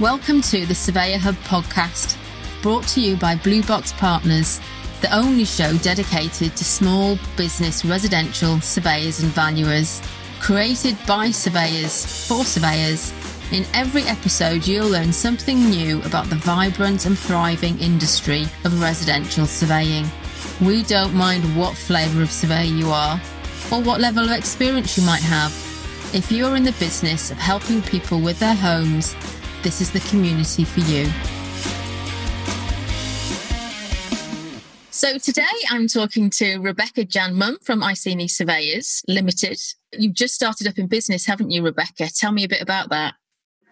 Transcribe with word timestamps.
Welcome 0.00 0.40
to 0.42 0.64
the 0.64 0.74
Surveyor 0.74 1.18
Hub 1.18 1.34
podcast, 1.44 2.16
brought 2.62 2.88
to 2.88 3.02
you 3.02 3.16
by 3.16 3.36
Blue 3.36 3.62
Box 3.62 3.92
Partners, 3.92 4.58
the 5.02 5.14
only 5.14 5.44
show 5.44 5.76
dedicated 5.76 6.56
to 6.56 6.64
small 6.64 7.18
business 7.36 7.84
residential 7.84 8.62
surveyors 8.62 9.20
and 9.20 9.30
valuers. 9.32 10.00
Created 10.40 10.96
by 11.06 11.30
surveyors 11.30 12.26
for 12.26 12.44
surveyors, 12.44 13.12
in 13.52 13.66
every 13.74 14.04
episode 14.04 14.66
you'll 14.66 14.88
learn 14.88 15.12
something 15.12 15.68
new 15.68 16.00
about 16.04 16.30
the 16.30 16.36
vibrant 16.36 17.04
and 17.04 17.18
thriving 17.18 17.78
industry 17.78 18.44
of 18.64 18.80
residential 18.80 19.44
surveying. 19.44 20.06
We 20.62 20.82
don't 20.82 21.12
mind 21.12 21.44
what 21.54 21.76
flavour 21.76 22.22
of 22.22 22.30
surveyor 22.30 22.72
you 22.74 22.90
are 22.90 23.20
or 23.70 23.82
what 23.82 24.00
level 24.00 24.24
of 24.24 24.30
experience 24.30 24.96
you 24.96 25.04
might 25.04 25.22
have. 25.22 25.52
If 26.14 26.32
you're 26.32 26.56
in 26.56 26.64
the 26.64 26.72
business 26.80 27.30
of 27.30 27.36
helping 27.36 27.82
people 27.82 28.22
with 28.22 28.38
their 28.38 28.54
homes, 28.54 29.14
this 29.62 29.80
is 29.80 29.90
the 29.90 30.00
community 30.00 30.64
for 30.64 30.80
you. 30.80 31.06
So 34.90 35.18
today 35.18 35.42
I'm 35.70 35.86
talking 35.86 36.28
to 36.30 36.58
Rebecca 36.58 37.04
Janman 37.04 37.62
from 37.64 37.82
Iceni 37.82 38.28
Surveyors 38.28 39.02
Limited. 39.08 39.58
You've 39.92 40.14
just 40.14 40.34
started 40.34 40.66
up 40.66 40.78
in 40.78 40.88
business, 40.88 41.24
haven't 41.24 41.50
you, 41.50 41.62
Rebecca? 41.62 42.08
Tell 42.14 42.32
me 42.32 42.44
a 42.44 42.48
bit 42.48 42.60
about 42.60 42.90
that. 42.90 43.14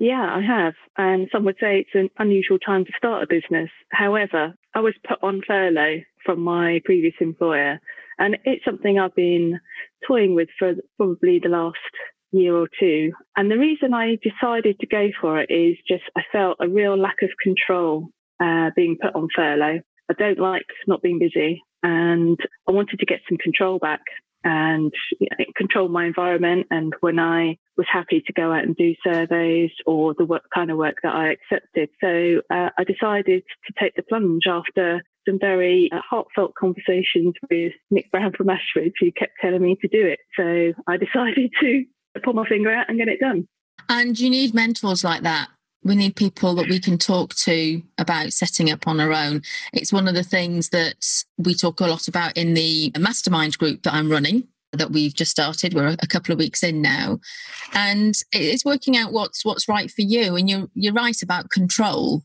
Yeah, 0.01 0.27
I 0.33 0.41
have. 0.41 0.75
And 0.97 1.29
some 1.33 1.45
would 1.45 1.57
say 1.61 1.81
it's 1.81 1.91
an 1.95 2.09
unusual 2.19 2.59
time 2.59 2.85
to 2.85 2.93
start 2.97 3.23
a 3.23 3.27
business. 3.27 3.69
However, 3.91 4.55
I 4.75 4.81
was 4.81 4.95
put 5.07 5.19
on 5.23 5.43
furlough 5.47 6.01
from 6.25 6.41
my 6.41 6.81
previous 6.85 7.15
employer. 7.21 7.81
And 8.19 8.39
it's 8.45 8.65
something 8.65 8.99
I've 8.99 9.15
been 9.15 9.61
toying 10.07 10.35
with 10.35 10.49
for 10.59 10.75
probably 10.97 11.41
the 11.43 11.49
last 11.49 11.77
year 12.33 12.57
or 12.57 12.69
two. 12.79 13.13
And 13.37 13.51
the 13.51 13.59
reason 13.59 13.95
I 13.95 14.19
decided 14.23 14.79
to 14.81 14.87
go 14.87 15.09
for 15.21 15.41
it 15.41 15.51
is 15.51 15.77
just 15.89 16.05
I 16.17 16.23
felt 16.33 16.59
a 16.61 16.69
real 16.69 16.97
lack 16.97 17.23
of 17.23 17.31
control 17.43 18.09
uh, 18.41 18.71
being 18.77 18.97
put 19.01 19.15
on 19.15 19.29
furlough. 19.35 19.81
I 20.11 20.15
don't 20.19 20.39
like 20.39 20.67
not 20.87 21.03
being 21.03 21.19
busy 21.19 21.63
and 21.83 22.39
I 22.69 22.73
wanted 22.73 22.99
to 22.99 23.07
get 23.07 23.21
some 23.29 23.39
control 23.39 23.79
back 23.79 24.01
and 24.45 24.93
you 25.21 25.29
know, 25.39 25.45
control 25.57 25.89
my 25.89 26.07
environment. 26.07 26.67
And 26.71 26.95
when 27.01 27.19
I 27.19 27.59
was 27.77 27.87
happy 27.91 28.23
to 28.27 28.33
go 28.33 28.53
out 28.53 28.65
and 28.65 28.77
do 28.77 28.95
surveys 29.05 29.71
or 29.87 30.15
the 30.17 30.25
work, 30.25 30.45
kind 30.55 30.71
of 30.71 30.79
work 30.79 30.97
that 31.03 31.15
I 31.15 31.33
accepted. 31.33 31.91
So 32.01 32.41
uh, 32.51 32.71
I 32.79 32.85
decided 32.85 33.43
to 33.67 33.73
take 33.79 33.95
the 33.97 34.03
plunge 34.03 34.45
after 34.49 35.03
some 35.29 35.39
very 35.39 35.91
uh, 35.93 36.01
heartfelt 36.09 36.55
conversations 36.59 37.35
with 37.51 37.73
Nick 37.91 38.11
Brown 38.11 38.33
from 38.33 38.49
Ashford, 38.49 38.93
who 39.01 39.13
kept 39.13 39.33
telling 39.41 39.63
me 39.63 39.77
to 39.83 39.89
do 39.89 40.07
it. 40.07 40.21
So 40.37 40.73
I 40.87 40.97
decided 41.05 41.51
to 41.61 41.85
pull 42.25 42.35
my 42.35 42.47
finger 42.47 42.71
out 42.71 42.89
and 42.89 42.99
get 42.99 43.09
it 43.09 43.21
done. 43.21 43.47
And 43.89 44.19
you 44.19 44.31
need 44.31 44.55
mentors 44.55 45.05
like 45.05 45.23
that. 45.23 45.49
We 45.85 45.95
need 45.95 46.17
people 46.17 46.55
that 46.57 46.69
we 46.69 46.81
can 46.81 46.99
talk 46.99 47.35
to 47.37 47.81
about 47.99 48.33
setting 48.33 48.71
up 48.71 48.87
on 48.87 49.01
our 49.01 49.13
own. 49.13 49.43
It's 49.73 49.93
one 49.93 50.09
of 50.09 50.15
the 50.15 50.25
things 50.25 50.71
that 50.71 51.25
we 51.39 51.55
talk 51.55 51.81
a 51.81 51.87
lot 51.87 52.09
about 52.09 52.37
in 52.37 52.55
the 52.55 52.93
mastermind 52.99 53.57
group 53.59 53.85
that 53.85 53.95
I'm 53.95 54.11
running 54.11 54.49
that 54.73 54.91
we've 54.91 55.15
just 55.15 55.31
started. 55.31 55.73
We're 55.73 55.97
a 56.03 56.07
couple 56.07 56.33
of 56.33 56.39
weeks 56.39 56.63
in 56.63 56.83
now, 56.83 57.21
and 57.73 58.15
it's 58.33 58.67
working 58.67 58.99
out 58.99 59.13
what's 59.13 59.43
what's 59.45 59.69
right 59.69 59.91
for 59.91 60.03
you. 60.03 60.37
And 60.37 60.51
you're 60.51 60.69
you're 60.75 60.93
right 60.93 61.23
about 61.23 61.49
control 61.51 62.23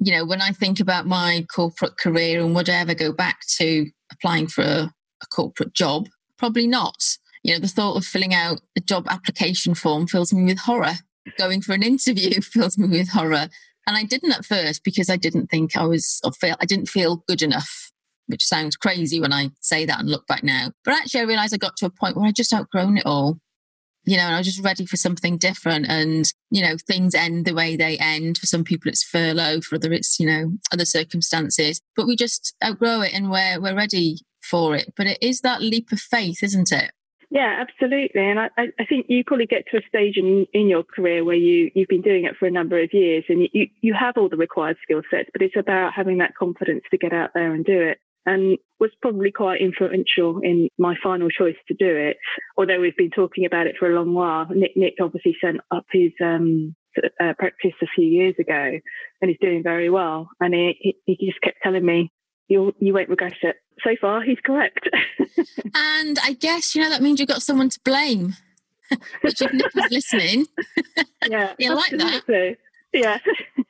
you 0.00 0.12
know, 0.12 0.24
when 0.24 0.40
I 0.40 0.50
think 0.50 0.80
about 0.80 1.06
my 1.06 1.46
corporate 1.54 1.98
career 1.98 2.40
and 2.42 2.54
would 2.54 2.70
I 2.70 2.76
ever 2.76 2.94
go 2.94 3.12
back 3.12 3.40
to 3.58 3.86
applying 4.10 4.46
for 4.46 4.62
a, 4.62 4.92
a 5.22 5.26
corporate 5.30 5.74
job? 5.74 6.08
Probably 6.38 6.66
not. 6.66 6.96
You 7.42 7.54
know, 7.54 7.60
the 7.60 7.68
thought 7.68 7.96
of 7.96 8.04
filling 8.04 8.34
out 8.34 8.60
a 8.76 8.80
job 8.80 9.06
application 9.08 9.74
form 9.74 10.06
fills 10.06 10.32
me 10.32 10.44
with 10.44 10.58
horror. 10.58 10.94
Going 11.38 11.62
for 11.62 11.72
an 11.72 11.82
interview 11.82 12.40
fills 12.40 12.76
me 12.76 12.88
with 12.88 13.10
horror. 13.10 13.48
And 13.86 13.96
I 13.96 14.04
didn't 14.04 14.32
at 14.32 14.44
first 14.44 14.84
because 14.84 15.08
I 15.08 15.16
didn't 15.16 15.46
think 15.48 15.76
I 15.76 15.84
was, 15.84 16.20
or 16.24 16.32
feel, 16.32 16.56
I 16.60 16.66
didn't 16.66 16.88
feel 16.88 17.24
good 17.26 17.42
enough, 17.42 17.90
which 18.26 18.44
sounds 18.44 18.76
crazy 18.76 19.20
when 19.20 19.32
I 19.32 19.50
say 19.60 19.86
that 19.86 20.00
and 20.00 20.10
look 20.10 20.26
back 20.26 20.44
now. 20.44 20.72
But 20.84 20.94
actually, 20.94 21.20
I 21.20 21.24
realized 21.24 21.54
I 21.54 21.58
got 21.58 21.76
to 21.78 21.86
a 21.86 21.90
point 21.90 22.16
where 22.16 22.26
I 22.26 22.32
just 22.32 22.52
outgrown 22.52 22.98
it 22.98 23.06
all 23.06 23.38
you 24.04 24.16
know, 24.16 24.24
and 24.24 24.34
I 24.34 24.38
was 24.38 24.46
just 24.46 24.64
ready 24.64 24.86
for 24.86 24.96
something 24.96 25.36
different. 25.36 25.86
And, 25.88 26.30
you 26.50 26.62
know, 26.62 26.76
things 26.86 27.14
end 27.14 27.44
the 27.44 27.54
way 27.54 27.76
they 27.76 27.98
end. 27.98 28.38
For 28.38 28.46
some 28.46 28.64
people, 28.64 28.88
it's 28.88 29.04
furlough, 29.04 29.60
for 29.60 29.76
other, 29.76 29.92
it's, 29.92 30.18
you 30.18 30.26
know, 30.26 30.52
other 30.72 30.84
circumstances. 30.84 31.80
But 31.96 32.06
we 32.06 32.16
just 32.16 32.54
outgrow 32.64 33.02
it 33.02 33.12
and 33.14 33.30
we're, 33.30 33.60
we're 33.60 33.76
ready 33.76 34.18
for 34.42 34.74
it. 34.74 34.92
But 34.96 35.06
it 35.06 35.18
is 35.20 35.42
that 35.42 35.60
leap 35.60 35.92
of 35.92 36.00
faith, 36.00 36.42
isn't 36.42 36.72
it? 36.72 36.92
Yeah, 37.30 37.62
absolutely. 37.62 38.22
And 38.22 38.40
I, 38.40 38.48
I 38.58 38.84
think 38.88 39.06
you 39.08 39.22
probably 39.24 39.46
get 39.46 39.64
to 39.70 39.78
a 39.78 39.86
stage 39.88 40.16
in, 40.16 40.46
in 40.52 40.68
your 40.68 40.82
career 40.82 41.24
where 41.24 41.36
you, 41.36 41.70
you've 41.74 41.88
been 41.88 42.02
doing 42.02 42.24
it 42.24 42.34
for 42.36 42.46
a 42.46 42.50
number 42.50 42.82
of 42.82 42.92
years 42.92 43.24
and 43.28 43.48
you, 43.52 43.68
you 43.80 43.94
have 43.98 44.16
all 44.16 44.28
the 44.28 44.36
required 44.36 44.76
skill 44.82 45.02
sets, 45.10 45.30
but 45.32 45.40
it's 45.40 45.54
about 45.56 45.92
having 45.94 46.18
that 46.18 46.34
confidence 46.36 46.82
to 46.90 46.98
get 46.98 47.12
out 47.12 47.30
there 47.32 47.54
and 47.54 47.64
do 47.64 47.80
it 47.80 47.98
and 48.26 48.58
was 48.80 48.90
probably 49.00 49.30
quite 49.30 49.60
influential 49.60 50.40
in 50.42 50.68
my 50.76 50.94
final 51.02 51.30
choice 51.30 51.56
to 51.68 51.74
do 51.74 51.88
it. 51.88 52.16
Although 52.56 52.80
we've 52.80 52.96
been 52.96 53.10
talking 53.10 53.46
about 53.46 53.66
it 53.66 53.76
for 53.78 53.90
a 53.90 53.94
long 53.94 54.12
while. 54.12 54.46
Nick, 54.50 54.72
Nick 54.76 54.94
obviously 55.00 55.36
sent 55.40 55.58
up 55.70 55.86
his 55.92 56.12
um, 56.22 56.74
uh, 56.98 57.32
practice 57.38 57.72
a 57.80 57.86
few 57.94 58.06
years 58.06 58.34
ago, 58.38 58.78
and 59.20 59.28
he's 59.28 59.38
doing 59.40 59.62
very 59.62 59.88
well. 59.88 60.28
And 60.40 60.52
he, 60.52 60.96
he, 61.06 61.16
he 61.16 61.26
just 61.28 61.40
kept 61.40 61.58
telling 61.62 61.84
me, 61.84 62.10
"You 62.50 62.74
you 62.78 62.92
won't 62.92 63.08
regret 63.08 63.36
it." 63.42 63.56
So 63.82 63.96
far, 63.98 64.20
he's 64.20 64.40
correct. 64.40 64.88
and 65.74 66.18
I 66.22 66.34
guess 66.38 66.74
you 66.74 66.82
know 66.82 66.90
that 66.90 67.00
means 67.00 67.18
you've 67.18 67.28
got 67.28 67.42
someone 67.42 67.70
to 67.70 67.80
blame. 67.84 68.34
Which 69.22 69.40
if 69.40 69.52
Nick 69.52 69.70
is 69.76 69.90
listening, 69.90 70.46
yeah, 71.28 71.54
you 71.58 71.72
like 71.74 71.92
that 71.92 72.56
yeah. 72.92 73.18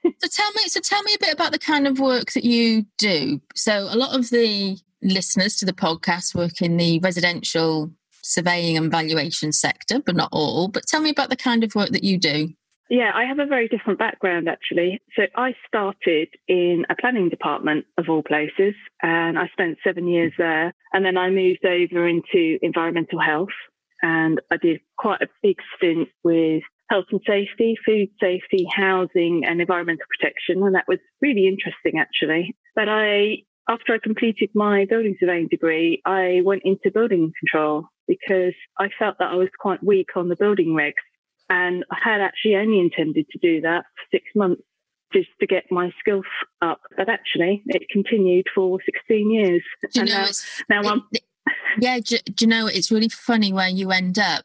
so 0.05 0.29
tell 0.31 0.53
me, 0.53 0.63
so 0.69 0.81
tell 0.81 1.03
me 1.03 1.15
a 1.15 1.19
bit 1.19 1.35
about 1.35 1.53
the 1.53 1.59
kind 1.59 1.87
of 1.87 1.99
work 1.99 2.33
that 2.33 2.45
you 2.45 2.87
do. 2.99 3.41
So 3.55 3.87
a 3.91 3.97
lot 3.97 4.19
of 4.19 4.31
the 4.31 4.79
listeners 5.03 5.57
to 5.57 5.67
the 5.67 5.73
podcast 5.73 6.35
work 6.35 6.63
in 6.63 6.77
the 6.77 6.99
residential 7.01 7.91
surveying 8.23 8.77
and 8.77 8.91
valuation 8.91 9.53
sector, 9.53 10.01
but 10.01 10.17
not 10.17 10.29
all. 10.33 10.69
But 10.69 10.87
tell 10.87 11.01
me 11.01 11.11
about 11.11 11.31
the 11.31 11.37
kind 11.37 11.65
of 11.65 11.75
work 11.75 11.91
that 11.91 12.05
you 12.05 12.19
do. 12.19 12.51
Yeah, 12.91 13.13
I 13.15 13.25
have 13.25 13.39
a 13.39 13.47
very 13.47 13.69
different 13.69 14.01
background 14.01 14.49
actually. 14.49 15.01
So 15.15 15.23
I 15.37 15.55
started 15.69 16.29
in 16.49 16.85
a 16.91 16.97
planning 17.01 17.29
department 17.29 17.87
of 17.97 18.07
all 18.09 18.25
places, 18.25 18.75
and 19.01 19.39
I 19.39 19.47
spent 19.53 19.79
seven 19.87 20.09
years 20.09 20.33
there. 20.37 20.75
And 20.93 21.05
then 21.05 21.17
I 21.17 21.31
moved 21.31 21.65
over 21.65 22.09
into 22.09 22.59
environmental 22.63 23.21
health, 23.21 23.55
and 24.03 24.41
I 24.51 24.57
did 24.57 24.81
quite 24.99 25.23
a 25.23 25.29
big 25.41 25.59
stint 25.77 26.09
with 26.25 26.65
health 26.91 27.05
and 27.13 27.21
safety, 27.25 27.77
food 27.87 28.09
safety, 28.21 28.67
housing, 28.75 29.45
and 29.47 29.61
environmental 29.61 30.07
protection. 30.19 30.61
And 30.65 30.75
that 30.75 30.89
was 30.89 30.99
really 31.23 31.47
interesting, 31.47 32.01
actually. 32.01 32.57
But 32.75 32.89
I, 32.89 33.45
after 33.69 33.95
I 33.95 33.99
completed 34.03 34.51
my 34.53 34.85
building 34.91 35.17
surveying 35.21 35.47
degree, 35.47 36.03
I 36.05 36.41
went 36.43 36.63
into 36.65 36.91
building 36.93 37.33
control 37.39 37.85
because 38.09 38.55
I 38.81 38.89
felt 38.99 39.19
that 39.21 39.31
I 39.31 39.37
was 39.37 39.49
quite 39.61 39.85
weak 39.85 40.09
on 40.17 40.29
the 40.29 40.35
building 40.35 40.75
regs. 40.77 40.95
And 41.51 41.85
I 41.91 41.97
had 42.03 42.21
actually 42.21 42.55
only 42.57 42.79
intended 42.79 43.27
to 43.31 43.39
do 43.39 43.61
that 43.63 43.85
for 43.85 44.17
six 44.17 44.25
months 44.37 44.63
just 45.13 45.29
to 45.41 45.47
get 45.47 45.65
my 45.71 45.91
skills 45.99 46.25
up. 46.63 46.81
But 46.97 47.09
actually, 47.09 47.63
it 47.67 47.89
continued 47.91 48.47
for 48.55 48.79
16 48.85 49.31
years. 49.31 49.63
Do 49.83 49.89
you 49.95 50.01
and 50.03 50.11
know, 50.11 50.27
now, 50.69 50.83
now 50.83 50.91
I'm. 50.91 51.03
Yeah, 51.81 51.99
do, 51.99 52.19
do, 52.25 52.45
you 52.45 52.47
know, 52.47 52.67
it's 52.67 52.91
really 52.91 53.09
funny 53.09 53.53
where 53.53 53.69
you 53.69 53.91
end 53.91 54.19
up. 54.19 54.45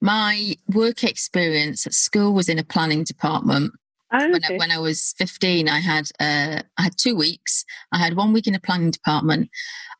My 0.00 0.56
work 0.72 1.02
experience 1.02 1.86
at 1.86 1.94
school 1.94 2.32
was 2.32 2.48
in 2.48 2.58
a 2.58 2.64
planning 2.64 3.02
department. 3.02 3.72
Oh, 4.12 4.18
okay. 4.18 4.30
when, 4.30 4.44
I, 4.44 4.56
when, 4.56 4.70
I, 4.70 4.78
was 4.78 5.14
15, 5.18 5.68
I 5.68 5.80
had 5.80 6.10
uh, 6.20 6.62
I 6.78 6.82
had 6.82 6.96
two 6.96 7.16
weeks. 7.16 7.64
I 7.90 7.98
had 7.98 8.14
one 8.14 8.32
week 8.32 8.46
in 8.46 8.54
a 8.54 8.60
planning 8.60 8.92
department 8.92 9.50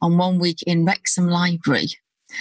and 0.01 0.19
one 0.19 0.39
week 0.39 0.63
in 0.63 0.85
Wrexham 0.85 1.27
Library. 1.27 1.89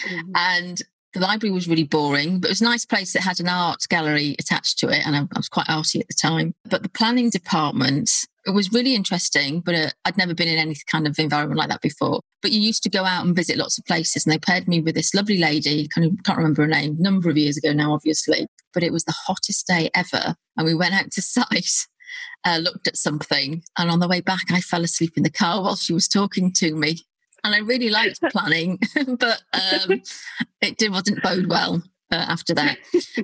Mm-hmm. 0.07 0.31
And 0.35 0.81
the 1.15 1.21
library 1.21 1.53
was 1.53 1.67
really 1.67 1.85
boring, 1.85 2.39
but 2.39 2.49
it 2.49 2.51
was 2.51 2.61
a 2.61 2.65
nice 2.65 2.83
place 2.83 3.13
that 3.13 3.21
had 3.21 3.39
an 3.39 3.47
art 3.47 3.79
gallery 3.89 4.35
attached 4.37 4.77
to 4.79 4.89
it. 4.89 5.07
And 5.07 5.15
I, 5.15 5.19
I 5.19 5.37
was 5.37 5.47
quite 5.47 5.69
arty 5.69 6.01
at 6.01 6.07
the 6.07 6.13
time. 6.13 6.53
But 6.65 6.83
the 6.83 6.89
planning 6.89 7.29
department, 7.29 8.11
it 8.45 8.51
was 8.51 8.73
really 8.73 8.95
interesting, 8.95 9.61
but 9.61 9.75
uh, 9.75 9.89
I'd 10.03 10.17
never 10.17 10.33
been 10.33 10.49
in 10.49 10.57
any 10.57 10.75
kind 10.91 11.07
of 11.07 11.17
environment 11.17 11.57
like 11.57 11.69
that 11.69 11.81
before. 11.81 12.19
But 12.41 12.51
you 12.51 12.59
used 12.59 12.83
to 12.83 12.89
go 12.89 13.05
out 13.05 13.25
and 13.25 13.33
visit 13.33 13.57
lots 13.57 13.77
of 13.77 13.85
places, 13.85 14.25
and 14.25 14.33
they 14.33 14.37
paired 14.37 14.67
me 14.67 14.81
with 14.81 14.93
this 14.93 15.13
lovely 15.13 15.37
lady. 15.37 15.87
Kind 15.87 16.05
of 16.05 16.21
can't 16.23 16.37
remember 16.37 16.63
her 16.63 16.67
name, 16.67 16.97
number 16.99 17.29
of 17.29 17.37
years 17.37 17.57
ago 17.57 17.71
now, 17.71 17.93
obviously. 17.93 18.45
But 18.73 18.83
it 18.83 18.91
was 18.91 19.05
the 19.05 19.15
hottest 19.25 19.65
day 19.67 19.89
ever, 19.95 20.35
and 20.57 20.65
we 20.65 20.75
went 20.75 20.95
out 20.95 21.11
to 21.11 21.21
site, 21.21 21.87
uh, 22.45 22.57
looked 22.57 22.89
at 22.89 22.97
something, 22.97 23.63
and 23.77 23.89
on 23.89 23.99
the 23.99 24.09
way 24.09 24.19
back, 24.19 24.51
I 24.51 24.59
fell 24.59 24.83
asleep 24.83 25.13
in 25.15 25.23
the 25.23 25.29
car 25.29 25.61
while 25.61 25.77
she 25.77 25.93
was 25.93 26.09
talking 26.09 26.51
to 26.57 26.75
me. 26.75 27.05
And 27.45 27.53
I 27.53 27.59
really 27.59 27.89
liked 27.89 28.19
planning, 28.31 28.79
but 29.19 29.43
um, 29.53 30.01
it 30.61 30.77
did, 30.77 30.91
wasn't 30.91 31.21
bode 31.21 31.47
well 31.47 31.83
uh, 32.11 32.15
after 32.27 32.55
that. 32.55 32.77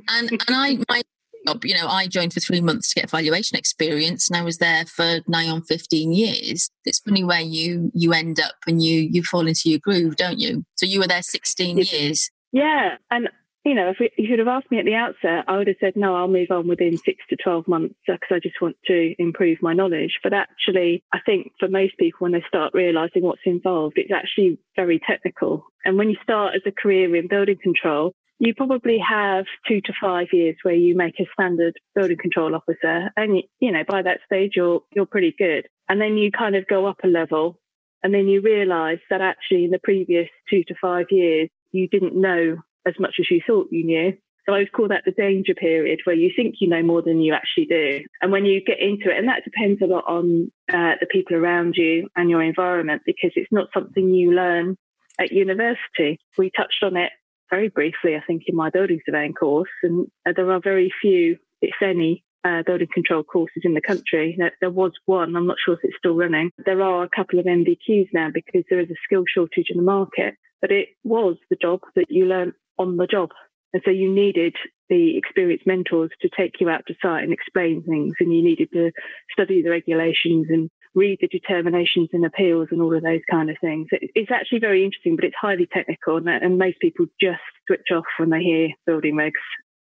And 0.10 0.32
and 0.32 0.42
I 0.50 0.78
my 0.88 1.02
job. 1.48 1.66
You 1.66 1.74
know, 1.74 1.88
I 1.88 2.06
joined 2.08 2.34
for 2.34 2.40
three 2.40 2.62
months 2.62 2.94
to 2.94 3.02
get 3.02 3.10
valuation 3.10 3.58
experience, 3.58 4.30
and 4.30 4.38
I 4.38 4.44
was 4.44 4.60
there 4.60 4.86
for 4.86 5.22
nigh 5.28 5.50
on 5.50 5.64
fifteen 5.64 6.14
years. 6.14 6.70
It's 6.86 7.00
funny 7.00 7.24
where 7.24 7.42
you 7.42 7.92
you 7.96 8.14
end 8.14 8.40
up 8.40 8.56
and 8.68 8.84
you 8.84 9.10
you 9.12 9.24
fall 9.24 9.48
into 9.48 9.70
your 9.70 9.80
groove, 9.80 10.18
don't 10.18 10.40
you? 10.40 10.64
So 10.76 10.86
you 10.86 11.00
were 11.00 11.08
there 11.08 11.24
sixteen 11.24 11.78
years. 11.78 12.30
Yeah, 12.52 12.98
and 13.10 13.28
you 13.64 13.76
know, 13.76 13.92
if 13.92 14.12
you 14.18 14.28
should 14.28 14.40
have 14.40 14.48
asked 14.48 14.72
me 14.72 14.80
at 14.80 14.86
the 14.86 14.96
outset, 14.96 15.46
I 15.48 15.58
would 15.58 15.68
have 15.68 15.76
said, 15.80 15.94
no, 15.96 16.16
I'll 16.16 16.28
move 16.28 16.50
on 16.50 16.68
within 16.68 16.98
six 16.98 17.24
to 17.30 17.36
12 17.36 17.68
months 17.68 17.96
uh, 18.10 18.14
because 18.14 18.36
I 18.36 18.40
just 18.40 18.60
want 18.62 18.76
to 18.88 19.14
improve 19.20 19.60
my 19.62 19.74
knowledge. 19.74 20.20
But 20.24 20.34
actually, 20.34 21.04
I 21.14 21.20
think 21.24 21.52
for 21.60 21.68
most 21.68 21.98
people, 22.00 22.20
when 22.20 22.32
they 22.32 22.44
start 22.48 22.74
realizing 22.74 23.22
what's 23.22 23.42
involved, 23.46 23.98
it's 23.98 24.12
actually 24.12 24.58
very 24.76 25.00
technical. 25.06 25.66
And 25.86 25.98
when 25.98 26.10
you 26.10 26.18
start 26.24 26.56
as 26.56 26.62
a 26.66 26.72
career 26.72 27.16
in 27.16 27.28
building 27.28 27.58
control, 27.62 28.14
you 28.40 28.56
probably 28.56 28.98
have 28.98 29.46
two 29.68 29.82
to 29.82 29.94
five 30.02 30.28
years 30.34 30.56
where 30.64 30.74
you 30.74 30.96
make 30.98 31.20
a 31.20 31.28
standard 31.34 31.76
building 31.94 32.18
control 32.20 32.56
officer. 32.56 33.12
And, 33.16 33.44
you 33.60 33.72
know, 33.72 33.84
by 33.88 34.02
that 34.02 34.22
stage, 34.26 34.54
you're, 34.56 34.82
you're 34.96 35.06
pretty 35.06 35.36
good. 35.38 35.68
And 35.88 36.02
then 36.02 36.18
you 36.18 36.32
kind 36.32 36.56
of 36.56 36.66
go 36.68 36.88
up 36.88 36.98
a 37.04 37.08
level 37.08 37.60
and 38.02 38.12
then 38.12 38.28
you 38.28 38.42
realize 38.42 38.98
that 39.12 39.22
actually 39.22 39.66
in 39.66 39.72
the 39.72 39.80
previous 39.84 40.28
two 40.50 40.64
to 40.64 40.76
five 40.82 41.06
years, 41.12 41.50
you 41.72 41.88
didn't 41.88 42.20
know 42.20 42.58
as 42.88 42.94
much 43.00 43.16
as 43.20 43.28
you 43.30 43.42
thought 43.46 43.68
you 43.72 43.86
knew. 43.86 44.14
So 44.46 44.56
I 44.56 44.60
would 44.60 44.72
call 44.72 44.88
that 44.88 45.04
the 45.06 45.12
danger 45.12 45.54
period 45.54 46.00
where 46.04 46.16
you 46.16 46.32
think 46.36 46.56
you 46.60 46.68
know 46.68 46.82
more 46.82 47.02
than 47.02 47.22
you 47.22 47.34
actually 47.34 47.66
do. 47.66 48.02
And 48.22 48.32
when 48.32 48.46
you 48.46 48.62
get 48.64 48.80
into 48.80 49.12
it, 49.12 49.18
and 49.18 49.28
that 49.28 49.44
depends 49.44 49.82
a 49.82 49.86
lot 49.86 50.06
on 50.08 50.52
uh, 50.74 50.96
the 51.00 51.06
people 51.12 51.36
around 51.36 51.76
you 51.78 52.08
and 52.16 52.30
your 52.30 52.42
environment 52.42 53.04
because 53.06 53.32
it's 53.36 53.52
not 53.52 53.68
something 53.74 54.10
you 54.10 54.32
learn 54.34 54.78
at 55.20 55.32
university. 55.32 56.20
We 56.38 56.50
touched 56.56 56.84
on 56.84 56.98
it 56.98 57.12
very 57.52 57.70
briefly, 57.70 58.16
I 58.16 58.24
think, 58.26 58.44
in 58.48 58.56
my 58.56 58.72
building 58.72 59.00
surveying 59.06 59.34
course. 59.34 59.70
And 59.84 60.08
uh, 60.28 60.32
there 60.36 60.52
are 60.52 60.62
very 60.62 60.92
few, 61.02 61.38
if 61.62 61.76
any, 61.82 62.24
uh, 62.44 62.64
building 62.66 62.88
control 62.92 63.24
courses 63.24 63.62
in 63.64 63.76
the 63.76 63.82
country. 63.82 64.36
There, 64.38 64.54
there, 64.62 64.72
was 64.72 64.94
one, 65.06 65.36
I'm 65.36 65.46
not 65.46 65.58
sure 65.64 65.76
if 65.76 65.82
it's 65.84 65.98
still 65.98 66.16
running. 66.16 66.50
There 66.66 66.82
are 66.82 67.04
a 67.04 67.10
couple 67.16 67.40
of 67.40 67.46
NVQs 67.46 68.10
now 68.14 68.30
because 68.34 68.64
there 68.70 68.80
is 68.80 68.90
a 68.90 68.96
skill 69.06 69.24
shortage 69.28 69.68
in 69.70 69.78
the 69.78 69.84
market, 69.84 70.36
but 70.62 70.72
it 70.72 70.90
was 71.04 71.36
the 71.50 71.58
job 71.62 71.82
that 71.96 72.10
you 72.10 72.26
learned 72.26 72.54
on 72.78 72.98
the 72.98 73.08
job. 73.08 73.30
And 73.74 73.82
so 73.86 73.92
you 73.92 74.12
needed 74.14 74.56
the 74.90 75.18
experienced 75.18 75.66
mentors 75.66 76.12
to 76.22 76.30
take 76.36 76.60
you 76.60 76.70
out 76.70 76.84
to 76.88 76.96
site 77.02 77.24
and 77.24 77.32
explain 77.32 77.84
things, 77.84 78.16
and 78.20 78.34
you 78.34 78.44
needed 78.44 78.70
to 78.74 78.92
study 79.32 79.62
the 79.62 79.70
regulations 79.70 80.48
and 80.50 80.70
read 80.94 81.20
the 81.22 81.28
determinations 81.28 82.10
and 82.12 82.26
appeals 82.26 82.68
and 82.72 82.82
all 82.82 82.96
of 82.96 83.04
those 83.04 83.22
kind 83.30 83.50
of 83.50 83.56
things. 83.62 83.88
It's 83.92 84.32
actually 84.32 84.60
very 84.60 84.84
interesting, 84.84 85.16
but 85.16 85.24
it's 85.24 85.36
highly 85.40 85.68
technical, 85.72 86.18
and 86.18 86.58
most 86.58 86.80
people 86.82 87.06
just 87.22 87.40
switch 87.68 87.88
off 87.94 88.04
when 88.18 88.30
they 88.30 88.42
hear 88.42 88.70
building 88.86 89.16
regs. 89.16 89.32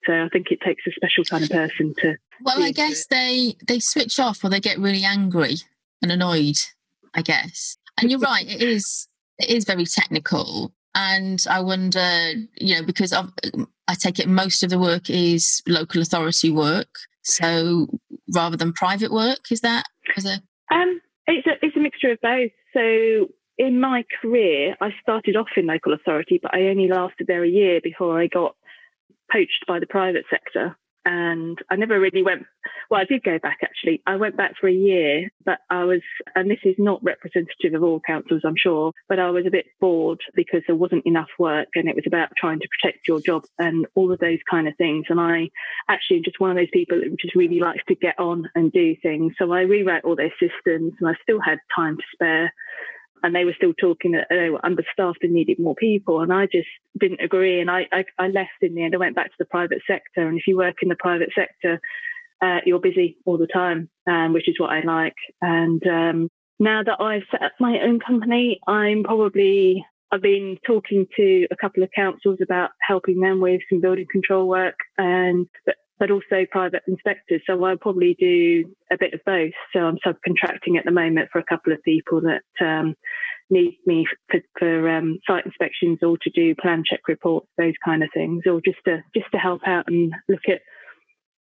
So 0.06 0.14
I 0.14 0.28
think 0.28 0.50
it 0.50 0.60
takes 0.64 0.84
a 0.86 0.92
special 0.92 1.24
kind 1.24 1.44
of 1.44 1.50
person 1.50 1.94
to. 1.98 2.16
Well, 2.42 2.62
I 2.62 2.72
guess 2.72 3.06
they 3.06 3.56
they 3.66 3.80
switch 3.80 4.18
off 4.18 4.42
or 4.42 4.48
they 4.48 4.60
get 4.60 4.78
really 4.78 5.04
angry 5.04 5.56
and 6.00 6.10
annoyed. 6.10 6.56
I 7.12 7.22
guess, 7.22 7.76
and 8.00 8.10
you're 8.10 8.20
right. 8.32 8.48
It 8.48 8.62
is 8.62 9.08
it 9.38 9.50
is 9.50 9.64
very 9.64 9.84
technical, 9.84 10.72
and 10.94 11.44
I 11.48 11.60
wonder, 11.60 12.32
you 12.56 12.76
know, 12.76 12.82
because 12.84 13.12
I've, 13.12 13.30
I 13.88 13.94
take 13.94 14.18
it 14.18 14.28
most 14.28 14.62
of 14.62 14.70
the 14.70 14.78
work 14.78 15.08
is 15.08 15.62
local 15.66 16.02
authority 16.02 16.50
work. 16.50 16.88
So 17.22 17.88
rather 18.34 18.56
than 18.56 18.72
private 18.72 19.12
work, 19.12 19.50
is 19.50 19.60
that 19.60 19.84
is 20.16 20.26
a 20.26 20.42
um, 20.74 21.00
it's 21.26 21.46
a 21.46 21.64
it's 21.64 21.76
a 21.76 21.80
mixture 21.80 22.12
of 22.12 22.20
both. 22.20 22.50
So 22.72 23.28
in 23.58 23.78
my 23.78 24.04
career, 24.20 24.76
I 24.80 24.90
started 25.02 25.36
off 25.36 25.48
in 25.56 25.66
local 25.66 25.92
authority, 25.92 26.40
but 26.42 26.54
I 26.54 26.68
only 26.68 26.88
lasted 26.88 27.26
there 27.26 27.44
a 27.44 27.48
year 27.48 27.80
before 27.82 28.20
I 28.20 28.26
got 28.26 28.56
poached 29.30 29.64
by 29.68 29.78
the 29.78 29.86
private 29.86 30.24
sector 30.30 30.76
and 31.04 31.58
I 31.70 31.76
never 31.76 31.98
really 31.98 32.22
went. 32.22 32.44
Well, 32.90 33.00
I 33.00 33.04
did 33.04 33.22
go 33.22 33.38
back 33.38 33.58
actually. 33.62 34.02
I 34.06 34.16
went 34.16 34.36
back 34.36 34.54
for 34.60 34.68
a 34.68 34.72
year, 34.72 35.30
but 35.44 35.58
I 35.70 35.84
was, 35.84 36.00
and 36.34 36.50
this 36.50 36.58
is 36.64 36.74
not 36.78 37.02
representative 37.02 37.74
of 37.74 37.82
all 37.82 38.00
councils, 38.00 38.42
I'm 38.44 38.56
sure, 38.56 38.92
but 39.08 39.18
I 39.18 39.30
was 39.30 39.46
a 39.46 39.50
bit 39.50 39.66
bored 39.80 40.20
because 40.34 40.62
there 40.66 40.76
wasn't 40.76 41.06
enough 41.06 41.28
work 41.38 41.68
and 41.74 41.88
it 41.88 41.94
was 41.94 42.04
about 42.06 42.30
trying 42.36 42.60
to 42.60 42.68
protect 42.68 43.08
your 43.08 43.20
job 43.20 43.44
and 43.58 43.86
all 43.94 44.12
of 44.12 44.18
those 44.18 44.38
kind 44.50 44.68
of 44.68 44.76
things. 44.76 45.06
And 45.08 45.20
I 45.20 45.50
actually 45.88 46.18
am 46.18 46.24
just 46.24 46.40
one 46.40 46.50
of 46.50 46.56
those 46.56 46.68
people 46.72 46.98
that 46.98 47.16
just 47.18 47.34
really 47.34 47.60
likes 47.60 47.82
to 47.88 47.94
get 47.94 48.18
on 48.18 48.48
and 48.54 48.72
do 48.72 48.96
things. 49.02 49.34
So 49.38 49.52
I 49.52 49.60
rewrote 49.62 50.04
all 50.04 50.16
their 50.16 50.32
systems 50.40 50.94
and 51.00 51.08
I 51.08 51.14
still 51.22 51.40
had 51.40 51.58
time 51.74 51.96
to 51.96 52.02
spare 52.12 52.52
and 53.22 53.34
they 53.34 53.44
were 53.44 53.54
still 53.56 53.74
talking 53.74 54.12
that 54.12 54.26
they 54.30 54.50
were 54.50 54.64
understaffed 54.64 55.22
and 55.22 55.32
needed 55.32 55.58
more 55.58 55.74
people. 55.74 56.20
And 56.20 56.32
I 56.32 56.46
just 56.46 56.68
didn't 56.98 57.20
agree. 57.20 57.60
And 57.60 57.70
I, 57.70 57.86
I, 57.92 58.04
I, 58.18 58.28
left 58.28 58.50
in 58.62 58.74
the 58.74 58.82
end. 58.82 58.94
I 58.94 58.98
went 58.98 59.16
back 59.16 59.26
to 59.26 59.36
the 59.38 59.44
private 59.44 59.82
sector. 59.86 60.28
And 60.28 60.38
if 60.38 60.46
you 60.46 60.56
work 60.56 60.76
in 60.82 60.88
the 60.88 60.96
private 60.96 61.30
sector, 61.34 61.80
uh, 62.42 62.60
you're 62.64 62.80
busy 62.80 63.18
all 63.26 63.38
the 63.38 63.46
time, 63.46 63.88
um, 64.08 64.32
which 64.32 64.48
is 64.48 64.58
what 64.58 64.70
I 64.70 64.80
like. 64.80 65.16
And 65.42 65.86
um, 65.86 66.28
now 66.58 66.82
that 66.82 67.00
I've 67.00 67.24
set 67.30 67.42
up 67.42 67.52
my 67.60 67.80
own 67.80 68.00
company, 68.00 68.60
I'm 68.66 69.04
probably 69.04 69.84
I've 70.12 70.22
been 70.22 70.58
talking 70.66 71.06
to 71.16 71.46
a 71.50 71.56
couple 71.56 71.82
of 71.82 71.90
councils 71.94 72.38
about 72.42 72.70
helping 72.80 73.20
them 73.20 73.40
with 73.40 73.60
some 73.70 73.80
building 73.80 74.06
control 74.10 74.48
work, 74.48 74.74
and 74.98 75.46
but 75.64 75.76
but 76.00 76.10
also 76.10 76.46
private 76.50 76.82
inspectors. 76.88 77.42
So 77.46 77.62
I'll 77.62 77.76
probably 77.76 78.16
do 78.18 78.74
a 78.90 78.96
bit 78.98 79.12
of 79.12 79.20
both. 79.24 79.52
So 79.72 79.80
I'm 79.80 79.98
subcontracting 80.04 80.78
at 80.78 80.86
the 80.86 80.90
moment 80.90 81.28
for 81.30 81.38
a 81.38 81.44
couple 81.44 81.74
of 81.74 81.82
people 81.82 82.22
that 82.22 82.66
um, 82.66 82.94
need 83.50 83.78
me 83.86 84.06
for, 84.30 84.40
for 84.58 84.88
um, 84.88 85.18
site 85.26 85.44
inspections 85.44 85.98
or 86.02 86.16
to 86.22 86.30
do 86.30 86.54
plan 86.54 86.82
check 86.88 87.00
reports, 87.06 87.46
those 87.58 87.74
kind 87.84 88.02
of 88.02 88.08
things, 88.14 88.44
or 88.46 88.62
just 88.64 88.78
to 88.86 89.04
just 89.14 89.30
to 89.32 89.38
help 89.38 89.60
out 89.66 89.84
and 89.88 90.12
look 90.28 90.48
at 90.48 90.62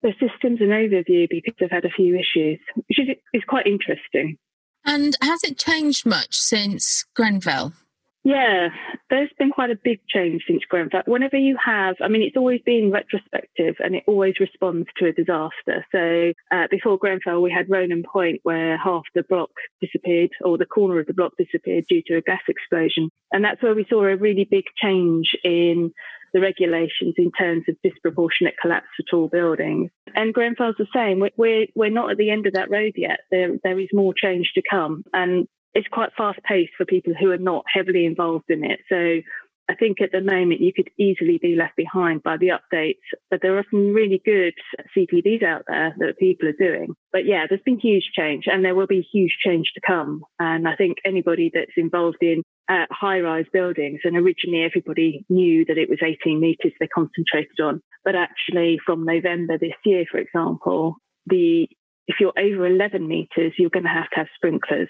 the 0.02 0.12
systems 0.12 0.60
and 0.62 0.70
overview 0.70 1.28
because 1.30 1.54
I've 1.60 1.70
had 1.70 1.84
a 1.84 1.90
few 1.90 2.14
issues, 2.14 2.58
which 2.74 2.98
is, 2.98 3.08
is 3.34 3.42
quite 3.46 3.66
interesting. 3.66 4.38
And 4.86 5.14
has 5.20 5.40
it 5.44 5.58
changed 5.58 6.06
much 6.06 6.34
since 6.36 7.04
Grenfell? 7.14 7.74
Yeah, 8.22 8.68
there's 9.08 9.30
been 9.38 9.50
quite 9.50 9.70
a 9.70 9.78
big 9.82 10.00
change 10.06 10.42
since 10.46 10.62
Grenfell. 10.68 11.02
Whenever 11.06 11.38
you 11.38 11.56
have, 11.64 11.96
I 12.02 12.08
mean, 12.08 12.20
it's 12.20 12.36
always 12.36 12.60
been 12.66 12.90
retrospective 12.90 13.76
and 13.78 13.94
it 13.94 14.04
always 14.06 14.34
responds 14.38 14.88
to 14.98 15.06
a 15.06 15.12
disaster. 15.12 15.86
So 15.90 16.32
uh, 16.52 16.66
before 16.70 16.98
Grenfell, 16.98 17.40
we 17.40 17.50
had 17.50 17.70
Ronan 17.70 18.02
Point 18.02 18.40
where 18.42 18.76
half 18.76 19.04
the 19.14 19.22
block 19.22 19.50
disappeared 19.80 20.30
or 20.44 20.58
the 20.58 20.66
corner 20.66 21.00
of 21.00 21.06
the 21.06 21.14
block 21.14 21.32
disappeared 21.38 21.86
due 21.88 22.02
to 22.08 22.16
a 22.16 22.20
gas 22.20 22.42
explosion. 22.46 23.08
And 23.32 23.42
that's 23.42 23.62
where 23.62 23.74
we 23.74 23.86
saw 23.88 24.04
a 24.04 24.16
really 24.16 24.46
big 24.50 24.64
change 24.76 25.34
in 25.42 25.90
the 26.34 26.40
regulations 26.40 27.14
in 27.16 27.32
terms 27.32 27.64
of 27.68 27.76
disproportionate 27.82 28.54
collapse 28.60 28.86
for 28.96 29.02
tall 29.10 29.28
buildings. 29.28 29.90
And 30.14 30.34
Grenfell's 30.34 30.76
the 30.78 30.86
same. 30.94 31.22
We're, 31.38 31.66
we're 31.74 31.90
not 31.90 32.10
at 32.10 32.18
the 32.18 32.30
end 32.30 32.46
of 32.46 32.52
that 32.52 32.70
road 32.70 32.92
yet. 32.96 33.20
There, 33.30 33.56
there 33.64 33.80
is 33.80 33.88
more 33.94 34.12
change 34.14 34.52
to 34.54 34.62
come. 34.68 35.04
And 35.14 35.48
it's 35.74 35.88
quite 35.88 36.10
fast 36.16 36.40
paced 36.42 36.72
for 36.76 36.84
people 36.84 37.12
who 37.18 37.30
are 37.30 37.38
not 37.38 37.64
heavily 37.72 38.04
involved 38.04 38.46
in 38.48 38.64
it. 38.64 38.80
So 38.88 39.20
I 39.70 39.74
think 39.76 40.00
at 40.00 40.10
the 40.10 40.20
moment 40.20 40.60
you 40.60 40.72
could 40.74 40.90
easily 40.98 41.38
be 41.40 41.54
left 41.54 41.76
behind 41.76 42.24
by 42.24 42.36
the 42.36 42.48
updates, 42.48 43.06
but 43.30 43.40
there 43.40 43.56
are 43.56 43.64
some 43.70 43.94
really 43.94 44.20
good 44.24 44.54
CPDs 44.96 45.44
out 45.44 45.62
there 45.68 45.94
that 45.98 46.18
people 46.18 46.48
are 46.48 46.52
doing. 46.58 46.94
But 47.12 47.24
yeah, 47.24 47.44
there's 47.48 47.60
been 47.64 47.78
huge 47.78 48.10
change 48.16 48.44
and 48.48 48.64
there 48.64 48.74
will 48.74 48.88
be 48.88 49.06
huge 49.12 49.36
change 49.44 49.70
to 49.74 49.80
come. 49.86 50.22
And 50.40 50.66
I 50.66 50.74
think 50.74 50.96
anybody 51.04 51.52
that's 51.54 51.70
involved 51.76 52.18
in 52.20 52.42
uh, 52.68 52.86
high 52.90 53.20
rise 53.20 53.46
buildings, 53.52 54.00
and 54.02 54.16
originally 54.16 54.64
everybody 54.64 55.24
knew 55.28 55.64
that 55.66 55.78
it 55.78 55.88
was 55.88 56.00
18 56.02 56.40
metres 56.40 56.72
they 56.80 56.88
concentrated 56.88 57.60
on. 57.62 57.80
But 58.04 58.16
actually 58.16 58.78
from 58.84 59.04
November 59.04 59.56
this 59.56 59.74
year, 59.84 60.04
for 60.10 60.18
example, 60.18 60.96
the 61.26 61.68
if 62.08 62.16
you're 62.18 62.32
over 62.36 62.66
11 62.66 63.06
metres, 63.06 63.52
you're 63.56 63.70
going 63.70 63.84
to 63.84 63.88
have 63.88 64.10
to 64.10 64.16
have 64.16 64.26
sprinklers 64.34 64.88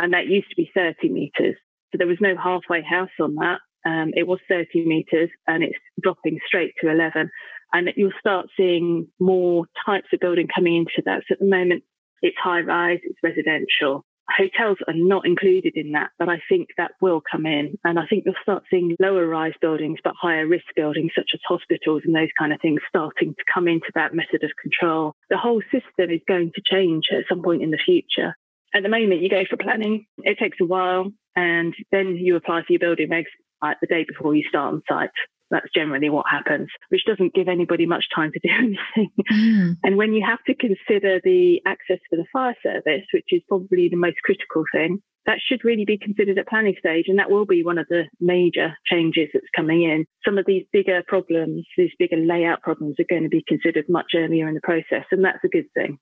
and 0.00 0.14
that 0.14 0.26
used 0.26 0.48
to 0.48 0.56
be 0.56 0.70
30 0.74 1.10
meters. 1.10 1.56
So 1.92 1.98
there 1.98 2.06
was 2.06 2.20
no 2.20 2.34
halfway 2.36 2.82
house 2.82 3.10
on 3.20 3.34
that. 3.36 3.60
Um, 3.84 4.12
it 4.14 4.26
was 4.26 4.38
30 4.48 4.86
meters 4.86 5.30
and 5.46 5.62
it's 5.62 5.78
dropping 6.02 6.38
straight 6.46 6.72
to 6.80 6.90
11. 6.90 7.30
And 7.72 7.90
you'll 7.96 8.12
start 8.18 8.46
seeing 8.56 9.08
more 9.20 9.66
types 9.86 10.08
of 10.12 10.20
building 10.20 10.48
coming 10.52 10.76
into 10.76 11.02
that. 11.04 11.22
So 11.28 11.34
at 11.34 11.38
the 11.38 11.48
moment, 11.48 11.84
it's 12.22 12.36
high 12.42 12.60
rise, 12.60 13.00
it's 13.02 13.18
residential. 13.22 14.04
Hotels 14.36 14.78
are 14.86 14.94
not 14.94 15.26
included 15.26 15.72
in 15.74 15.92
that, 15.92 16.10
but 16.18 16.28
I 16.28 16.40
think 16.48 16.68
that 16.76 16.92
will 17.02 17.20
come 17.20 17.46
in. 17.46 17.76
And 17.84 17.98
I 17.98 18.06
think 18.06 18.24
you'll 18.24 18.34
start 18.42 18.62
seeing 18.70 18.96
lower 19.00 19.26
rise 19.26 19.54
buildings, 19.60 19.98
but 20.04 20.14
higher 20.20 20.46
risk 20.46 20.66
buildings, 20.76 21.12
such 21.16 21.30
as 21.34 21.40
hospitals 21.46 22.02
and 22.04 22.14
those 22.14 22.28
kind 22.38 22.52
of 22.52 22.60
things, 22.60 22.80
starting 22.88 23.34
to 23.34 23.44
come 23.52 23.66
into 23.66 23.90
that 23.94 24.14
method 24.14 24.44
of 24.44 24.50
control. 24.62 25.14
The 25.30 25.38
whole 25.38 25.62
system 25.72 26.10
is 26.10 26.20
going 26.28 26.52
to 26.54 26.62
change 26.64 27.06
at 27.12 27.24
some 27.28 27.42
point 27.42 27.62
in 27.62 27.70
the 27.70 27.78
future 27.84 28.36
at 28.74 28.82
the 28.82 28.88
moment, 28.88 29.22
you 29.22 29.28
go 29.28 29.44
for 29.48 29.56
planning. 29.56 30.06
It 30.18 30.38
takes 30.38 30.58
a 30.60 30.66
while, 30.66 31.10
and 31.36 31.74
then 31.90 32.16
you 32.16 32.36
apply 32.36 32.62
for 32.62 32.72
your 32.72 32.80
building 32.80 33.08
regs 33.08 33.24
like 33.62 33.78
the 33.80 33.86
day 33.86 34.04
before 34.06 34.34
you 34.34 34.44
start 34.48 34.74
on 34.74 34.82
site. 34.88 35.10
That's 35.50 35.66
generally 35.74 36.10
what 36.10 36.26
happens, 36.30 36.68
which 36.90 37.04
doesn't 37.04 37.34
give 37.34 37.48
anybody 37.48 37.84
much 37.84 38.04
time 38.14 38.30
to 38.32 38.40
do 38.40 38.48
anything. 38.58 39.10
Mm. 39.32 39.76
And 39.82 39.96
when 39.96 40.12
you 40.12 40.24
have 40.24 40.38
to 40.46 40.54
consider 40.54 41.20
the 41.24 41.60
access 41.66 41.98
for 42.08 42.16
the 42.16 42.26
fire 42.32 42.54
service, 42.62 43.04
which 43.12 43.26
is 43.30 43.42
probably 43.48 43.88
the 43.88 43.96
most 43.96 44.16
critical 44.24 44.64
thing, 44.72 45.02
that 45.26 45.38
should 45.44 45.64
really 45.64 45.84
be 45.84 45.98
considered 45.98 46.38
at 46.38 46.48
planning 46.48 46.76
stage. 46.78 47.06
And 47.08 47.18
that 47.18 47.30
will 47.30 47.46
be 47.46 47.64
one 47.64 47.78
of 47.78 47.86
the 47.88 48.04
major 48.20 48.74
changes 48.86 49.28
that's 49.32 49.46
coming 49.54 49.82
in. 49.82 50.06
Some 50.24 50.38
of 50.38 50.46
these 50.46 50.64
bigger 50.72 51.02
problems, 51.06 51.66
these 51.76 51.90
bigger 51.98 52.16
layout 52.16 52.62
problems 52.62 52.96
are 52.98 53.04
going 53.08 53.24
to 53.24 53.28
be 53.28 53.44
considered 53.46 53.88
much 53.88 54.12
earlier 54.14 54.48
in 54.48 54.54
the 54.54 54.60
process. 54.60 55.04
And 55.10 55.24
that's 55.24 55.44
a 55.44 55.48
good 55.48 55.66
thing. 55.74 55.98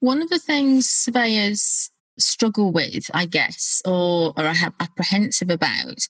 One 0.00 0.20
of 0.20 0.30
the 0.30 0.38
things 0.38 0.88
surveyors 0.88 1.91
struggle 2.18 2.72
with, 2.72 3.10
I 3.14 3.26
guess, 3.26 3.82
or, 3.84 4.32
or 4.36 4.44
I 4.44 4.54
have 4.54 4.74
apprehensive 4.80 5.50
about 5.50 6.06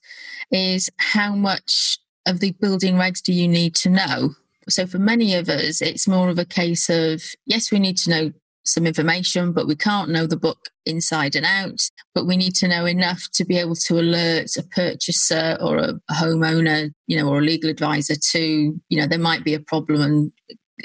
is 0.51 0.89
how 0.97 1.35
much 1.35 1.97
of 2.25 2.39
the 2.39 2.51
building 2.59 2.95
regs 2.95 3.21
do 3.21 3.33
you 3.33 3.47
need 3.47 3.75
to 3.75 3.89
know? 3.89 4.35
So 4.69 4.85
for 4.85 4.99
many 4.99 5.35
of 5.35 5.49
us, 5.49 5.81
it's 5.81 6.07
more 6.07 6.29
of 6.29 6.39
a 6.39 6.45
case 6.45 6.89
of 6.89 7.21
yes, 7.45 7.71
we 7.71 7.79
need 7.79 7.97
to 7.97 8.09
know 8.09 8.31
some 8.65 8.87
information, 8.87 9.51
but 9.51 9.67
we 9.67 9.75
can't 9.75 10.09
know 10.09 10.25
the 10.25 10.37
book 10.37 10.69
inside 10.85 11.35
and 11.35 11.45
out. 11.45 11.81
But 12.15 12.25
we 12.25 12.37
need 12.37 12.55
to 12.55 12.67
know 12.67 12.85
enough 12.85 13.27
to 13.33 13.45
be 13.45 13.57
able 13.57 13.75
to 13.75 13.99
alert 13.99 14.55
a 14.57 14.63
purchaser 14.63 15.57
or 15.59 15.77
a, 15.77 15.93
homeowner, 16.11 16.91
you 17.07 17.17
know, 17.17 17.27
or 17.27 17.39
a 17.39 17.43
legal 17.43 17.69
advisor 17.69 18.15
to, 18.31 18.39
you 18.41 18.97
know, 18.97 19.07
there 19.07 19.19
might 19.19 19.43
be 19.43 19.53
a 19.53 19.59
problem 19.59 20.01
and 20.01 20.31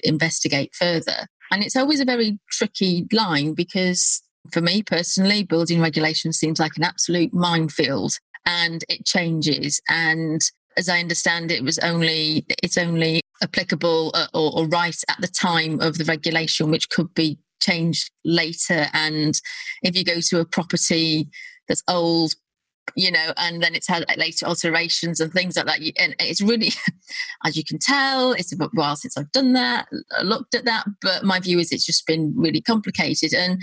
investigate 0.03 0.75
further. 0.75 1.27
And 1.51 1.63
it's 1.63 1.77
always 1.77 2.01
a 2.01 2.05
very 2.05 2.39
tricky 2.51 3.07
line 3.13 3.55
because 3.55 4.23
for 4.53 4.61
me 4.61 4.83
personally, 4.83 5.43
building 5.43 5.81
regulation 5.81 6.33
seems 6.33 6.59
like 6.59 6.77
an 6.77 6.85
absolute 6.85 7.33
minefield 7.33 8.19
and 8.47 8.85
it 8.89 9.05
changes. 9.05 9.81
And 9.89 10.41
as 10.77 10.89
I 10.89 11.01
understand 11.01 11.51
it, 11.51 11.63
was 11.63 11.79
only 11.81 12.47
it's 12.63 12.79
only 12.79 13.21
applicable 13.43 14.13
uh, 14.15 14.27
or, 14.35 14.59
or 14.59 14.69
right 14.69 14.97
at 15.09 15.21
the 15.21 15.29
time 15.29 15.81
of 15.81 15.99
the 15.99 16.05
regulation, 16.05 16.71
which 16.71 16.89
could 16.89 17.13
be 17.15 17.39
changed 17.61 18.11
later. 18.25 18.87
And 18.93 19.39
if 19.83 19.97
you 19.97 20.05
go 20.05 20.21
to 20.21 20.41
a 20.41 20.45
property 20.45 21.29
that's 21.69 21.83
old, 21.89 22.35
you 22.95 23.11
know, 23.11 23.33
and 23.37 23.63
then 23.63 23.75
it's 23.75 23.89
had 23.89 24.05
later 24.17 24.47
alterations 24.47 25.21
and 25.21 25.33
things 25.33 25.57
like 25.57 25.67
that. 25.67 25.81
And 25.99 26.15
it's 26.19 26.41
really, 26.41 26.71
as 27.45 27.57
you 27.57 27.65
can 27.65 27.79
tell, 27.79 28.33
it's 28.33 28.53
a 28.53 28.69
while 28.73 28.97
since 28.97 29.17
I've 29.17 29.33
done 29.33 29.53
that, 29.53 29.89
looked 30.23 30.55
at 30.55 30.65
that. 30.65 30.87
But 31.03 31.25
my 31.25 31.41
view 31.41 31.59
is 31.59 31.73
it's 31.73 31.87
just 31.87 32.07
been 32.07 32.33
really 32.37 32.61
complicated. 32.61 33.35
And 33.35 33.61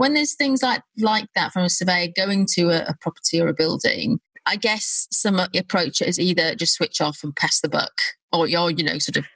when 0.00 0.14
there's 0.14 0.34
things 0.34 0.62
like 0.62 0.82
like 0.96 1.26
that 1.34 1.52
from 1.52 1.64
a 1.64 1.68
surveyor 1.68 2.08
going 2.16 2.46
to 2.54 2.70
a, 2.70 2.88
a 2.88 2.94
property 3.02 3.38
or 3.38 3.48
a 3.48 3.54
building, 3.54 4.18
I 4.46 4.56
guess 4.56 5.06
some 5.12 5.38
approach 5.38 6.00
is 6.00 6.18
either 6.18 6.54
just 6.54 6.72
switch 6.72 7.02
off 7.02 7.18
and 7.22 7.36
pass 7.36 7.60
the 7.60 7.68
buck, 7.68 7.92
or 8.32 8.48
you're, 8.48 8.70
you 8.70 8.82
know, 8.82 8.98
sort 8.98 9.18
of 9.18 9.26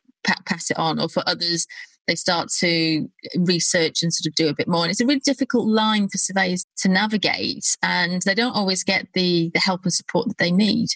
pass 0.47 0.71
it 0.71 0.79
on, 0.79 0.99
or 0.99 1.11
for 1.11 1.23
others, 1.27 1.67
they 2.09 2.15
start 2.15 2.49
to 2.61 3.07
research 3.37 4.03
and 4.03 4.11
sort 4.11 4.27
of 4.27 4.35
do 4.37 4.49
a 4.49 4.55
bit 4.55 4.67
more. 4.67 4.85
And 4.85 4.91
it's 4.91 5.03
a 5.03 5.07
really 5.07 5.21
difficult 5.21 5.69
line 5.69 6.09
for 6.09 6.17
surveyors 6.17 6.65
to 6.79 6.89
navigate, 6.89 7.77
and 7.83 8.23
they 8.23 8.35
don't 8.35 8.57
always 8.57 8.83
get 8.83 9.09
the, 9.13 9.51
the 9.53 9.61
help 9.61 9.83
and 9.85 9.93
support 9.93 10.29
that 10.29 10.39
they 10.39 10.51
need. 10.51 10.89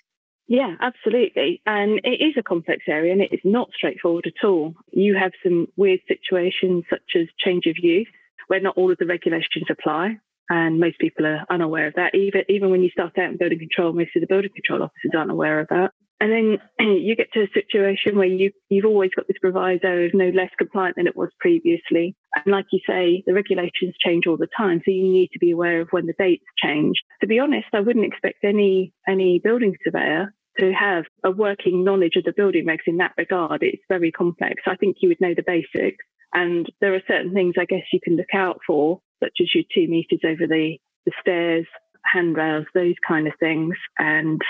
Yeah, 0.46 0.76
absolutely. 0.80 1.60
And 1.66 2.00
it 2.04 2.22
is 2.24 2.32
a 2.38 2.42
complex 2.42 2.84
area 2.88 3.12
and 3.12 3.20
it 3.20 3.34
is 3.34 3.40
not 3.44 3.68
straightforward 3.76 4.26
at 4.26 4.46
all. 4.46 4.72
You 4.92 5.14
have 5.14 5.32
some 5.42 5.68
weird 5.76 6.00
situations 6.08 6.84
such 6.88 7.02
as 7.16 7.26
change 7.38 7.66
of 7.66 7.76
use, 7.76 8.08
where 8.48 8.60
not 8.60 8.76
all 8.76 8.90
of 8.90 8.98
the 8.98 9.06
regulations 9.06 9.66
apply. 9.70 10.16
And 10.50 10.80
most 10.80 10.98
people 10.98 11.26
are 11.26 11.44
unaware 11.50 11.88
of 11.88 11.94
that. 11.94 12.14
Even 12.14 12.42
even 12.48 12.70
when 12.70 12.82
you 12.82 12.90
start 12.90 13.18
out 13.18 13.30
in 13.30 13.36
building 13.36 13.58
control, 13.58 13.92
most 13.92 14.16
of 14.16 14.22
the 14.22 14.26
building 14.26 14.50
control 14.54 14.82
officers 14.82 15.12
aren't 15.14 15.30
aware 15.30 15.60
of 15.60 15.68
that. 15.68 15.92
And 16.20 16.32
then 16.32 16.58
you 16.78 17.14
get 17.16 17.32
to 17.32 17.42
a 17.42 17.50
situation 17.54 18.16
where 18.16 18.26
you, 18.26 18.50
you've 18.68 18.84
always 18.84 19.10
got 19.14 19.28
this 19.28 19.38
proviso 19.40 20.06
of 20.06 20.14
no 20.14 20.30
less 20.30 20.50
compliant 20.58 20.96
than 20.96 21.06
it 21.06 21.16
was 21.16 21.30
previously. 21.38 22.16
And 22.34 22.52
like 22.52 22.66
you 22.72 22.80
say, 22.88 23.22
the 23.26 23.34
regulations 23.34 23.94
change 24.04 24.26
all 24.26 24.36
the 24.36 24.48
time. 24.56 24.80
So 24.84 24.90
you 24.90 25.04
need 25.04 25.30
to 25.32 25.38
be 25.38 25.50
aware 25.50 25.80
of 25.80 25.88
when 25.90 26.06
the 26.06 26.14
dates 26.18 26.44
change. 26.62 26.96
To 27.20 27.26
be 27.26 27.38
honest, 27.38 27.66
I 27.72 27.80
wouldn't 27.80 28.06
expect 28.06 28.44
any, 28.44 28.92
any 29.08 29.40
building 29.42 29.76
surveyor 29.84 30.34
to 30.58 30.72
have 30.72 31.04
a 31.24 31.30
working 31.30 31.84
knowledge 31.84 32.16
of 32.16 32.24
the 32.24 32.32
building 32.36 32.66
regs 32.66 32.86
in 32.86 32.96
that 32.96 33.12
regard. 33.16 33.62
It's 33.62 33.82
very 33.88 34.10
complex. 34.10 34.62
I 34.66 34.76
think 34.76 34.96
you 35.00 35.08
would 35.08 35.20
know 35.20 35.34
the 35.34 35.44
basics. 35.46 36.04
And 36.32 36.66
there 36.80 36.94
are 36.94 37.02
certain 37.08 37.32
things 37.32 37.54
I 37.58 37.64
guess 37.64 37.84
you 37.92 38.00
can 38.02 38.16
look 38.16 38.34
out 38.34 38.60
for, 38.66 39.00
such 39.22 39.38
as 39.40 39.54
your 39.54 39.64
two 39.74 39.88
meters 39.90 40.20
over 40.24 40.46
the, 40.46 40.76
the 41.06 41.12
stairs, 41.20 41.66
handrails, 42.12 42.66
those 42.74 42.94
kind 43.06 43.26
of 43.26 43.34
things. 43.40 43.74
And 43.98 44.40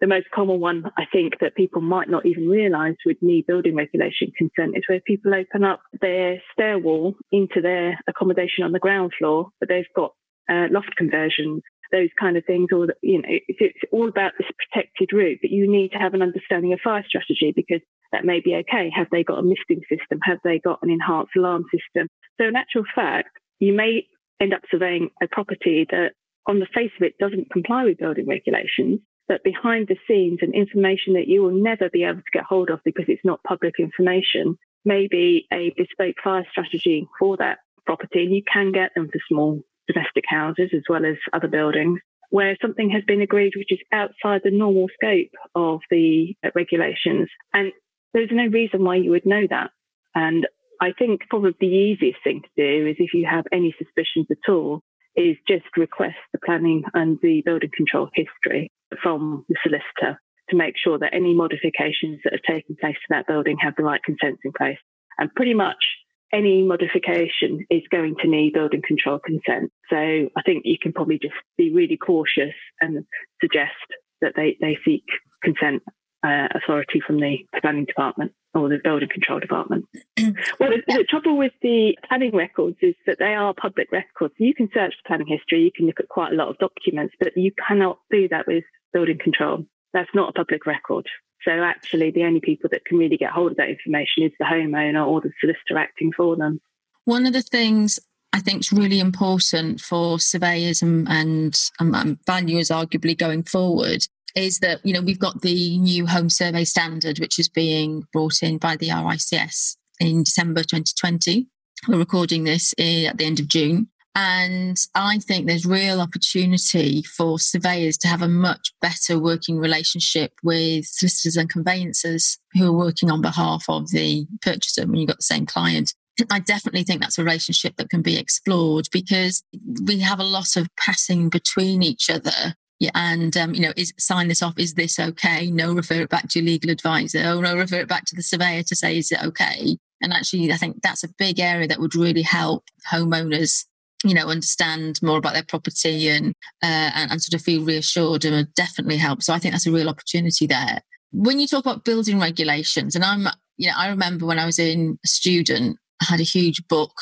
the 0.00 0.06
most 0.06 0.26
common 0.34 0.60
one, 0.60 0.84
I 0.96 1.04
think, 1.12 1.34
that 1.40 1.56
people 1.56 1.80
might 1.80 2.08
not 2.08 2.26
even 2.26 2.48
realise 2.48 2.96
with 3.04 3.16
new 3.20 3.42
building 3.46 3.76
regulation 3.76 4.32
consent 4.36 4.76
is 4.76 4.84
where 4.88 5.00
people 5.00 5.34
open 5.34 5.64
up 5.64 5.80
their 6.00 6.42
stair 6.52 6.78
wall 6.78 7.14
into 7.32 7.60
their 7.60 7.98
accommodation 8.08 8.64
on 8.64 8.72
the 8.72 8.78
ground 8.78 9.12
floor, 9.18 9.48
but 9.60 9.68
they've 9.68 9.84
got 9.94 10.12
uh, 10.50 10.66
loft 10.70 10.94
conversions. 10.96 11.62
Those 11.90 12.10
kind 12.20 12.36
of 12.36 12.44
things, 12.44 12.68
or 12.70 12.88
you 13.02 13.22
know, 13.22 13.28
it's, 13.28 13.58
it's 13.60 13.78
all 13.92 14.08
about 14.08 14.32
this 14.36 14.48
protected 14.70 15.10
route. 15.12 15.38
But 15.40 15.50
you 15.50 15.70
need 15.70 15.92
to 15.92 15.98
have 15.98 16.12
an 16.12 16.20
understanding 16.20 16.74
of 16.74 16.80
fire 16.84 17.04
strategy 17.08 17.52
because 17.56 17.80
that 18.12 18.24
may 18.24 18.40
be 18.40 18.54
okay. 18.56 18.90
Have 18.94 19.08
they 19.10 19.24
got 19.24 19.38
a 19.38 19.42
misting 19.42 19.82
system? 19.88 20.18
Have 20.24 20.38
they 20.44 20.58
got 20.58 20.80
an 20.82 20.90
enhanced 20.90 21.32
alarm 21.36 21.64
system? 21.70 22.08
So, 22.40 22.46
in 22.46 22.56
actual 22.56 22.84
fact, 22.94 23.30
you 23.58 23.72
may 23.72 24.06
end 24.40 24.54
up 24.54 24.62
surveying 24.70 25.10
a 25.22 25.26
property 25.26 25.86
that 25.90 26.12
on 26.46 26.60
the 26.60 26.66
face 26.74 26.92
of 26.96 27.02
it 27.02 27.18
doesn't 27.18 27.50
comply 27.50 27.84
with 27.84 27.98
building 27.98 28.26
regulations, 28.26 29.00
but 29.26 29.44
behind 29.44 29.88
the 29.88 29.96
scenes 30.08 30.38
and 30.40 30.54
information 30.54 31.14
that 31.14 31.28
you 31.28 31.42
will 31.42 31.52
never 31.52 31.90
be 31.90 32.04
able 32.04 32.20
to 32.20 32.32
get 32.32 32.44
hold 32.44 32.70
of 32.70 32.80
because 32.84 33.04
it's 33.08 33.24
not 33.24 33.42
public 33.42 33.74
information, 33.78 34.56
may 34.84 35.06
be 35.08 35.46
a 35.52 35.74
bespoke 35.76 36.16
fire 36.22 36.46
strategy 36.50 37.06
for 37.18 37.36
that 37.36 37.58
property. 37.84 38.24
And 38.24 38.34
you 38.34 38.42
can 38.50 38.72
get 38.72 38.92
them 38.94 39.08
for 39.12 39.20
small 39.28 39.60
domestic 39.86 40.24
houses 40.26 40.70
as 40.74 40.82
well 40.88 41.04
as 41.04 41.16
other 41.32 41.48
buildings 41.48 42.00
where 42.30 42.56
something 42.60 42.90
has 42.90 43.02
been 43.06 43.22
agreed 43.22 43.54
which 43.56 43.72
is 43.72 43.78
outside 43.92 44.42
the 44.44 44.50
normal 44.50 44.86
scope 44.94 45.30
of 45.54 45.80
the 45.90 46.34
regulations. 46.54 47.28
And 47.54 47.72
there's 48.14 48.30
no 48.32 48.46
reason 48.46 48.84
why 48.84 48.96
you 48.96 49.10
would 49.10 49.26
know 49.26 49.46
that. 49.50 49.70
And 50.14 50.46
I 50.80 50.92
think 50.98 51.22
probably 51.28 51.54
the 51.58 51.66
easiest 51.66 52.18
thing 52.22 52.42
to 52.42 52.48
do 52.56 52.86
is 52.88 52.96
if 52.98 53.14
you 53.14 53.26
have 53.28 53.44
any 53.52 53.74
suspicions 53.78 54.26
at 54.30 54.50
all, 54.50 54.82
is 55.16 55.36
just 55.48 55.64
request 55.76 56.16
the 56.32 56.38
planning 56.44 56.84
and 56.94 57.18
the 57.22 57.42
building 57.44 57.70
control 57.76 58.08
history 58.14 58.70
from 59.02 59.44
the 59.48 59.56
solicitor 59.62 60.20
to 60.48 60.56
make 60.56 60.74
sure 60.82 60.98
that 60.98 61.12
any 61.12 61.34
modifications 61.34 62.20
that 62.22 62.32
have 62.32 62.42
taken 62.42 62.76
place 62.80 62.94
to 62.94 63.06
that 63.10 63.26
building 63.26 63.56
have 63.60 63.74
the 63.76 63.82
right 63.82 64.00
consents 64.04 64.40
in 64.44 64.52
place. 64.56 64.78
And 65.18 65.34
pretty 65.34 65.54
much 65.54 65.84
any 66.32 66.62
modification 66.62 67.66
is 67.68 67.82
going 67.90 68.14
to 68.22 68.28
need 68.28 68.52
building 68.52 68.82
control 68.86 69.18
consent. 69.18 69.72
So 69.90 69.96
I 69.96 70.42
think 70.46 70.62
you 70.64 70.78
can 70.80 70.92
probably 70.92 71.18
just 71.18 71.34
be 71.56 71.72
really 71.72 71.96
cautious 71.96 72.54
and 72.80 73.04
suggest 73.40 73.72
that 74.20 74.34
they, 74.36 74.56
they 74.60 74.78
seek 74.84 75.04
consent 75.42 75.82
uh, 76.22 76.48
authority 76.54 77.00
from 77.04 77.20
the 77.20 77.38
planning 77.60 77.84
department 77.84 78.32
or 78.54 78.68
the 78.68 78.78
building 78.82 79.08
control 79.08 79.38
department. 79.38 79.84
well, 80.58 80.70
the, 80.70 80.82
the, 80.86 81.06
trouble 81.08 81.36
with 81.36 81.52
the 81.62 81.96
planning 82.08 82.34
records 82.34 82.76
is 82.80 82.94
that 83.06 83.18
they 83.18 83.34
are 83.34 83.54
public 83.54 83.90
records. 83.92 84.34
You 84.38 84.54
can 84.54 84.68
search 84.74 84.94
the 84.96 85.06
planning 85.06 85.28
history, 85.28 85.62
you 85.62 85.70
can 85.74 85.86
look 85.86 86.00
at 86.00 86.08
quite 86.08 86.32
a 86.32 86.36
lot 86.36 86.48
of 86.48 86.58
documents, 86.58 87.14
but 87.20 87.36
you 87.36 87.52
cannot 87.66 87.98
do 88.10 88.28
that 88.28 88.46
with 88.46 88.64
building 88.92 89.18
control. 89.22 89.64
That's 89.92 90.10
not 90.14 90.30
a 90.30 90.32
public 90.32 90.66
record. 90.66 91.06
So 91.44 91.52
actually, 91.52 92.10
the 92.10 92.24
only 92.24 92.40
people 92.40 92.68
that 92.72 92.84
can 92.84 92.98
really 92.98 93.16
get 93.16 93.30
hold 93.30 93.52
of 93.52 93.56
that 93.58 93.68
information 93.68 94.24
is 94.24 94.32
the 94.38 94.44
homeowner 94.44 95.06
or 95.06 95.20
the 95.20 95.30
solicitor 95.40 95.78
acting 95.78 96.12
for 96.16 96.36
them. 96.36 96.60
One 97.04 97.26
of 97.26 97.32
the 97.32 97.42
things 97.42 97.98
I 98.32 98.40
think 98.40 98.60
is 98.60 98.72
really 98.72 99.00
important 99.00 99.80
for 99.80 100.18
surveyors 100.18 100.82
and, 100.82 101.08
and, 101.08 101.58
and 101.78 102.18
valuers, 102.26 102.68
arguably 102.68 103.16
going 103.16 103.44
forward, 103.44 104.06
is 104.38 104.60
that 104.60 104.80
you 104.84 104.92
know 104.92 105.00
we've 105.00 105.18
got 105.18 105.42
the 105.42 105.78
new 105.78 106.06
home 106.06 106.30
survey 106.30 106.64
standard 106.64 107.18
which 107.18 107.38
is 107.38 107.48
being 107.48 108.04
brought 108.12 108.42
in 108.42 108.58
by 108.58 108.76
the 108.76 108.88
RICS 108.88 109.76
in 110.00 110.22
December 110.22 110.60
2020. 110.60 111.46
We're 111.88 111.98
recording 111.98 112.44
this 112.44 112.72
at 112.72 113.18
the 113.18 113.24
end 113.24 113.40
of 113.40 113.48
June. 113.48 113.88
And 114.14 114.76
I 114.96 115.18
think 115.18 115.46
there's 115.46 115.64
real 115.64 116.00
opportunity 116.00 117.02
for 117.04 117.38
surveyors 117.38 117.96
to 117.98 118.08
have 118.08 118.22
a 118.22 118.28
much 118.28 118.72
better 118.80 119.16
working 119.18 119.58
relationship 119.58 120.32
with 120.42 120.86
solicitors 120.86 121.36
and 121.36 121.48
conveyancers 121.48 122.36
who 122.54 122.66
are 122.66 122.76
working 122.76 123.12
on 123.12 123.22
behalf 123.22 123.64
of 123.68 123.90
the 123.90 124.26
purchaser 124.42 124.86
when 124.86 124.96
you've 124.96 125.08
got 125.08 125.18
the 125.18 125.22
same 125.22 125.46
client. 125.46 125.94
I 126.32 126.40
definitely 126.40 126.82
think 126.82 127.00
that's 127.00 127.18
a 127.18 127.22
relationship 127.22 127.76
that 127.76 127.90
can 127.90 128.02
be 128.02 128.18
explored 128.18 128.88
because 128.90 129.44
we 129.84 130.00
have 130.00 130.18
a 130.18 130.24
lot 130.24 130.56
of 130.56 130.66
passing 130.76 131.28
between 131.28 131.84
each 131.84 132.10
other 132.10 132.56
and 132.94 133.36
um, 133.36 133.54
you 133.54 133.60
know, 133.60 133.72
is 133.76 133.92
sign 133.98 134.28
this 134.28 134.42
off. 134.42 134.58
Is 134.58 134.74
this 134.74 134.98
okay? 134.98 135.50
No, 135.50 135.72
refer 135.72 136.02
it 136.02 136.10
back 136.10 136.28
to 136.30 136.38
your 136.38 136.46
legal 136.46 136.70
advisor. 136.70 137.22
Oh 137.24 137.40
no, 137.40 137.56
refer 137.56 137.80
it 137.80 137.88
back 137.88 138.04
to 138.06 138.16
the 138.16 138.22
surveyor 138.22 138.62
to 138.64 138.76
say 138.76 138.98
is 138.98 139.10
it 139.10 139.22
okay? 139.22 139.76
And 140.00 140.12
actually, 140.12 140.52
I 140.52 140.56
think 140.56 140.80
that's 140.82 141.04
a 141.04 141.12
big 141.18 141.40
area 141.40 141.66
that 141.66 141.80
would 141.80 141.94
really 141.94 142.22
help 142.22 142.64
homeowners, 142.90 143.64
you 144.04 144.14
know, 144.14 144.28
understand 144.28 145.00
more 145.02 145.18
about 145.18 145.32
their 145.32 145.42
property 145.42 146.08
and 146.08 146.28
uh, 146.62 146.90
and, 146.94 147.10
and 147.10 147.22
sort 147.22 147.40
of 147.40 147.44
feel 147.44 147.64
reassured 147.64 148.24
and 148.24 148.36
would 148.36 148.54
definitely 148.54 148.98
help. 148.98 149.22
So 149.22 149.32
I 149.32 149.38
think 149.38 149.54
that's 149.54 149.66
a 149.66 149.72
real 149.72 149.88
opportunity 149.88 150.46
there. 150.46 150.80
When 151.10 151.40
you 151.40 151.46
talk 151.48 151.64
about 151.64 151.84
building 151.84 152.20
regulations, 152.20 152.94
and 152.94 153.04
I'm, 153.04 153.26
you 153.56 153.68
know, 153.68 153.74
I 153.76 153.88
remember 153.88 154.26
when 154.26 154.38
I 154.38 154.46
was 154.46 154.58
in 154.58 154.98
a 155.04 155.08
student, 155.08 155.78
I 156.00 156.04
had 156.04 156.20
a 156.20 156.24
huge 156.24 156.66
book. 156.68 156.92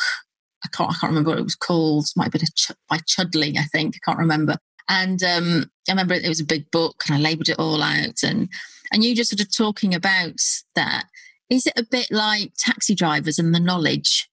I 0.65 0.69
can't, 0.69 0.91
I 0.91 0.95
can't 0.95 1.11
remember 1.11 1.31
what 1.31 1.39
it 1.39 1.45
was 1.45 1.55
called. 1.55 2.07
It 2.07 2.17
might 2.17 2.25
have 2.25 2.33
been 2.33 2.43
Ch- 2.55 2.73
by 2.89 2.99
Chudley, 3.07 3.59
I 3.59 3.65
think. 3.65 3.97
I 3.97 3.99
can't 4.05 4.19
remember. 4.19 4.57
And 4.89 5.23
um, 5.23 5.71
I 5.89 5.93
remember 5.93 6.15
it 6.15 6.29
was 6.29 6.41
a 6.41 6.45
big 6.45 6.71
book 6.71 7.05
and 7.07 7.17
I 7.17 7.21
labeled 7.21 7.49
it 7.49 7.59
all 7.59 7.83
out. 7.83 8.23
And, 8.23 8.49
and 8.93 9.05
you 9.05 9.15
just 9.15 9.31
sort 9.31 9.41
of 9.41 9.55
talking 9.55 9.95
about 9.95 10.41
that. 10.75 11.07
Is 11.51 11.67
it 11.67 11.75
a 11.77 11.85
bit 11.85 12.11
like 12.11 12.53
taxi 12.57 12.95
drivers 12.95 13.39
and 13.39 13.55
the 13.55 13.61
knowledge? 13.61 14.29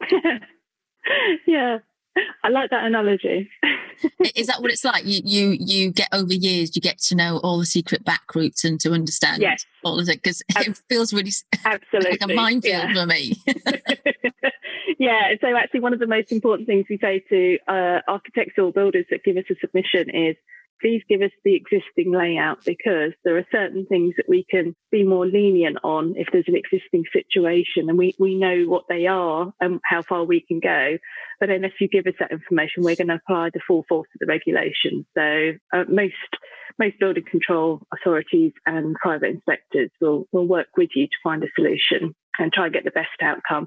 yeah, 1.46 1.78
I 2.44 2.48
like 2.48 2.70
that 2.70 2.84
analogy. 2.84 3.50
Is 4.34 4.46
that 4.46 4.60
what 4.60 4.70
it's 4.70 4.84
like? 4.84 5.04
You 5.04 5.20
you 5.24 5.56
you 5.58 5.90
get 5.90 6.08
over 6.12 6.32
years, 6.32 6.76
you 6.76 6.82
get 6.82 6.98
to 6.98 7.14
know 7.14 7.38
all 7.42 7.58
the 7.58 7.66
secret 7.66 8.04
back 8.04 8.34
routes 8.34 8.64
and 8.64 8.78
to 8.80 8.92
understand 8.92 9.42
yes. 9.42 9.64
all 9.84 9.98
of 9.98 10.08
it 10.08 10.22
because 10.22 10.42
it 10.56 10.80
feels 10.88 11.12
really 11.12 11.32
absolutely 11.64 12.10
like 12.20 12.30
a 12.30 12.34
minefield 12.34 12.90
yeah. 12.90 12.94
for 12.94 13.06
me. 13.06 13.34
yeah. 14.98 15.34
So 15.40 15.56
actually, 15.56 15.80
one 15.80 15.92
of 15.92 15.98
the 15.98 16.06
most 16.06 16.32
important 16.32 16.66
things 16.66 16.86
we 16.88 16.98
say 16.98 17.24
to 17.28 17.58
uh, 17.68 18.00
architects 18.08 18.58
or 18.58 18.72
builders 18.72 19.06
that 19.10 19.24
give 19.24 19.36
us 19.36 19.44
a 19.50 19.54
submission 19.60 20.10
is 20.10 20.36
please 20.80 21.02
give 21.08 21.22
us 21.22 21.30
the 21.44 21.54
existing 21.54 22.12
layout 22.12 22.64
because 22.64 23.12
there 23.24 23.36
are 23.36 23.46
certain 23.50 23.86
things 23.86 24.14
that 24.16 24.28
we 24.28 24.44
can 24.48 24.74
be 24.90 25.04
more 25.04 25.26
lenient 25.26 25.78
on 25.82 26.14
if 26.16 26.28
there's 26.32 26.48
an 26.48 26.56
existing 26.56 27.04
situation 27.12 27.88
and 27.88 27.98
we, 27.98 28.14
we 28.18 28.34
know 28.34 28.64
what 28.64 28.84
they 28.88 29.06
are 29.06 29.52
and 29.60 29.80
how 29.84 30.02
far 30.02 30.24
we 30.24 30.40
can 30.40 30.60
go. 30.60 30.98
But 31.40 31.50
unless 31.50 31.72
you 31.80 31.88
give 31.88 32.06
us 32.06 32.14
that 32.20 32.32
information, 32.32 32.82
we're 32.82 32.96
going 32.96 33.08
to 33.08 33.14
apply 33.14 33.50
the 33.52 33.60
full 33.66 33.84
force 33.88 34.08
of 34.14 34.20
the 34.20 34.26
regulation. 34.26 35.06
So 35.16 35.52
uh, 35.72 35.84
most 35.88 36.14
most 36.78 36.98
building 36.98 37.24
control 37.24 37.80
authorities 37.92 38.52
and 38.66 38.96
private 38.96 39.30
inspectors 39.30 39.90
will, 40.00 40.26
will 40.32 40.46
work 40.46 40.68
with 40.76 40.90
you 40.94 41.06
to 41.06 41.16
find 41.22 41.42
a 41.42 41.46
solution 41.54 42.14
and 42.38 42.52
try 42.52 42.64
and 42.64 42.74
get 42.74 42.84
the 42.84 42.90
best 42.90 43.08
outcome, 43.22 43.66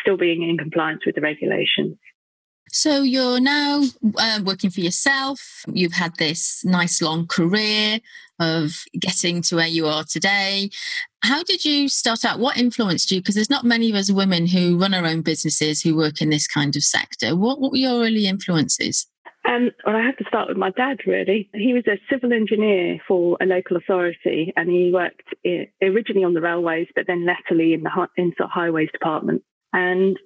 still 0.00 0.16
being 0.16 0.48
in 0.48 0.56
compliance 0.56 1.00
with 1.04 1.16
the 1.16 1.20
regulations. 1.20 1.96
So 2.70 3.02
you're 3.02 3.40
now 3.40 3.82
uh, 4.18 4.40
working 4.44 4.70
for 4.70 4.80
yourself. 4.80 5.62
You've 5.72 5.92
had 5.92 6.16
this 6.16 6.64
nice 6.64 7.00
long 7.00 7.26
career 7.26 8.00
of 8.40 8.82
getting 8.98 9.42
to 9.42 9.56
where 9.56 9.66
you 9.66 9.86
are 9.86 10.04
today. 10.04 10.70
How 11.22 11.42
did 11.42 11.64
you 11.64 11.88
start 11.88 12.24
out? 12.24 12.40
What 12.40 12.56
influenced 12.56 13.10
you? 13.10 13.20
Because 13.20 13.36
there's 13.36 13.50
not 13.50 13.64
many 13.64 13.90
of 13.90 13.96
us 13.96 14.10
women 14.10 14.46
who 14.46 14.76
run 14.76 14.92
our 14.92 15.06
own 15.06 15.22
businesses 15.22 15.82
who 15.82 15.96
work 15.96 16.20
in 16.20 16.30
this 16.30 16.48
kind 16.48 16.74
of 16.74 16.82
sector. 16.82 17.36
What, 17.36 17.60
what 17.60 17.70
were 17.70 17.78
your 17.78 18.04
early 18.04 18.26
influences? 18.26 19.06
Um, 19.46 19.70
well, 19.86 19.94
I 19.94 20.02
have 20.02 20.16
to 20.16 20.24
start 20.26 20.48
with 20.48 20.56
my 20.56 20.70
dad, 20.70 20.98
really. 21.06 21.50
He 21.52 21.74
was 21.74 21.84
a 21.86 22.00
civil 22.10 22.32
engineer 22.32 22.98
for 23.06 23.36
a 23.40 23.46
local 23.46 23.76
authority 23.76 24.52
and 24.56 24.70
he 24.70 24.90
worked 24.92 25.34
originally 25.82 26.24
on 26.24 26.34
the 26.34 26.40
railways, 26.40 26.88
but 26.94 27.06
then 27.06 27.26
latterly 27.26 27.74
in 27.74 27.82
the 27.82 28.08
in 28.16 28.32
the 28.38 28.46
highways 28.46 28.90
department. 28.92 29.42
And 29.72 30.18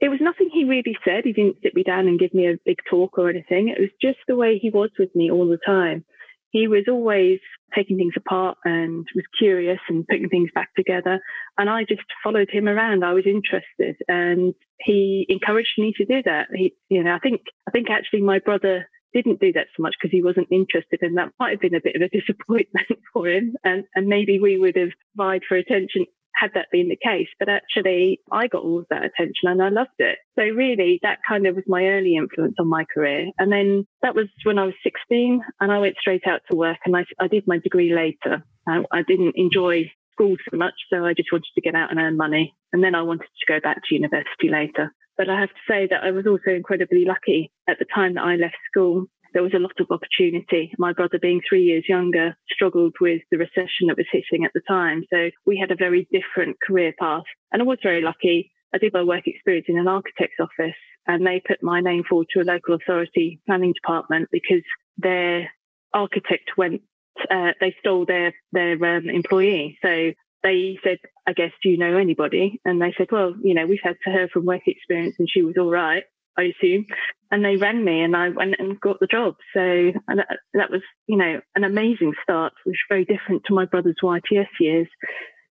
it 0.00 0.08
was 0.08 0.18
nothing 0.20 0.50
he 0.52 0.64
really 0.64 0.96
said. 1.04 1.24
He 1.24 1.32
didn't 1.32 1.56
sit 1.62 1.74
me 1.74 1.82
down 1.82 2.06
and 2.06 2.18
give 2.18 2.34
me 2.34 2.46
a 2.46 2.58
big 2.64 2.78
talk 2.88 3.18
or 3.18 3.30
anything. 3.30 3.68
It 3.68 3.80
was 3.80 3.90
just 4.00 4.18
the 4.28 4.36
way 4.36 4.58
he 4.58 4.70
was 4.70 4.90
with 4.98 5.14
me 5.14 5.30
all 5.30 5.48
the 5.48 5.58
time. 5.64 6.04
He 6.50 6.68
was 6.68 6.84
always 6.88 7.40
taking 7.74 7.96
things 7.96 8.14
apart 8.16 8.56
and 8.64 9.06
was 9.14 9.24
curious 9.38 9.80
and 9.88 10.06
putting 10.06 10.28
things 10.28 10.50
back 10.54 10.74
together. 10.74 11.20
And 11.58 11.68
I 11.68 11.84
just 11.84 12.02
followed 12.22 12.48
him 12.50 12.68
around. 12.68 13.04
I 13.04 13.14
was 13.14 13.26
interested 13.26 13.96
and 14.08 14.54
he 14.80 15.26
encouraged 15.28 15.74
me 15.78 15.92
to 15.96 16.04
do 16.04 16.22
that. 16.24 16.48
He, 16.54 16.74
you 16.88 17.02
know, 17.02 17.14
I 17.14 17.18
think, 17.18 17.42
I 17.66 17.70
think 17.70 17.90
actually 17.90 18.22
my 18.22 18.38
brother 18.38 18.88
didn't 19.12 19.40
do 19.40 19.52
that 19.52 19.66
so 19.76 19.82
much 19.82 19.94
because 20.00 20.12
he 20.12 20.22
wasn't 20.22 20.48
interested 20.50 21.00
and 21.00 21.16
that 21.16 21.32
might 21.40 21.52
have 21.52 21.60
been 21.60 21.74
a 21.74 21.80
bit 21.80 21.96
of 21.96 22.02
a 22.02 22.08
disappointment 22.18 23.00
for 23.12 23.28
him 23.28 23.56
and, 23.64 23.84
and 23.94 24.06
maybe 24.06 24.38
we 24.38 24.58
would 24.58 24.76
have 24.76 24.90
vied 25.16 25.42
for 25.48 25.56
attention 25.56 26.04
had 26.36 26.52
that 26.54 26.68
been 26.70 26.88
the 26.88 26.98
case. 27.02 27.28
But 27.38 27.48
actually, 27.48 28.20
I 28.30 28.46
got 28.46 28.62
all 28.62 28.78
of 28.80 28.86
that 28.90 29.04
attention 29.04 29.48
and 29.48 29.62
I 29.62 29.68
loved 29.68 29.98
it. 29.98 30.18
So 30.38 30.44
really, 30.44 31.00
that 31.02 31.18
kind 31.26 31.46
of 31.46 31.56
was 31.56 31.64
my 31.66 31.84
early 31.86 32.16
influence 32.16 32.56
on 32.58 32.68
my 32.68 32.84
career. 32.84 33.30
And 33.38 33.50
then 33.50 33.86
that 34.02 34.14
was 34.14 34.26
when 34.44 34.58
I 34.58 34.66
was 34.66 34.74
16 34.82 35.42
and 35.60 35.72
I 35.72 35.78
went 35.78 35.96
straight 36.00 36.26
out 36.26 36.42
to 36.50 36.56
work 36.56 36.78
and 36.84 36.96
I, 36.96 37.04
I 37.18 37.28
did 37.28 37.46
my 37.46 37.58
degree 37.58 37.94
later. 37.94 38.44
I, 38.68 38.84
I 38.92 39.02
didn't 39.02 39.36
enjoy 39.36 39.90
school 40.12 40.36
so 40.50 40.56
much, 40.56 40.74
so 40.90 41.04
I 41.04 41.12
just 41.12 41.32
wanted 41.32 41.50
to 41.54 41.60
get 41.60 41.74
out 41.74 41.90
and 41.90 42.00
earn 42.00 42.16
money. 42.16 42.54
And 42.72 42.82
then 42.82 42.94
I 42.94 43.02
wanted 43.02 43.26
to 43.26 43.52
go 43.52 43.60
back 43.60 43.78
to 43.84 43.94
university 43.94 44.48
later. 44.50 44.92
But 45.16 45.30
I 45.30 45.40
have 45.40 45.48
to 45.48 45.54
say 45.68 45.86
that 45.90 46.04
I 46.04 46.10
was 46.10 46.26
also 46.26 46.50
incredibly 46.50 47.04
lucky 47.04 47.50
at 47.68 47.78
the 47.78 47.86
time 47.94 48.14
that 48.14 48.24
I 48.24 48.36
left 48.36 48.56
school 48.70 49.06
there 49.32 49.42
was 49.42 49.54
a 49.54 49.58
lot 49.58 49.78
of 49.80 49.90
opportunity. 49.90 50.72
My 50.78 50.92
brother, 50.92 51.18
being 51.20 51.40
three 51.48 51.62
years 51.62 51.84
younger, 51.88 52.36
struggled 52.50 52.94
with 53.00 53.22
the 53.30 53.38
recession 53.38 53.88
that 53.88 53.96
was 53.96 54.06
hitting 54.10 54.44
at 54.44 54.52
the 54.54 54.62
time. 54.68 55.04
So 55.12 55.30
we 55.44 55.58
had 55.58 55.70
a 55.70 55.76
very 55.76 56.08
different 56.12 56.56
career 56.60 56.92
path. 56.98 57.24
And 57.52 57.62
I 57.62 57.64
was 57.64 57.78
very 57.82 58.02
lucky. 58.02 58.50
I 58.74 58.78
did 58.78 58.92
my 58.92 59.02
work 59.02 59.26
experience 59.26 59.66
in 59.68 59.78
an 59.78 59.88
architect's 59.88 60.40
office 60.40 60.74
and 61.06 61.26
they 61.26 61.40
put 61.46 61.62
my 61.62 61.80
name 61.80 62.02
forward 62.08 62.26
to 62.32 62.40
a 62.40 62.44
local 62.44 62.74
authority 62.74 63.40
planning 63.46 63.72
department 63.72 64.28
because 64.32 64.62
their 64.98 65.50
architect 65.92 66.50
went, 66.56 66.82
uh, 67.30 67.52
they 67.60 67.74
stole 67.80 68.04
their, 68.04 68.34
their 68.52 68.72
um, 68.84 69.08
employee. 69.08 69.78
So 69.82 70.12
they 70.42 70.78
said, 70.84 70.98
I 71.26 71.32
guess, 71.32 71.52
do 71.62 71.68
you 71.68 71.78
know 71.78 71.96
anybody? 71.96 72.60
And 72.64 72.80
they 72.80 72.94
said, 72.98 73.08
well, 73.10 73.34
you 73.42 73.54
know, 73.54 73.66
we've 73.66 73.78
had 73.82 73.96
her 74.04 74.28
from 74.28 74.44
work 74.44 74.62
experience 74.66 75.16
and 75.18 75.28
she 75.30 75.42
was 75.42 75.56
all 75.58 75.70
right. 75.70 76.04
I 76.38 76.52
assume. 76.54 76.86
And 77.30 77.44
they 77.44 77.56
rang 77.56 77.84
me 77.84 78.02
and 78.02 78.16
I 78.16 78.28
went 78.28 78.54
and 78.58 78.80
got 78.80 79.00
the 79.00 79.06
job. 79.06 79.34
So 79.52 79.92
that, 80.08 80.38
that 80.54 80.70
was, 80.70 80.82
you 81.06 81.16
know, 81.16 81.40
an 81.54 81.64
amazing 81.64 82.12
start, 82.22 82.52
which 82.64 82.74
was 82.74 82.94
very 82.96 83.04
different 83.04 83.42
to 83.46 83.54
my 83.54 83.64
brother's 83.64 83.96
YTS 84.02 84.46
years. 84.60 84.86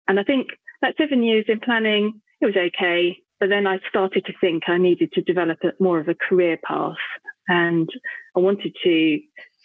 And 0.06 0.20
I 0.20 0.24
think 0.24 0.48
that 0.82 0.94
seven 0.96 1.22
years 1.22 1.46
in 1.48 1.60
planning, 1.60 2.20
it 2.40 2.46
was 2.46 2.56
okay. 2.56 3.18
But 3.40 3.48
then 3.48 3.66
I 3.66 3.78
started 3.88 4.24
to 4.26 4.32
think 4.40 4.64
I 4.68 4.78
needed 4.78 5.12
to 5.12 5.22
develop 5.22 5.58
a, 5.64 5.72
more 5.82 5.98
of 5.98 6.08
a 6.08 6.14
career 6.14 6.58
path. 6.64 6.96
And 7.48 7.88
I 8.36 8.40
wanted 8.40 8.74
to 8.84 9.18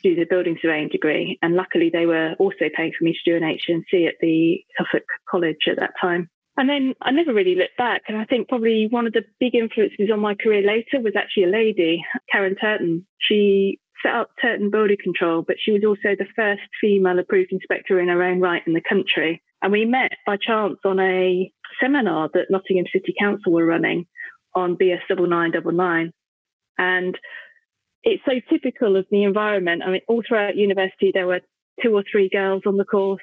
do 0.04 0.16
the 0.16 0.26
building 0.30 0.58
surveying 0.62 0.90
degree. 0.90 1.38
And 1.42 1.56
luckily, 1.56 1.90
they 1.92 2.06
were 2.06 2.34
also 2.40 2.66
paying 2.76 2.94
for 2.98 3.04
me 3.04 3.14
to 3.14 3.32
do 3.32 3.38
an 3.38 3.44
HNC 3.44 4.08
at 4.08 4.16
the 4.22 4.60
Suffolk 4.78 5.04
College 5.30 5.68
at 5.68 5.78
that 5.78 5.94
time. 6.02 6.30
And 6.60 6.68
then 6.68 6.94
I 7.02 7.12
never 7.12 7.34
really 7.34 7.56
looked 7.56 7.78
back. 7.78 8.02
And 8.10 8.18
I 8.18 8.26
think 8.26 8.50
probably 8.50 8.90
one 8.92 9.08
of 9.08 9.14
the 9.14 9.24
big 9.40 9.56
influences 9.56 10.10
on 10.12 10.20
my 10.20 10.36
career 10.36 10.62
later 10.62 11.02
was 11.02 11.14
actually 11.16 11.46
a 11.46 11.48
lady, 11.48 12.04
Karen 12.30 12.58
Turton. 12.60 13.08
She 13.18 13.80
set 14.04 14.14
up 14.14 14.32
Turton 14.42 14.70
Building 14.70 14.98
Control, 15.02 15.42
but 15.42 15.56
she 15.58 15.72
was 15.72 15.84
also 15.88 16.18
the 16.18 16.28
first 16.36 16.60
female 16.82 17.18
approved 17.18 17.54
inspector 17.54 17.98
in 18.02 18.10
her 18.10 18.22
own 18.22 18.42
right 18.42 18.62
in 18.68 18.74
the 18.74 18.82
country. 18.82 19.42
And 19.62 19.72
we 19.72 19.86
met 19.86 20.12
by 20.26 20.36
chance 20.36 20.80
on 20.84 21.00
a 21.00 21.50
seminar 21.82 22.30
that 22.34 22.48
Nottingham 22.50 22.88
City 22.92 23.16
Council 23.18 23.54
were 23.54 23.66
running 23.66 24.06
on 24.54 24.76
BS 24.76 25.00
9999. 25.10 26.12
And 26.78 27.18
it's 28.04 28.24
so 28.26 28.34
typical 28.50 28.98
of 28.98 29.06
the 29.10 29.24
environment. 29.24 29.82
I 29.86 29.92
mean, 29.92 30.02
all 30.10 30.24
throughout 30.28 30.58
university, 30.58 31.12
there 31.14 31.28
were 31.28 31.40
two 31.82 31.96
or 31.96 32.04
three 32.12 32.28
girls 32.28 32.64
on 32.66 32.76
the 32.76 32.84
course. 32.84 33.22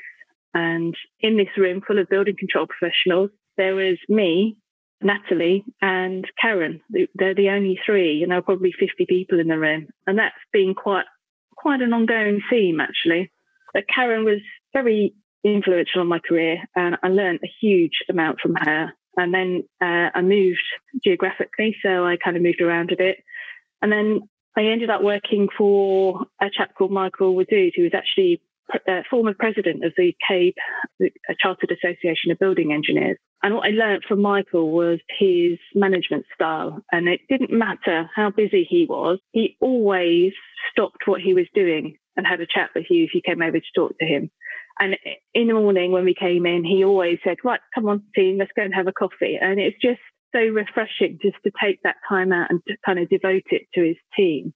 And 0.57 0.97
in 1.21 1.37
this 1.37 1.55
room 1.59 1.83
full 1.87 1.99
of 1.99 2.09
building 2.09 2.35
control 2.35 2.66
professionals, 2.66 3.29
there 3.59 3.75
was 3.75 3.99
me, 4.09 4.57
Natalie, 5.03 5.66
and 5.83 6.27
Karen. 6.40 6.81
They're 6.88 7.35
the 7.35 7.51
only 7.51 7.79
three, 7.85 8.14
you 8.14 8.27
know, 8.27 8.40
probably 8.40 8.73
50 8.73 9.05
people 9.07 9.38
in 9.38 9.49
the 9.49 9.59
room. 9.59 9.88
And 10.07 10.19
that's 10.19 10.35
been 10.55 10.75
quite, 10.75 11.05
quite 11.55 11.83
an 11.83 11.92
ongoing 11.92 12.40
theme, 12.49 12.81
actually. 12.81 13.31
But 13.75 13.85
Karen 13.95 14.25
was 14.25 14.40
very 14.73 15.12
influential 15.45 16.01
on 16.01 16.09
my 16.09 16.21
career 16.21 16.62
and 16.75 16.97
I 17.03 17.09
learned 17.09 17.40
a 17.45 17.53
huge 17.61 18.03
amount 18.09 18.40
from 18.40 18.55
her. 18.55 18.95
And 19.19 19.35
then 19.35 19.64
uh, 19.83 20.09
I 20.14 20.23
moved 20.23 20.64
geographically, 21.05 21.77
so 21.83 22.07
I 22.07 22.16
kind 22.16 22.38
of 22.38 22.42
moved 22.42 22.62
around 22.62 22.92
a 22.92 22.97
bit. 22.97 23.19
And 23.83 23.92
then 23.92 24.23
I 24.57 24.64
ended 24.64 24.88
up 24.88 25.03
working 25.03 25.49
for 25.57 26.25
a 26.40 26.49
chap 26.49 26.75
called 26.75 26.92
Michael 26.92 27.35
Wadood, 27.35 27.73
who 27.77 27.83
was 27.83 27.95
actually 27.95 28.40
uh, 28.72 29.02
former 29.09 29.35
president 29.35 29.85
of 29.85 29.92
the 29.96 30.14
CABE, 30.29 30.55
the 30.98 31.11
Chartered 31.40 31.70
Association 31.70 32.31
of 32.31 32.38
Building 32.38 32.72
Engineers. 32.72 33.18
And 33.42 33.55
what 33.55 33.66
I 33.66 33.70
learned 33.70 34.05
from 34.09 34.22
Michael 34.22 34.70
was 34.70 34.98
his 35.18 35.59
management 35.74 36.24
style. 36.35 36.83
And 36.90 37.09
it 37.09 37.20
didn't 37.29 37.57
matter 37.57 38.11
how 38.14 38.31
busy 38.31 38.66
he 38.68 38.87
was, 38.88 39.18
he 39.33 39.57
always 39.61 40.33
stopped 40.72 41.07
what 41.07 41.20
he 41.20 41.35
was 41.35 41.46
doing 41.55 41.96
and 42.16 42.26
had 42.26 42.40
a 42.40 42.46
chat 42.46 42.70
with 42.74 42.87
you 42.90 43.05
if 43.05 43.14
you 43.14 43.20
came 43.24 43.42
over 43.42 43.59
to 43.59 43.66
talk 43.74 43.96
to 43.98 44.07
him. 44.07 44.31
And 44.79 44.96
in 45.33 45.48
the 45.48 45.55
morning 45.55 45.92
when 45.92 46.05
we 46.05 46.14
came 46.14 46.44
in, 46.44 46.64
he 46.64 46.85
always 46.85 47.18
said, 47.24 47.37
Right, 47.44 47.61
come 47.74 47.88
on, 47.88 48.02
team, 48.14 48.38
let's 48.38 48.50
go 48.57 48.62
and 48.62 48.74
have 48.74 48.88
a 48.88 48.92
coffee. 48.92 49.38
And 49.40 49.59
it's 49.59 49.76
just 49.81 50.00
so 50.35 50.40
refreshing 50.40 51.18
just 51.22 51.37
to 51.44 51.52
take 51.62 51.81
that 51.83 51.96
time 52.09 52.33
out 52.33 52.50
and 52.50 52.61
to 52.68 52.76
kind 52.85 52.98
of 52.98 53.09
devote 53.09 53.44
it 53.50 53.62
to 53.74 53.83
his 53.83 53.96
team. 54.16 54.52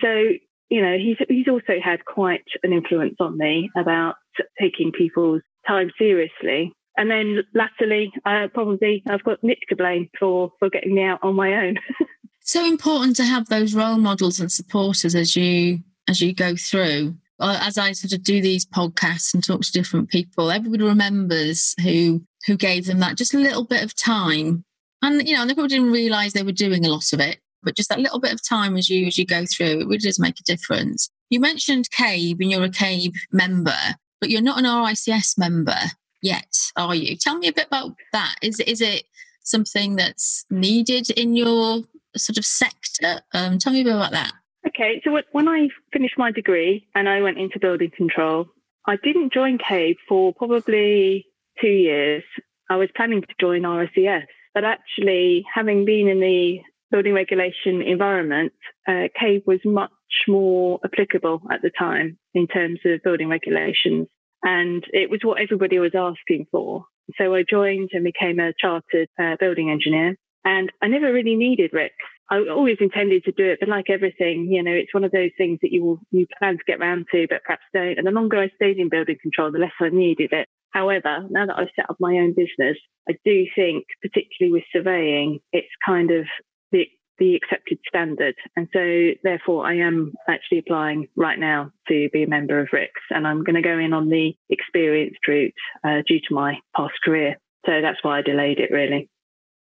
So 0.00 0.32
you 0.72 0.80
know, 0.80 0.96
he's 0.96 1.18
he's 1.28 1.48
also 1.48 1.74
had 1.84 2.02
quite 2.06 2.46
an 2.62 2.72
influence 2.72 3.16
on 3.20 3.36
me 3.36 3.70
about 3.76 4.14
taking 4.58 4.90
people's 4.90 5.42
time 5.66 5.90
seriously. 5.98 6.72
And 6.96 7.10
then 7.10 7.42
latterly, 7.54 8.10
uh, 8.24 8.48
probably 8.54 9.02
I've 9.06 9.22
got 9.22 9.44
Nick 9.44 9.58
to 9.68 9.76
blame 9.76 10.08
for 10.18 10.50
for 10.58 10.70
getting 10.70 10.94
me 10.94 11.02
out 11.02 11.20
on 11.22 11.34
my 11.34 11.52
own. 11.66 11.76
so 12.40 12.64
important 12.64 13.16
to 13.16 13.24
have 13.24 13.48
those 13.48 13.74
role 13.74 13.98
models 13.98 14.40
and 14.40 14.50
supporters 14.50 15.14
as 15.14 15.36
you 15.36 15.80
as 16.08 16.22
you 16.22 16.32
go 16.32 16.56
through. 16.56 17.16
As 17.38 17.76
I 17.76 17.92
sort 17.92 18.14
of 18.14 18.22
do 18.22 18.40
these 18.40 18.64
podcasts 18.64 19.34
and 19.34 19.44
talk 19.44 19.60
to 19.62 19.72
different 19.72 20.08
people, 20.08 20.50
everybody 20.50 20.84
remembers 20.84 21.74
who 21.82 22.22
who 22.46 22.56
gave 22.56 22.86
them 22.86 23.00
that 23.00 23.18
just 23.18 23.34
a 23.34 23.38
little 23.38 23.64
bit 23.64 23.84
of 23.84 23.94
time, 23.94 24.64
and 25.02 25.28
you 25.28 25.36
know, 25.36 25.44
they 25.44 25.52
probably 25.52 25.68
didn't 25.68 25.92
realise 25.92 26.32
they 26.32 26.42
were 26.42 26.52
doing 26.52 26.86
a 26.86 26.88
lot 26.88 27.12
of 27.12 27.20
it 27.20 27.41
but 27.62 27.76
just 27.76 27.88
that 27.88 28.00
little 28.00 28.20
bit 28.20 28.32
of 28.32 28.46
time 28.46 28.76
as 28.76 28.88
you 28.88 29.06
as 29.06 29.18
you 29.18 29.26
go 29.26 29.44
through, 29.46 29.80
it 29.80 29.86
really 29.86 29.98
does 29.98 30.18
make 30.18 30.38
a 30.40 30.44
difference. 30.44 31.10
You 31.30 31.40
mentioned 31.40 31.90
CABE 31.90 32.40
and 32.40 32.50
you're 32.50 32.64
a 32.64 32.68
CABE 32.68 33.14
member, 33.32 33.76
but 34.20 34.30
you're 34.30 34.42
not 34.42 34.58
an 34.58 34.64
RICS 34.64 35.38
member 35.38 35.78
yet, 36.20 36.54
are 36.76 36.94
you? 36.94 37.16
Tell 37.16 37.38
me 37.38 37.48
a 37.48 37.52
bit 37.52 37.66
about 37.66 37.94
that. 38.12 38.36
Is 38.42 38.60
is 38.60 38.80
it 38.80 39.04
something 39.44 39.96
that's 39.96 40.44
needed 40.50 41.10
in 41.10 41.36
your 41.36 41.82
sort 42.16 42.38
of 42.38 42.44
sector. 42.44 43.20
Um, 43.32 43.58
tell 43.58 43.72
me 43.72 43.80
a 43.80 43.84
bit 43.84 43.94
about 43.94 44.12
that. 44.12 44.32
Okay, 44.66 45.00
so 45.04 45.18
when 45.32 45.48
I 45.48 45.68
finished 45.92 46.16
my 46.16 46.30
degree 46.30 46.86
and 46.94 47.08
I 47.08 47.20
went 47.20 47.38
into 47.38 47.58
building 47.58 47.90
control, 47.96 48.46
I 48.86 48.96
didn't 48.96 49.32
join 49.32 49.58
CABE 49.58 49.96
for 50.08 50.32
probably 50.34 51.26
two 51.60 51.68
years. 51.68 52.22
I 52.70 52.76
was 52.76 52.88
planning 52.94 53.22
to 53.22 53.34
join 53.40 53.62
RICS, 53.62 54.26
but 54.54 54.64
actually, 54.64 55.44
having 55.52 55.84
been 55.84 56.08
in 56.08 56.20
the 56.20 56.60
building 56.92 57.14
regulation 57.14 57.82
environment, 57.82 58.52
uh, 58.86 59.08
CABE 59.20 59.42
was 59.46 59.60
much 59.64 59.90
more 60.28 60.78
applicable 60.84 61.42
at 61.50 61.62
the 61.62 61.70
time 61.76 62.18
in 62.34 62.46
terms 62.46 62.78
of 62.84 63.02
building 63.02 63.28
regulations. 63.28 64.06
And 64.44 64.84
it 64.92 65.10
was 65.10 65.20
what 65.22 65.40
everybody 65.40 65.78
was 65.78 65.92
asking 65.96 66.46
for. 66.52 66.84
So 67.18 67.34
I 67.34 67.44
joined 67.48 67.90
and 67.92 68.04
became 68.04 68.38
a 68.38 68.52
chartered 68.60 69.08
uh, 69.20 69.36
building 69.40 69.70
engineer. 69.70 70.16
And 70.44 70.70
I 70.82 70.88
never 70.88 71.12
really 71.12 71.36
needed 71.36 71.72
RICS. 71.72 71.90
I 72.30 72.38
always 72.50 72.78
intended 72.80 73.24
to 73.24 73.32
do 73.32 73.44
it, 73.44 73.58
but 73.60 73.68
like 73.68 73.90
everything, 73.90 74.48
you 74.50 74.62
know, 74.62 74.72
it's 74.72 74.94
one 74.94 75.04
of 75.04 75.12
those 75.12 75.30
things 75.36 75.58
that 75.62 75.70
you 75.70 75.84
will, 75.84 76.00
you 76.10 76.26
plan 76.38 76.54
to 76.54 76.64
get 76.66 76.80
round 76.80 77.06
to, 77.12 77.26
but 77.28 77.42
perhaps 77.44 77.62
don't. 77.74 77.98
And 77.98 78.06
the 78.06 78.10
longer 78.10 78.38
I 78.38 78.48
stayed 78.56 78.78
in 78.78 78.88
building 78.88 79.16
control, 79.20 79.52
the 79.52 79.58
less 79.58 79.72
I 79.80 79.90
needed 79.90 80.32
it. 80.32 80.48
However, 80.70 81.26
now 81.28 81.46
that 81.46 81.58
I've 81.58 81.68
set 81.76 81.90
up 81.90 81.96
my 82.00 82.14
own 82.14 82.34
business, 82.34 82.78
I 83.08 83.12
do 83.24 83.44
think, 83.54 83.84
particularly 84.00 84.52
with 84.52 84.64
surveying, 84.72 85.40
it's 85.52 85.68
kind 85.84 86.10
of 86.10 86.24
the 86.72 86.86
the 87.18 87.36
accepted 87.36 87.78
standard. 87.86 88.34
And 88.56 88.68
so 88.72 89.10
therefore 89.22 89.66
I 89.66 89.76
am 89.76 90.12
actually 90.28 90.58
applying 90.58 91.08
right 91.14 91.38
now 91.38 91.70
to 91.88 92.08
be 92.12 92.24
a 92.24 92.28
member 92.28 92.58
of 92.58 92.68
RICS 92.72 92.88
and 93.10 93.28
I'm 93.28 93.44
going 93.44 93.54
to 93.54 93.62
go 93.62 93.78
in 93.78 93.92
on 93.92 94.08
the 94.08 94.34
experienced 94.50 95.20
route 95.28 95.54
uh, 95.84 96.02
due 96.08 96.18
to 96.18 96.34
my 96.34 96.58
past 96.74 96.94
career. 97.04 97.36
So 97.64 97.80
that's 97.80 97.98
why 98.02 98.18
I 98.18 98.22
delayed 98.22 98.58
it 98.58 98.72
really. 98.72 99.08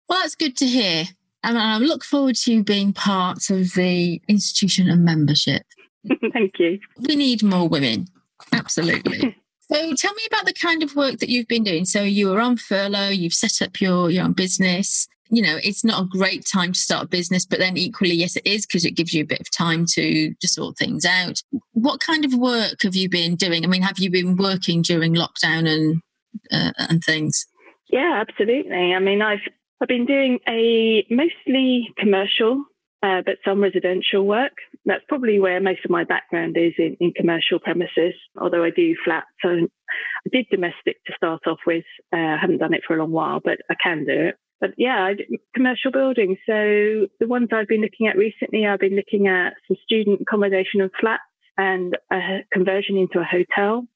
Well, 0.08 0.20
that's 0.20 0.36
good 0.36 0.56
to 0.58 0.66
hear. 0.66 1.06
And 1.42 1.58
I 1.58 1.78
look 1.78 2.04
forward 2.04 2.36
to 2.36 2.52
you 2.52 2.62
being 2.62 2.92
part 2.92 3.50
of 3.50 3.74
the 3.74 4.20
institution 4.28 4.88
and 4.88 5.04
membership. 5.04 5.62
Thank 6.32 6.54
you. 6.58 6.78
We 7.08 7.16
need 7.16 7.42
more 7.42 7.68
women. 7.68 8.06
Absolutely. 8.52 9.36
so 9.72 9.94
tell 9.94 10.14
me 10.14 10.22
about 10.28 10.46
the 10.46 10.52
kind 10.52 10.82
of 10.82 10.94
work 10.94 11.18
that 11.18 11.28
you've 11.28 11.48
been 11.48 11.64
doing. 11.64 11.84
So 11.84 12.02
you 12.02 12.28
were 12.28 12.40
on 12.40 12.56
furlough, 12.56 13.08
you've 13.08 13.34
set 13.34 13.62
up 13.62 13.80
your, 13.80 14.10
your 14.10 14.24
own 14.24 14.32
business 14.32 15.08
you 15.30 15.42
know, 15.42 15.58
it's 15.62 15.84
not 15.84 16.02
a 16.02 16.06
great 16.06 16.46
time 16.46 16.72
to 16.72 16.78
start 16.78 17.04
a 17.04 17.08
business, 17.08 17.44
but 17.44 17.58
then 17.58 17.76
equally, 17.76 18.14
yes, 18.14 18.36
it 18.36 18.46
is 18.46 18.66
because 18.66 18.84
it 18.84 18.92
gives 18.92 19.12
you 19.12 19.22
a 19.22 19.26
bit 19.26 19.40
of 19.40 19.50
time 19.50 19.84
to 19.94 20.34
to 20.34 20.48
sort 20.48 20.76
things 20.76 21.04
out. 21.04 21.42
What 21.72 22.00
kind 22.00 22.24
of 22.24 22.34
work 22.34 22.82
have 22.82 22.94
you 22.94 23.08
been 23.08 23.36
doing? 23.36 23.64
I 23.64 23.68
mean, 23.68 23.82
have 23.82 23.98
you 23.98 24.10
been 24.10 24.36
working 24.36 24.82
during 24.82 25.14
lockdown 25.14 25.68
and 25.68 26.02
uh, 26.50 26.72
and 26.78 27.02
things? 27.02 27.46
Yeah, 27.90 28.22
absolutely. 28.26 28.94
I 28.94 28.98
mean, 28.98 29.22
I've 29.22 29.46
I've 29.80 29.88
been 29.88 30.06
doing 30.06 30.38
a 30.48 31.06
mostly 31.10 31.88
commercial, 31.98 32.64
uh, 33.02 33.22
but 33.24 33.36
some 33.44 33.62
residential 33.62 34.26
work. 34.26 34.52
That's 34.86 35.04
probably 35.08 35.38
where 35.38 35.60
most 35.60 35.84
of 35.84 35.90
my 35.90 36.04
background 36.04 36.56
is 36.56 36.72
in, 36.78 36.96
in 37.00 37.12
commercial 37.12 37.58
premises. 37.58 38.14
Although 38.40 38.64
I 38.64 38.70
do 38.70 38.96
flats, 39.04 39.26
so 39.42 39.50
I 39.50 40.28
did 40.32 40.46
domestic 40.50 41.04
to 41.04 41.12
start 41.16 41.42
off 41.46 41.60
with. 41.66 41.84
Uh, 42.12 42.16
I 42.16 42.38
haven't 42.40 42.58
done 42.58 42.74
it 42.74 42.82
for 42.86 42.96
a 42.96 42.98
long 42.98 43.10
while, 43.10 43.40
but 43.44 43.58
I 43.70 43.74
can 43.82 44.04
do 44.04 44.28
it 44.28 44.36
but 44.60 44.70
yeah, 44.76 45.12
commercial 45.54 45.92
buildings. 45.92 46.38
So 46.46 47.06
the 47.20 47.26
ones 47.26 47.48
I've 47.52 47.68
been 47.68 47.82
looking 47.82 48.08
at 48.08 48.16
recently, 48.16 48.66
I've 48.66 48.80
been 48.80 48.96
looking 48.96 49.28
at 49.28 49.54
some 49.66 49.76
student 49.84 50.20
accommodation 50.22 50.80
and 50.80 50.90
flats 51.00 51.22
and 51.56 51.96
a 52.12 52.44
conversion 52.52 52.96
into 52.96 53.20
a 53.20 53.24
hotel. 53.24 53.86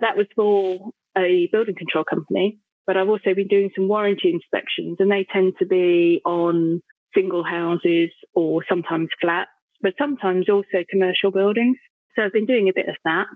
That 0.00 0.16
was 0.16 0.26
for 0.34 0.90
a 1.16 1.48
building 1.50 1.74
control 1.76 2.04
company, 2.04 2.58
but 2.86 2.96
I've 2.96 3.08
also 3.08 3.34
been 3.34 3.48
doing 3.48 3.70
some 3.74 3.88
warranty 3.88 4.30
inspections 4.30 4.96
and 5.00 5.10
they 5.10 5.26
tend 5.32 5.54
to 5.58 5.66
be 5.66 6.20
on 6.24 6.82
single 7.14 7.44
houses 7.44 8.10
or 8.34 8.62
sometimes 8.68 9.08
flats, 9.20 9.50
but 9.80 9.94
sometimes 9.98 10.48
also 10.50 10.84
commercial 10.90 11.30
buildings. 11.30 11.78
So 12.14 12.22
I've 12.22 12.32
been 12.32 12.46
doing 12.46 12.68
a 12.68 12.74
bit 12.74 12.88
of 12.88 12.96
that. 13.04 13.26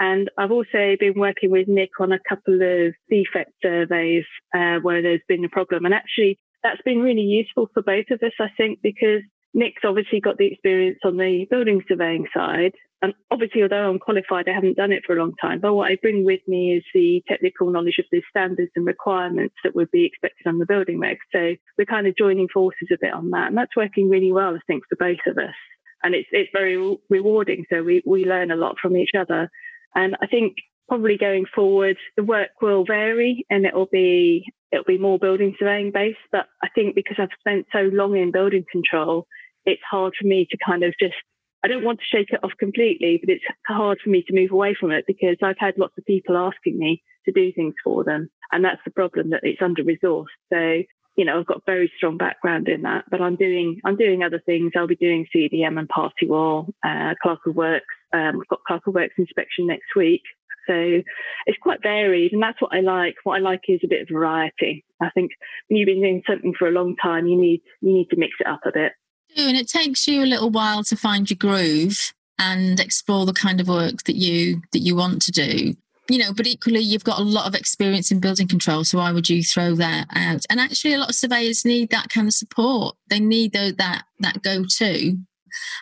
And 0.00 0.30
I've 0.38 0.50
also 0.50 0.96
been 0.98 1.12
working 1.16 1.50
with 1.50 1.68
Nick 1.68 1.90
on 2.00 2.10
a 2.10 2.18
couple 2.26 2.54
of 2.54 2.94
defect 3.10 3.52
surveys 3.62 4.24
uh, 4.54 4.78
where 4.80 5.02
there's 5.02 5.20
been 5.28 5.44
a 5.44 5.48
problem. 5.50 5.84
And 5.84 5.92
actually, 5.92 6.38
that's 6.64 6.80
been 6.86 7.02
really 7.02 7.20
useful 7.20 7.68
for 7.74 7.82
both 7.82 8.06
of 8.10 8.22
us, 8.22 8.32
I 8.40 8.48
think, 8.56 8.80
because 8.82 9.22
Nick's 9.52 9.82
obviously 9.84 10.20
got 10.20 10.38
the 10.38 10.46
experience 10.46 11.00
on 11.04 11.18
the 11.18 11.46
building 11.50 11.82
surveying 11.86 12.26
side. 12.34 12.72
And 13.02 13.12
obviously, 13.30 13.62
although 13.62 13.90
I'm 13.90 13.98
qualified, 13.98 14.48
I 14.48 14.54
haven't 14.54 14.76
done 14.76 14.92
it 14.92 15.02
for 15.06 15.16
a 15.16 15.18
long 15.18 15.34
time. 15.40 15.60
But 15.60 15.74
what 15.74 15.90
I 15.90 15.96
bring 16.00 16.24
with 16.24 16.40
me 16.46 16.76
is 16.76 16.84
the 16.94 17.22
technical 17.28 17.70
knowledge 17.70 17.98
of 17.98 18.04
the 18.10 18.22
standards 18.30 18.70
and 18.76 18.86
requirements 18.86 19.54
that 19.64 19.74
would 19.74 19.90
be 19.90 20.06
expected 20.06 20.46
on 20.46 20.58
the 20.58 20.66
building 20.66 20.98
reg. 20.98 21.18
So 21.32 21.56
we're 21.76 21.84
kind 21.84 22.06
of 22.06 22.16
joining 22.16 22.48
forces 22.48 22.88
a 22.90 22.98
bit 23.00 23.12
on 23.12 23.30
that. 23.30 23.48
And 23.48 23.56
that's 23.56 23.76
working 23.76 24.08
really 24.08 24.32
well, 24.32 24.54
I 24.54 24.60
think, 24.66 24.84
for 24.88 24.96
both 24.96 25.20
of 25.26 25.36
us. 25.36 25.54
And 26.02 26.14
it's, 26.14 26.28
it's 26.32 26.50
very 26.52 26.96
rewarding. 27.10 27.66
So 27.70 27.82
we, 27.82 28.02
we 28.06 28.24
learn 28.24 28.50
a 28.50 28.56
lot 28.56 28.76
from 28.80 28.96
each 28.96 29.12
other. 29.18 29.50
And 29.94 30.16
I 30.22 30.26
think 30.26 30.56
probably 30.88 31.16
going 31.16 31.46
forward, 31.54 31.96
the 32.16 32.24
work 32.24 32.50
will 32.60 32.84
vary 32.84 33.46
and 33.50 33.64
it'll 33.64 33.88
be 33.90 34.44
it'll 34.72 34.84
be 34.84 34.98
more 34.98 35.18
building 35.18 35.54
surveying 35.58 35.90
based. 35.92 36.18
But 36.32 36.46
I 36.62 36.68
think 36.74 36.94
because 36.94 37.16
I've 37.18 37.28
spent 37.38 37.66
so 37.72 37.90
long 37.92 38.16
in 38.16 38.32
building 38.32 38.64
control, 38.70 39.26
it's 39.64 39.82
hard 39.88 40.14
for 40.20 40.26
me 40.26 40.46
to 40.50 40.58
kind 40.64 40.82
of 40.84 40.94
just 41.00 41.14
I 41.62 41.68
don't 41.68 41.84
want 41.84 41.98
to 41.98 42.04
shake 42.04 42.30
it 42.30 42.42
off 42.42 42.52
completely, 42.58 43.18
but 43.22 43.32
it's 43.32 43.44
hard 43.66 43.98
for 44.02 44.10
me 44.10 44.22
to 44.26 44.34
move 44.34 44.50
away 44.50 44.74
from 44.78 44.90
it 44.90 45.04
because 45.06 45.36
I've 45.42 45.58
had 45.58 45.74
lots 45.76 45.94
of 45.98 46.06
people 46.06 46.36
asking 46.36 46.78
me 46.78 47.02
to 47.26 47.32
do 47.32 47.52
things 47.52 47.74
for 47.84 48.02
them. 48.02 48.30
And 48.50 48.64
that's 48.64 48.80
the 48.84 48.90
problem 48.90 49.30
that 49.30 49.40
it's 49.42 49.60
under 49.60 49.84
resourced. 49.84 50.26
So, 50.52 50.82
you 51.20 51.26
know, 51.26 51.38
I've 51.38 51.44
got 51.44 51.66
very 51.66 51.92
strong 51.98 52.16
background 52.16 52.66
in 52.66 52.80
that, 52.82 53.04
but 53.10 53.20
I'm 53.20 53.36
doing, 53.36 53.78
I'm 53.84 53.98
doing 53.98 54.22
other 54.22 54.40
things. 54.46 54.72
I'll 54.74 54.86
be 54.86 54.96
doing 54.96 55.26
CDM 55.36 55.78
and 55.78 55.86
party 55.86 56.26
wall, 56.26 56.72
uh, 56.82 57.12
works, 57.44 57.84
um, 58.14 58.38
we've 58.38 58.48
got 58.48 58.64
clerk 58.66 58.86
of 58.86 58.94
works 58.94 59.12
inspection 59.18 59.66
next 59.66 59.94
week. 59.94 60.22
So 60.66 61.02
it's 61.44 61.58
quite 61.60 61.82
varied, 61.82 62.32
and 62.32 62.42
that's 62.42 62.58
what 62.62 62.72
I 62.74 62.80
like. 62.80 63.16
What 63.24 63.36
I 63.36 63.40
like 63.40 63.60
is 63.68 63.80
a 63.84 63.86
bit 63.86 64.00
of 64.00 64.08
variety. 64.10 64.82
I 65.02 65.10
think 65.10 65.32
when 65.68 65.76
you've 65.76 65.88
been 65.88 66.00
doing 66.00 66.22
something 66.26 66.54
for 66.58 66.68
a 66.68 66.70
long 66.70 66.96
time, 66.96 67.26
you 67.26 67.38
need 67.38 67.60
you 67.82 67.92
need 67.92 68.08
to 68.10 68.16
mix 68.16 68.32
it 68.40 68.46
up 68.46 68.60
a 68.64 68.72
bit. 68.72 68.92
And 69.36 69.58
it 69.58 69.68
takes 69.68 70.08
you 70.08 70.24
a 70.24 70.24
little 70.24 70.48
while 70.48 70.84
to 70.84 70.96
find 70.96 71.28
your 71.28 71.36
groove 71.36 72.14
and 72.38 72.80
explore 72.80 73.26
the 73.26 73.34
kind 73.34 73.60
of 73.60 73.68
work 73.68 74.04
that 74.04 74.16
you 74.16 74.62
that 74.72 74.78
you 74.78 74.96
want 74.96 75.20
to 75.22 75.32
do. 75.32 75.74
You 76.10 76.18
know, 76.18 76.32
but 76.32 76.46
equally, 76.46 76.80
you've 76.80 77.04
got 77.04 77.20
a 77.20 77.22
lot 77.22 77.46
of 77.46 77.54
experience 77.54 78.10
in 78.10 78.18
building 78.18 78.48
control, 78.48 78.82
so 78.82 78.98
why 78.98 79.12
would 79.12 79.28
you 79.28 79.44
throw 79.44 79.74
that 79.76 80.08
out? 80.14 80.44
And 80.50 80.58
actually, 80.58 80.94
a 80.94 80.98
lot 80.98 81.10
of 81.10 81.14
surveyors 81.14 81.64
need 81.64 81.90
that 81.90 82.08
kind 82.08 82.26
of 82.26 82.34
support. 82.34 82.96
They 83.08 83.20
need 83.20 83.52
that 83.52 84.04
that 84.18 84.42
go 84.42 84.64
to 84.78 85.16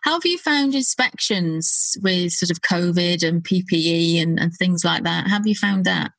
how 0.03 0.13
have 0.13 0.25
you 0.25 0.39
found 0.39 0.75
inspections 0.75 1.97
with 2.03 2.33
sort 2.33 2.51
of 2.51 2.63
COVID 2.63 3.27
and 3.27 3.43
PPE 3.43 4.23
and, 4.23 4.39
and 4.39 4.53
things 4.53 4.85
like 4.85 5.05
that? 5.05 5.29
Have 5.29 5.47
you 5.47 5.55
found 5.55 5.85
that? 5.85 6.13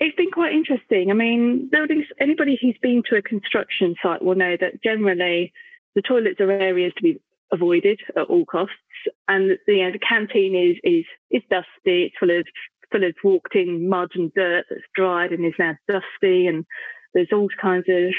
It's 0.00 0.16
been 0.16 0.30
quite 0.30 0.52
interesting. 0.52 1.10
I 1.10 1.14
mean, 1.14 1.68
buildings, 1.70 2.06
anybody 2.20 2.58
who's 2.60 2.76
been 2.82 3.02
to 3.10 3.16
a 3.16 3.22
construction 3.22 3.94
site 4.02 4.22
will 4.22 4.34
know 4.34 4.56
that 4.60 4.82
generally 4.82 5.52
the 5.94 6.02
toilets 6.02 6.40
are 6.40 6.50
areas 6.50 6.92
to 6.96 7.02
be 7.02 7.20
avoided 7.52 8.00
at 8.16 8.24
all 8.24 8.44
costs. 8.44 8.74
And 9.28 9.58
the, 9.66 9.74
you 9.74 9.84
know, 9.84 9.92
the 9.92 9.98
canteen 9.98 10.54
is, 10.56 10.76
is, 10.82 11.04
is 11.30 11.42
dusty. 11.50 12.04
It's 12.04 12.16
full 12.18 12.30
of, 12.30 12.46
full 12.94 13.04
of 13.04 13.14
walked 13.24 13.56
in 13.56 13.88
mud 13.88 14.10
and 14.14 14.32
dirt 14.34 14.66
that's 14.70 14.82
dried 14.94 15.32
and 15.32 15.44
is 15.44 15.52
now 15.58 15.74
dusty. 15.88 16.46
And 16.46 16.64
there's 17.14 17.32
all 17.32 17.48
kinds 17.60 17.86
of 17.88 18.12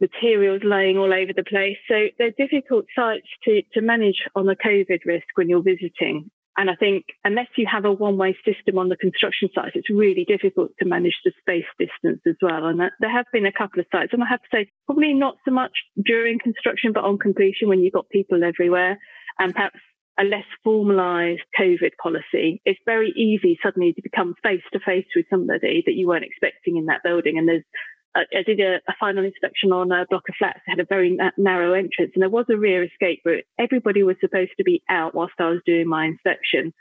materials 0.00 0.62
laying 0.64 0.98
all 0.98 1.12
over 1.12 1.32
the 1.34 1.44
place. 1.44 1.76
So 1.88 2.06
they're 2.18 2.32
difficult 2.36 2.86
sites 2.96 3.28
to, 3.44 3.62
to 3.74 3.80
manage 3.80 4.22
on 4.34 4.46
the 4.46 4.56
COVID 4.56 5.00
risk 5.06 5.26
when 5.34 5.48
you're 5.48 5.62
visiting. 5.62 6.30
And 6.56 6.68
I 6.68 6.74
think 6.74 7.06
unless 7.24 7.46
you 7.56 7.66
have 7.70 7.86
a 7.86 7.92
one 7.92 8.18
way 8.18 8.36
system 8.44 8.78
on 8.78 8.90
the 8.90 8.96
construction 8.96 9.48
sites, 9.54 9.72
it's 9.74 9.88
really 9.88 10.24
difficult 10.26 10.72
to 10.80 10.88
manage 10.88 11.18
the 11.24 11.32
space 11.40 11.64
distance 11.78 12.20
as 12.26 12.36
well. 12.42 12.66
And 12.66 12.78
there 12.78 13.10
have 13.10 13.24
been 13.32 13.46
a 13.46 13.52
couple 13.52 13.80
of 13.80 13.86
sites, 13.90 14.12
and 14.12 14.22
I 14.22 14.26
have 14.28 14.42
to 14.42 14.48
say, 14.52 14.70
probably 14.84 15.14
not 15.14 15.36
so 15.46 15.50
much 15.50 15.72
during 16.04 16.38
construction, 16.38 16.92
but 16.92 17.04
on 17.04 17.18
completion 17.18 17.68
when 17.68 17.80
you've 17.80 17.94
got 17.94 18.08
people 18.10 18.44
everywhere 18.44 18.98
and 19.38 19.54
perhaps 19.54 19.78
a 20.18 20.24
less 20.24 20.44
formalized 20.62 21.42
COVID 21.58 21.92
policy, 22.02 22.60
it's 22.64 22.80
very 22.84 23.12
easy 23.16 23.58
suddenly 23.62 23.92
to 23.92 24.02
become 24.02 24.34
face 24.42 24.62
to 24.72 24.80
face 24.80 25.06
with 25.16 25.26
somebody 25.30 25.82
that 25.86 25.94
you 25.94 26.06
weren't 26.06 26.24
expecting 26.24 26.76
in 26.76 26.86
that 26.86 27.02
building. 27.02 27.38
And 27.38 27.48
there's 27.48 27.64
I, 28.14 28.24
did 28.44 28.60
a, 28.60 28.76
a, 28.88 28.94
final 29.00 29.24
inspection 29.24 29.72
on 29.72 29.90
a 29.90 30.04
block 30.10 30.24
of 30.28 30.34
flats 30.38 30.60
that 30.66 30.72
had 30.72 30.80
a 30.80 30.86
very 30.86 31.16
na- 31.16 31.30
narrow 31.38 31.72
entrance 31.72 32.12
and 32.14 32.20
there 32.22 32.28
was 32.28 32.44
a 32.50 32.58
rear 32.58 32.84
escape 32.84 33.22
route. 33.24 33.44
Everybody 33.58 34.02
was 34.02 34.16
supposed 34.20 34.50
to 34.58 34.64
be 34.64 34.82
out 34.90 35.14
whilst 35.14 35.32
I 35.38 35.48
was 35.48 35.60
doing 35.64 35.88
my 35.88 36.04
inspection. 36.04 36.74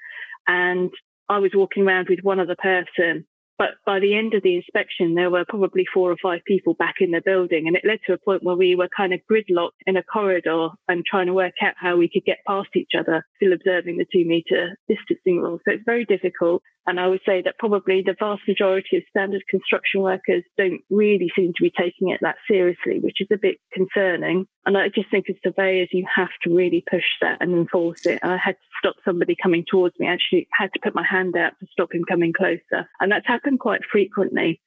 And 0.48 0.92
I 1.30 1.40
was 1.40 1.52
walking 1.54 1.88
around 1.88 2.08
with 2.10 2.20
one 2.22 2.42
other 2.42 2.58
person 2.58 3.26
but 3.62 3.76
by 3.86 4.00
the 4.00 4.18
end 4.18 4.34
of 4.34 4.42
the 4.42 4.56
inspection, 4.56 5.14
there 5.14 5.30
were 5.30 5.46
probably 5.48 5.86
four 5.94 6.12
or 6.12 6.18
five 6.20 6.42
people 6.48 6.74
back 6.74 6.96
in 7.00 7.12
the 7.12 7.22
building. 7.24 7.68
And 7.68 7.76
it 7.76 7.86
led 7.86 8.00
to 8.08 8.14
a 8.14 8.18
point 8.18 8.42
where 8.42 8.56
we 8.56 8.74
were 8.74 8.90
kind 8.98 9.14
of 9.14 9.20
gridlocked 9.30 9.78
in 9.86 9.98
a 9.98 10.02
corridor 10.02 10.70
and 10.88 11.06
trying 11.06 11.28
to 11.28 11.34
work 11.36 11.54
out 11.62 11.76
how 11.78 11.96
we 11.96 12.10
could 12.10 12.26
get 12.26 12.40
past 12.48 12.70
each 12.76 12.94
other, 12.98 13.24
still 13.36 13.54
observing 13.54 13.98
the 13.98 14.08
two 14.12 14.26
meter 14.26 14.76
distancing 14.88 15.42
rule. 15.42 15.60
So 15.64 15.74
it's 15.74 15.84
very 15.86 16.06
difficult. 16.06 16.64
And 16.88 17.00
I 17.00 17.08
would 17.08 17.22
say 17.26 17.42
that 17.44 17.60
probably 17.60 18.02
the 18.02 18.16
vast 18.18 18.42
majority 18.48 18.98
of 18.98 19.04
standard 19.10 19.44
construction 19.48 20.02
workers 20.02 20.44
don't 20.58 20.82
really 20.90 21.32
seem 21.36 21.54
to 21.54 21.64
be 21.64 21.72
taking 21.72 22.10
it 22.10 22.20
that 22.22 22.38
seriously, 22.50 23.00
which 23.00 23.22
is 23.22 23.28
a 23.32 23.38
bit 23.38 23.58
concerning. 23.72 24.48
And 24.66 24.78
I 24.78 24.90
just 24.90 25.12
think 25.12 25.30
as 25.30 25.36
surveyors, 25.44 25.90
you 25.92 26.06
have 26.14 26.32
to 26.44 26.56
really 26.56 26.84
push 26.90 27.06
that 27.22 27.38
and 27.40 27.54
enforce 27.54 28.06
it. 28.08 28.20
I 28.24 28.38
had 28.38 28.56
to 28.56 28.68
stop 28.80 28.96
somebody 29.06 29.36
coming 29.42 29.64
towards 29.70 29.98
me. 30.00 30.08
I 30.08 30.14
actually 30.14 30.48
had 30.58 30.74
to 30.74 30.80
put 30.82 30.96
my 30.96 31.06
hand 31.06 31.38
out 31.38 31.54
to 31.60 31.68
stop 31.72 31.94
him 31.94 32.04
coming 32.04 32.34
closer. 32.34 32.90
And 33.00 33.12
that's 33.12 33.28
happened 33.28 33.60
quite 33.60 33.82
frequently. 33.92 34.60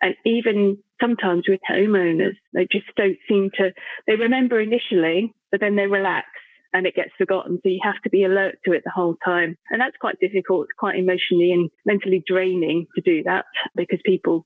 And 0.00 0.14
even 0.24 0.78
sometimes 1.00 1.48
with 1.48 1.60
homeowners, 1.68 2.36
they 2.52 2.68
just 2.70 2.86
don't 2.96 3.18
seem 3.28 3.50
to, 3.56 3.72
they 4.06 4.14
remember 4.14 4.60
initially, 4.60 5.34
but 5.50 5.60
then 5.60 5.74
they 5.74 5.86
relax 5.86 6.28
and 6.72 6.86
it 6.86 6.94
gets 6.94 7.10
forgotten. 7.16 7.58
So 7.62 7.68
you 7.68 7.80
have 7.82 8.00
to 8.02 8.10
be 8.10 8.24
alert 8.24 8.58
to 8.64 8.72
it 8.72 8.82
the 8.84 8.90
whole 8.90 9.16
time. 9.24 9.56
And 9.70 9.80
that's 9.80 9.96
quite 10.00 10.20
difficult. 10.20 10.68
Quite 10.78 10.96
emotionally 10.96 11.52
and 11.52 11.70
mentally 11.84 12.22
draining 12.26 12.86
to 12.94 13.00
do 13.00 13.22
that 13.24 13.44
because 13.74 14.00
people 14.04 14.44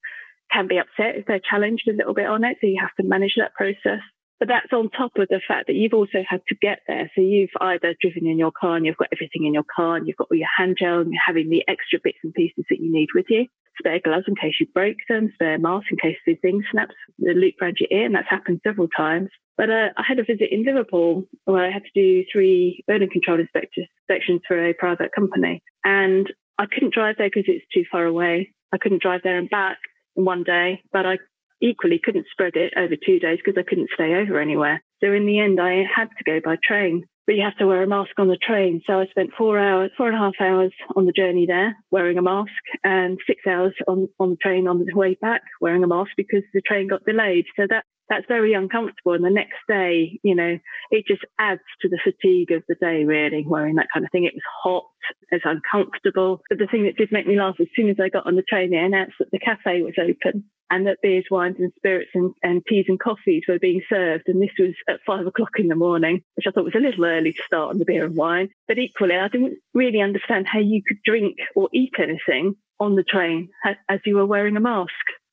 can 0.52 0.68
be 0.68 0.78
upset 0.78 1.16
if 1.16 1.26
they're 1.26 1.40
challenged 1.40 1.88
a 1.88 1.92
little 1.92 2.14
bit 2.14 2.26
on 2.26 2.44
it. 2.44 2.58
So 2.60 2.66
you 2.66 2.80
have 2.80 2.94
to 3.00 3.08
manage 3.08 3.34
that 3.38 3.54
process. 3.54 4.00
But 4.38 4.48
that's 4.48 4.72
on 4.72 4.88
top 4.88 5.12
of 5.16 5.28
the 5.28 5.40
fact 5.46 5.66
that 5.66 5.76
you've 5.76 5.92
also 5.92 6.24
had 6.26 6.40
to 6.48 6.54
get 6.54 6.80
there. 6.88 7.10
So 7.14 7.20
you've 7.20 7.50
either 7.60 7.94
driven 8.00 8.26
in 8.26 8.38
your 8.38 8.52
car 8.58 8.76
and 8.76 8.86
you've 8.86 8.96
got 8.96 9.08
everything 9.12 9.44
in 9.44 9.52
your 9.52 9.66
car 9.76 9.96
and 9.96 10.08
you've 10.08 10.16
got 10.16 10.28
all 10.30 10.38
your 10.38 10.48
hand 10.56 10.78
gel 10.80 11.00
and 11.00 11.12
you're 11.12 11.22
having 11.24 11.50
the 11.50 11.62
extra 11.68 11.98
bits 12.02 12.18
and 12.24 12.32
pieces 12.32 12.64
that 12.70 12.80
you 12.80 12.90
need 12.90 13.08
with 13.14 13.26
you. 13.28 13.46
Spare 13.78 14.00
gloves 14.00 14.26
in 14.28 14.36
case 14.36 14.54
you 14.60 14.66
break 14.74 14.96
them, 15.08 15.30
spare 15.34 15.58
mask 15.58 15.86
in 15.90 15.96
case 15.96 16.18
the 16.26 16.34
thing 16.36 16.62
snaps 16.70 16.94
the 17.18 17.32
loop 17.32 17.54
around 17.60 17.78
your 17.80 17.88
ear. 17.90 18.06
And 18.06 18.14
that's 18.14 18.28
happened 18.28 18.60
several 18.66 18.88
times. 18.88 19.30
But 19.56 19.70
uh, 19.70 19.88
I 19.96 20.02
had 20.06 20.18
a 20.18 20.24
visit 20.24 20.52
in 20.52 20.64
Liverpool 20.64 21.24
where 21.44 21.64
I 21.64 21.70
had 21.70 21.82
to 21.84 21.90
do 21.94 22.24
three 22.32 22.82
building 22.86 23.10
control 23.10 23.38
inspections 23.40 24.40
for 24.46 24.68
a 24.68 24.74
private 24.74 25.12
company. 25.14 25.62
And 25.84 26.26
I 26.58 26.66
couldn't 26.66 26.94
drive 26.94 27.16
there 27.18 27.28
because 27.28 27.44
it's 27.46 27.64
too 27.72 27.84
far 27.90 28.04
away. 28.04 28.52
I 28.72 28.78
couldn't 28.78 29.02
drive 29.02 29.20
there 29.24 29.38
and 29.38 29.50
back 29.50 29.78
in 30.16 30.24
one 30.24 30.44
day, 30.44 30.82
but 30.92 31.06
I 31.06 31.18
equally 31.60 32.00
couldn't 32.02 32.26
spread 32.30 32.56
it 32.56 32.72
over 32.76 32.94
two 32.96 33.18
days 33.18 33.38
because 33.44 33.58
I 33.58 33.68
couldn't 33.68 33.90
stay 33.94 34.14
over 34.14 34.40
anywhere. 34.40 34.82
So 35.02 35.12
in 35.12 35.26
the 35.26 35.38
end, 35.38 35.60
I 35.60 35.84
had 35.94 36.08
to 36.18 36.24
go 36.24 36.40
by 36.44 36.56
train. 36.62 37.04
But 37.30 37.36
you 37.36 37.44
have 37.44 37.58
to 37.58 37.66
wear 37.68 37.80
a 37.80 37.86
mask 37.86 38.18
on 38.18 38.26
the 38.26 38.36
train. 38.36 38.82
So 38.88 38.98
I 38.98 39.06
spent 39.06 39.30
four 39.38 39.56
hours, 39.56 39.92
four 39.96 40.08
and 40.08 40.16
a 40.16 40.18
half 40.18 40.34
hours 40.40 40.72
on 40.96 41.06
the 41.06 41.12
journey 41.12 41.46
there 41.46 41.76
wearing 41.92 42.18
a 42.18 42.22
mask 42.22 42.50
and 42.82 43.18
six 43.24 43.42
hours 43.46 43.72
on, 43.86 44.08
on 44.18 44.30
the 44.30 44.36
train 44.42 44.66
on 44.66 44.80
the 44.80 44.92
way 44.96 45.16
back 45.22 45.42
wearing 45.60 45.84
a 45.84 45.86
mask 45.86 46.10
because 46.16 46.42
the 46.52 46.60
train 46.60 46.88
got 46.88 47.04
delayed. 47.04 47.44
So 47.54 47.68
that 47.70 47.84
that's 48.08 48.26
very 48.26 48.52
uncomfortable. 48.52 49.14
And 49.14 49.24
the 49.24 49.30
next 49.30 49.58
day, 49.68 50.18
you 50.24 50.34
know, 50.34 50.58
it 50.90 51.04
just 51.06 51.22
adds 51.38 51.60
to 51.82 51.88
the 51.88 52.00
fatigue 52.02 52.50
of 52.50 52.64
the 52.68 52.74
day, 52.74 53.04
really, 53.04 53.44
wearing 53.46 53.76
that 53.76 53.86
kind 53.94 54.04
of 54.04 54.10
thing. 54.10 54.24
It 54.24 54.34
was 54.34 54.42
hot, 54.64 54.84
it's 55.30 55.44
uncomfortable. 55.46 56.42
But 56.50 56.58
the 56.58 56.66
thing 56.66 56.82
that 56.84 56.96
did 56.96 57.12
make 57.12 57.28
me 57.28 57.38
laugh, 57.38 57.54
as 57.60 57.68
soon 57.76 57.88
as 57.88 57.96
I 58.02 58.08
got 58.08 58.26
on 58.26 58.34
the 58.34 58.42
train, 58.42 58.70
they 58.70 58.78
announced 58.78 59.14
that 59.20 59.30
the 59.30 59.38
cafe 59.38 59.82
was 59.82 59.94
open 59.96 60.50
and 60.70 60.86
that 60.86 60.98
beers, 61.02 61.24
wines, 61.30 61.56
and 61.58 61.72
spirits 61.76 62.10
and, 62.14 62.32
and 62.42 62.62
teas 62.68 62.86
and 62.88 62.98
coffees 62.98 63.42
were 63.48 63.58
being 63.58 63.82
served. 63.88 64.24
And 64.28 64.40
this 64.40 64.54
was 64.58 64.74
at 64.88 65.00
five 65.06 65.26
o'clock 65.26 65.50
in 65.58 65.68
the 65.68 65.74
morning, 65.74 66.22
which 66.36 66.46
I 66.46 66.50
thought 66.50 66.64
was 66.64 66.76
a 66.76 66.80
little 66.80 67.04
early 67.04 67.19
to 67.24 67.42
start 67.44 67.70
on 67.70 67.78
the 67.78 67.84
beer 67.84 68.04
and 68.04 68.16
wine. 68.16 68.50
But 68.68 68.78
equally, 68.78 69.16
I 69.16 69.28
didn't 69.28 69.58
really 69.74 70.00
understand 70.00 70.46
how 70.46 70.58
you 70.58 70.82
could 70.86 70.98
drink 71.04 71.36
or 71.54 71.68
eat 71.72 71.94
anything 71.98 72.56
on 72.78 72.96
the 72.96 73.04
train 73.04 73.48
as 73.88 74.00
you 74.04 74.16
were 74.16 74.26
wearing 74.26 74.56
a 74.56 74.60
mask. 74.60 74.90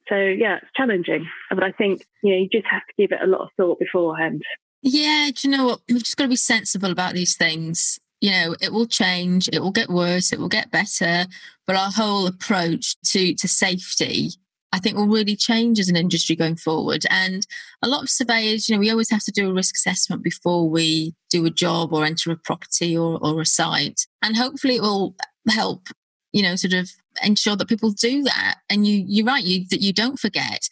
So 0.09 0.15
yeah, 0.15 0.57
it's 0.57 0.71
challenging, 0.75 1.27
but 1.49 1.63
I 1.63 1.71
think 1.71 2.05
you 2.23 2.31
know 2.31 2.39
you 2.39 2.49
just 2.49 2.67
have 2.67 2.81
to 2.81 2.93
give 2.97 3.11
it 3.11 3.21
a 3.21 3.27
lot 3.27 3.41
of 3.41 3.49
thought 3.57 3.79
beforehand. 3.79 4.41
Yeah, 4.81 5.29
do 5.35 5.47
you 5.49 5.57
know 5.57 5.65
what? 5.65 5.81
We've 5.89 6.03
just 6.03 6.17
got 6.17 6.25
to 6.25 6.29
be 6.29 6.35
sensible 6.35 6.91
about 6.91 7.13
these 7.13 7.35
things. 7.35 7.99
You 8.21 8.31
know, 8.31 8.55
it 8.61 8.71
will 8.71 8.87
change, 8.87 9.49
it 9.51 9.59
will 9.59 9.71
get 9.71 9.89
worse, 9.89 10.31
it 10.31 10.39
will 10.39 10.47
get 10.47 10.71
better, 10.71 11.25
but 11.65 11.75
our 11.75 11.91
whole 11.91 12.25
approach 12.25 12.95
to 13.11 13.33
to 13.35 13.47
safety 13.47 14.31
I 14.73 14.79
think 14.79 14.97
will 14.97 15.07
really 15.07 15.35
change 15.35 15.79
as 15.79 15.89
an 15.89 15.95
industry 15.95 16.35
going 16.35 16.57
forward. 16.57 17.05
And 17.09 17.47
a 17.81 17.87
lot 17.87 18.03
of 18.03 18.09
surveyors, 18.09 18.67
you 18.67 18.75
know, 18.75 18.79
we 18.79 18.91
always 18.91 19.09
have 19.09 19.23
to 19.23 19.31
do 19.31 19.49
a 19.49 19.53
risk 19.53 19.75
assessment 19.75 20.23
before 20.23 20.69
we 20.69 21.15
do 21.29 21.45
a 21.45 21.49
job 21.49 21.93
or 21.93 22.05
enter 22.05 22.31
a 22.31 22.37
property 22.37 22.97
or, 22.97 23.17
or 23.21 23.39
a 23.41 23.45
site. 23.45 24.07
And 24.21 24.35
hopefully 24.35 24.75
it 24.75 24.81
will 24.81 25.15
help 25.49 25.87
you 26.31 26.43
know, 26.43 26.55
sort 26.55 26.73
of 26.73 26.91
ensure 27.23 27.55
that 27.55 27.67
people 27.67 27.91
do 27.91 28.23
that. 28.23 28.57
And 28.69 28.85
you, 28.85 29.03
you're 29.07 29.25
right, 29.25 29.43
you, 29.43 29.65
that 29.71 29.81
you 29.81 29.93
don't 29.93 30.19
forget. 30.19 30.67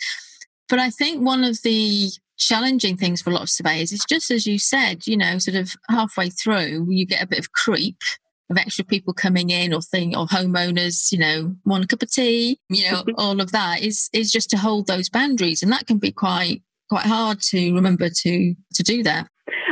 But 0.69 0.79
I 0.79 0.89
think 0.89 1.25
one 1.25 1.43
of 1.43 1.61
the 1.63 2.09
challenging 2.37 2.97
things 2.97 3.21
for 3.21 3.29
a 3.29 3.33
lot 3.33 3.43
of 3.43 3.49
surveyors 3.49 3.91
is 3.91 4.05
just 4.07 4.29
as 4.29 4.45
you 4.45 4.59
said, 4.59 5.07
you 5.07 5.17
know, 5.17 5.39
sort 5.39 5.55
of 5.55 5.75
halfway 5.89 6.29
through, 6.29 6.87
you 6.89 7.05
get 7.05 7.23
a 7.23 7.27
bit 7.27 7.39
of 7.39 7.51
creep 7.51 7.97
of 8.49 8.57
extra 8.57 8.85
people 8.85 9.13
coming 9.13 9.49
in 9.49 9.73
or 9.73 9.81
thing 9.81 10.15
or 10.15 10.27
homeowners, 10.27 11.11
you 11.11 11.17
know, 11.17 11.55
one 11.63 11.85
cup 11.87 12.03
of 12.03 12.11
tea, 12.11 12.59
you 12.69 12.89
know, 12.89 13.03
all 13.17 13.41
of 13.41 13.51
that 13.51 13.81
is 13.81 14.09
is 14.13 14.31
just 14.31 14.49
to 14.51 14.57
hold 14.57 14.87
those 14.87 15.09
boundaries. 15.09 15.63
And 15.63 15.71
that 15.71 15.87
can 15.87 15.97
be 15.97 16.11
quite 16.11 16.61
quite 16.89 17.05
hard 17.05 17.41
to 17.41 17.73
remember 17.73 18.09
to 18.09 18.55
to 18.73 18.83
do 18.83 19.03
that. 19.03 19.27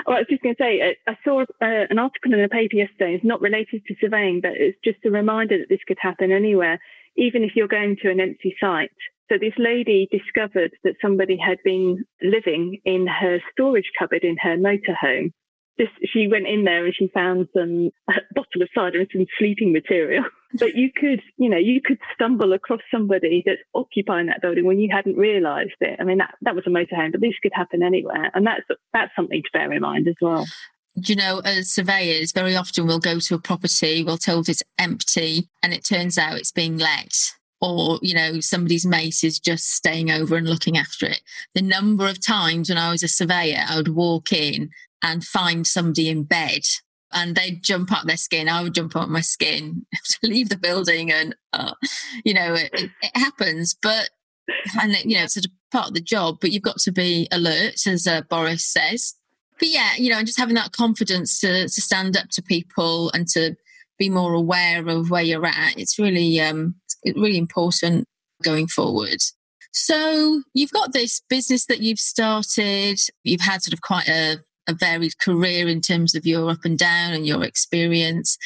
Well, 0.05 0.17
I 0.17 0.19
was 0.19 0.27
just 0.29 0.43
going 0.43 0.55
to 0.55 0.61
say, 0.61 0.81
uh, 0.81 1.11
I 1.11 1.17
saw 1.23 1.41
uh, 1.41 1.45
an 1.89 1.97
article 1.97 2.33
in 2.33 2.41
a 2.41 2.49
paper 2.49 2.75
yesterday. 2.75 3.15
It's 3.15 3.23
not 3.23 3.41
related 3.41 3.83
to 3.87 3.95
surveying, 4.01 4.41
but 4.41 4.51
it's 4.55 4.77
just 4.83 4.97
a 5.05 5.09
reminder 5.09 5.57
that 5.57 5.69
this 5.69 5.79
could 5.87 5.97
happen 5.99 6.31
anywhere, 6.31 6.79
even 7.15 7.43
if 7.43 7.51
you're 7.55 7.69
going 7.69 7.95
to 8.01 8.11
an 8.11 8.19
empty 8.19 8.53
site. 8.59 8.91
So 9.31 9.37
this 9.39 9.53
lady 9.57 10.09
discovered 10.11 10.71
that 10.83 10.95
somebody 11.01 11.37
had 11.37 11.57
been 11.63 12.03
living 12.21 12.81
in 12.83 13.07
her 13.07 13.39
storage 13.51 13.89
cupboard 13.97 14.23
in 14.23 14.35
her 14.41 14.57
motorhome 14.57 15.31
just 15.79 15.91
she 16.11 16.27
went 16.27 16.47
in 16.47 16.63
there 16.63 16.85
and 16.85 16.93
she 16.95 17.09
found 17.13 17.47
some 17.53 17.89
a 18.09 18.13
bottle 18.33 18.61
of 18.61 18.69
cider 18.75 18.99
and 18.99 19.09
some 19.11 19.25
sleeping 19.37 19.71
material. 19.71 20.23
But 20.59 20.75
you 20.75 20.91
could, 20.95 21.19
you 21.37 21.49
know, 21.49 21.57
you 21.57 21.81
could 21.83 21.97
stumble 22.13 22.53
across 22.53 22.81
somebody 22.91 23.41
that's 23.43 23.63
occupying 23.73 24.27
that 24.27 24.39
building 24.39 24.65
when 24.65 24.77
you 24.77 24.87
hadn't 24.91 25.17
realised 25.17 25.71
it. 25.81 25.99
I 25.99 26.03
mean, 26.03 26.19
that 26.19 26.35
that 26.43 26.53
was 26.53 26.63
a 26.67 26.69
motorhome, 26.69 27.11
but 27.11 27.21
this 27.21 27.33
could 27.41 27.53
happen 27.55 27.81
anywhere, 27.81 28.29
and 28.35 28.45
that's 28.45 28.61
that's 28.93 29.11
something 29.15 29.41
to 29.41 29.49
bear 29.51 29.73
in 29.73 29.81
mind 29.81 30.07
as 30.07 30.13
well. 30.21 30.45
you 30.93 31.15
know, 31.15 31.39
as 31.43 31.71
surveyors, 31.71 32.33
very 32.33 32.55
often 32.55 32.85
we'll 32.85 32.99
go 32.99 33.17
to 33.17 33.33
a 33.33 33.39
property, 33.39 34.03
we're 34.03 34.15
told 34.15 34.47
it's 34.47 34.61
empty, 34.77 35.49
and 35.63 35.73
it 35.73 35.83
turns 35.83 36.19
out 36.19 36.37
it's 36.37 36.51
being 36.51 36.77
let 36.77 37.15
or 37.63 37.97
you 38.01 38.13
know 38.13 38.39
somebody's 38.41 38.85
mate 38.85 39.23
is 39.23 39.39
just 39.39 39.71
staying 39.71 40.11
over 40.11 40.35
and 40.35 40.47
looking 40.47 40.77
after 40.77 41.05
it 41.05 41.21
the 41.55 41.61
number 41.61 42.07
of 42.07 42.19
times 42.19 42.67
when 42.67 42.77
i 42.77 42.91
was 42.91 43.01
a 43.01 43.07
surveyor 43.07 43.63
i 43.69 43.77
would 43.77 43.95
walk 43.95 44.33
in 44.33 44.69
and 45.03 45.23
find 45.23 45.67
somebody 45.67 46.09
in 46.09 46.23
bed 46.23 46.63
and 47.13 47.35
they'd 47.35 47.63
jump 47.63 47.91
up 47.91 48.05
their 48.05 48.17
skin. 48.17 48.49
I 48.49 48.63
would 48.63 48.73
jump 48.73 48.95
up 48.95 49.07
my 49.07 49.21
skin 49.21 49.85
to 50.21 50.27
leave 50.27 50.49
the 50.49 50.57
building, 50.57 51.11
and 51.11 51.35
uh, 51.53 51.73
you 52.25 52.33
know 52.33 52.55
it, 52.55 52.71
it, 52.73 52.91
happens. 53.15 53.75
But 53.81 54.09
and 54.81 54.93
you 55.05 55.17
know 55.17 55.23
it's 55.23 55.35
sort 55.35 55.45
of 55.45 55.51
part 55.71 55.89
of 55.89 55.93
the 55.93 56.01
job. 56.01 56.37
But 56.41 56.51
you've 56.51 56.63
got 56.63 56.79
to 56.79 56.91
be 56.91 57.27
alert, 57.31 57.87
as 57.87 58.07
uh, 58.07 58.21
Boris 58.29 58.65
says. 58.65 59.15
But 59.59 59.69
yeah, 59.69 59.91
you 59.97 60.09
know, 60.09 60.17
and 60.17 60.27
just 60.27 60.39
having 60.39 60.55
that 60.55 60.71
confidence 60.71 61.39
to 61.41 61.63
to 61.63 61.81
stand 61.81 62.17
up 62.17 62.29
to 62.31 62.41
people 62.41 63.11
and 63.11 63.27
to 63.29 63.55
be 63.99 64.09
more 64.09 64.33
aware 64.33 64.87
of 64.87 65.11
where 65.11 65.23
you're 65.23 65.45
at. 65.45 65.77
It's 65.77 65.99
really 65.99 66.39
um, 66.41 66.75
it's 67.03 67.17
really 67.17 67.37
important 67.37 68.07
going 68.43 68.67
forward. 68.67 69.19
So 69.75 70.43
you've 70.53 70.71
got 70.71 70.93
this 70.93 71.21
business 71.29 71.65
that 71.65 71.79
you've 71.79 71.99
started. 71.99 72.99
You've 73.23 73.41
had 73.41 73.63
sort 73.63 73.73
of 73.73 73.81
quite 73.81 74.07
a 74.07 74.37
a 74.67 74.73
varied 74.73 75.17
career 75.19 75.67
in 75.67 75.81
terms 75.81 76.15
of 76.15 76.25
your 76.25 76.49
up 76.49 76.65
and 76.65 76.77
down 76.77 77.13
and 77.13 77.25
your 77.25 77.43
experience. 77.43 78.37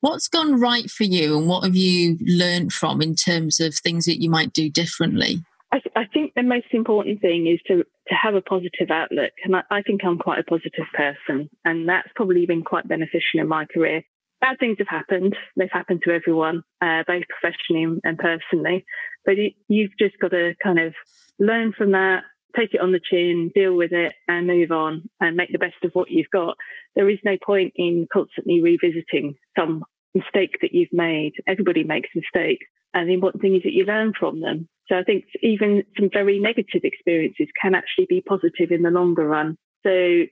What's 0.00 0.28
gone 0.28 0.60
right 0.60 0.88
for 0.88 1.04
you, 1.04 1.36
and 1.36 1.48
what 1.48 1.64
have 1.64 1.74
you 1.74 2.18
learned 2.20 2.72
from 2.72 3.02
in 3.02 3.16
terms 3.16 3.58
of 3.58 3.74
things 3.74 4.04
that 4.04 4.22
you 4.22 4.30
might 4.30 4.52
do 4.52 4.70
differently? 4.70 5.42
I, 5.72 5.80
th- 5.80 5.92
I 5.96 6.04
think 6.06 6.34
the 6.34 6.42
most 6.42 6.68
important 6.72 7.20
thing 7.20 7.46
is 7.46 7.60
to 7.66 7.84
to 8.08 8.14
have 8.14 8.34
a 8.34 8.40
positive 8.40 8.90
outlook, 8.90 9.32
and 9.44 9.54
I, 9.54 9.62
I 9.70 9.82
think 9.82 10.02
I'm 10.04 10.18
quite 10.18 10.38
a 10.38 10.44
positive 10.44 10.86
person, 10.94 11.50
and 11.64 11.88
that's 11.88 12.08
probably 12.16 12.46
been 12.46 12.62
quite 12.62 12.88
beneficial 12.88 13.40
in 13.40 13.48
my 13.48 13.66
career. 13.66 14.02
Bad 14.40 14.58
things 14.58 14.76
have 14.78 14.88
happened; 14.88 15.36
they've 15.56 15.68
happened 15.70 16.02
to 16.04 16.12
everyone, 16.12 16.62
uh, 16.80 17.02
both 17.06 17.24
professionally 17.28 18.00
and 18.04 18.18
personally. 18.18 18.86
But 19.26 19.38
it, 19.38 19.54
you've 19.68 19.98
just 19.98 20.18
got 20.20 20.30
to 20.30 20.54
kind 20.62 20.78
of 20.78 20.94
learn 21.38 21.72
from 21.76 21.92
that, 21.92 22.22
take 22.58 22.74
it 22.74 22.80
on 22.80 22.92
the 22.92 23.00
chin, 23.00 23.50
deal 23.54 23.74
with 23.74 23.92
it, 23.92 24.14
and 24.26 24.46
move 24.46 24.70
on 24.70 25.08
and 25.20 25.36
make 25.36 25.52
the 25.52 25.58
best 25.58 25.76
of 25.84 25.92
what 25.92 26.10
you've 26.10 26.30
got. 26.30 26.56
There 26.96 27.08
is 27.08 27.18
no 27.24 27.36
point 27.44 27.72
in 27.76 28.06
constantly 28.12 28.62
revisiting 28.62 29.34
some 29.58 29.84
mistake 30.14 30.58
that 30.62 30.72
you've 30.72 30.92
made. 30.92 31.32
Everybody 31.46 31.84
makes 31.84 32.08
mistakes. 32.14 32.66
And 32.94 33.08
the 33.08 33.14
important 33.14 33.42
thing 33.42 33.54
is 33.54 33.62
that 33.62 33.72
you 33.72 33.84
learn 33.84 34.12
from 34.18 34.40
them. 34.40 34.68
So 34.88 34.96
I 34.98 35.04
think 35.04 35.24
even 35.42 35.84
some 35.98 36.08
very 36.12 36.38
negative 36.38 36.80
experiences 36.84 37.48
can 37.60 37.74
actually 37.74 38.06
be 38.08 38.22
positive 38.22 38.70
in 38.70 38.82
the 38.82 38.90
longer 38.90 39.26
run. 39.26 39.56
So 39.84 40.22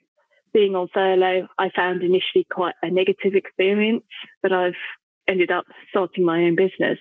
being 0.54 0.74
on 0.74 0.88
furlough, 0.92 1.46
I 1.58 1.70
found 1.76 2.02
initially 2.02 2.46
quite 2.50 2.74
a 2.82 2.90
negative 2.90 3.34
experience, 3.34 4.04
but 4.42 4.52
I've 4.52 4.72
ended 5.28 5.50
up 5.50 5.66
starting 5.90 6.24
my 6.24 6.44
own 6.44 6.56
business 6.56 6.98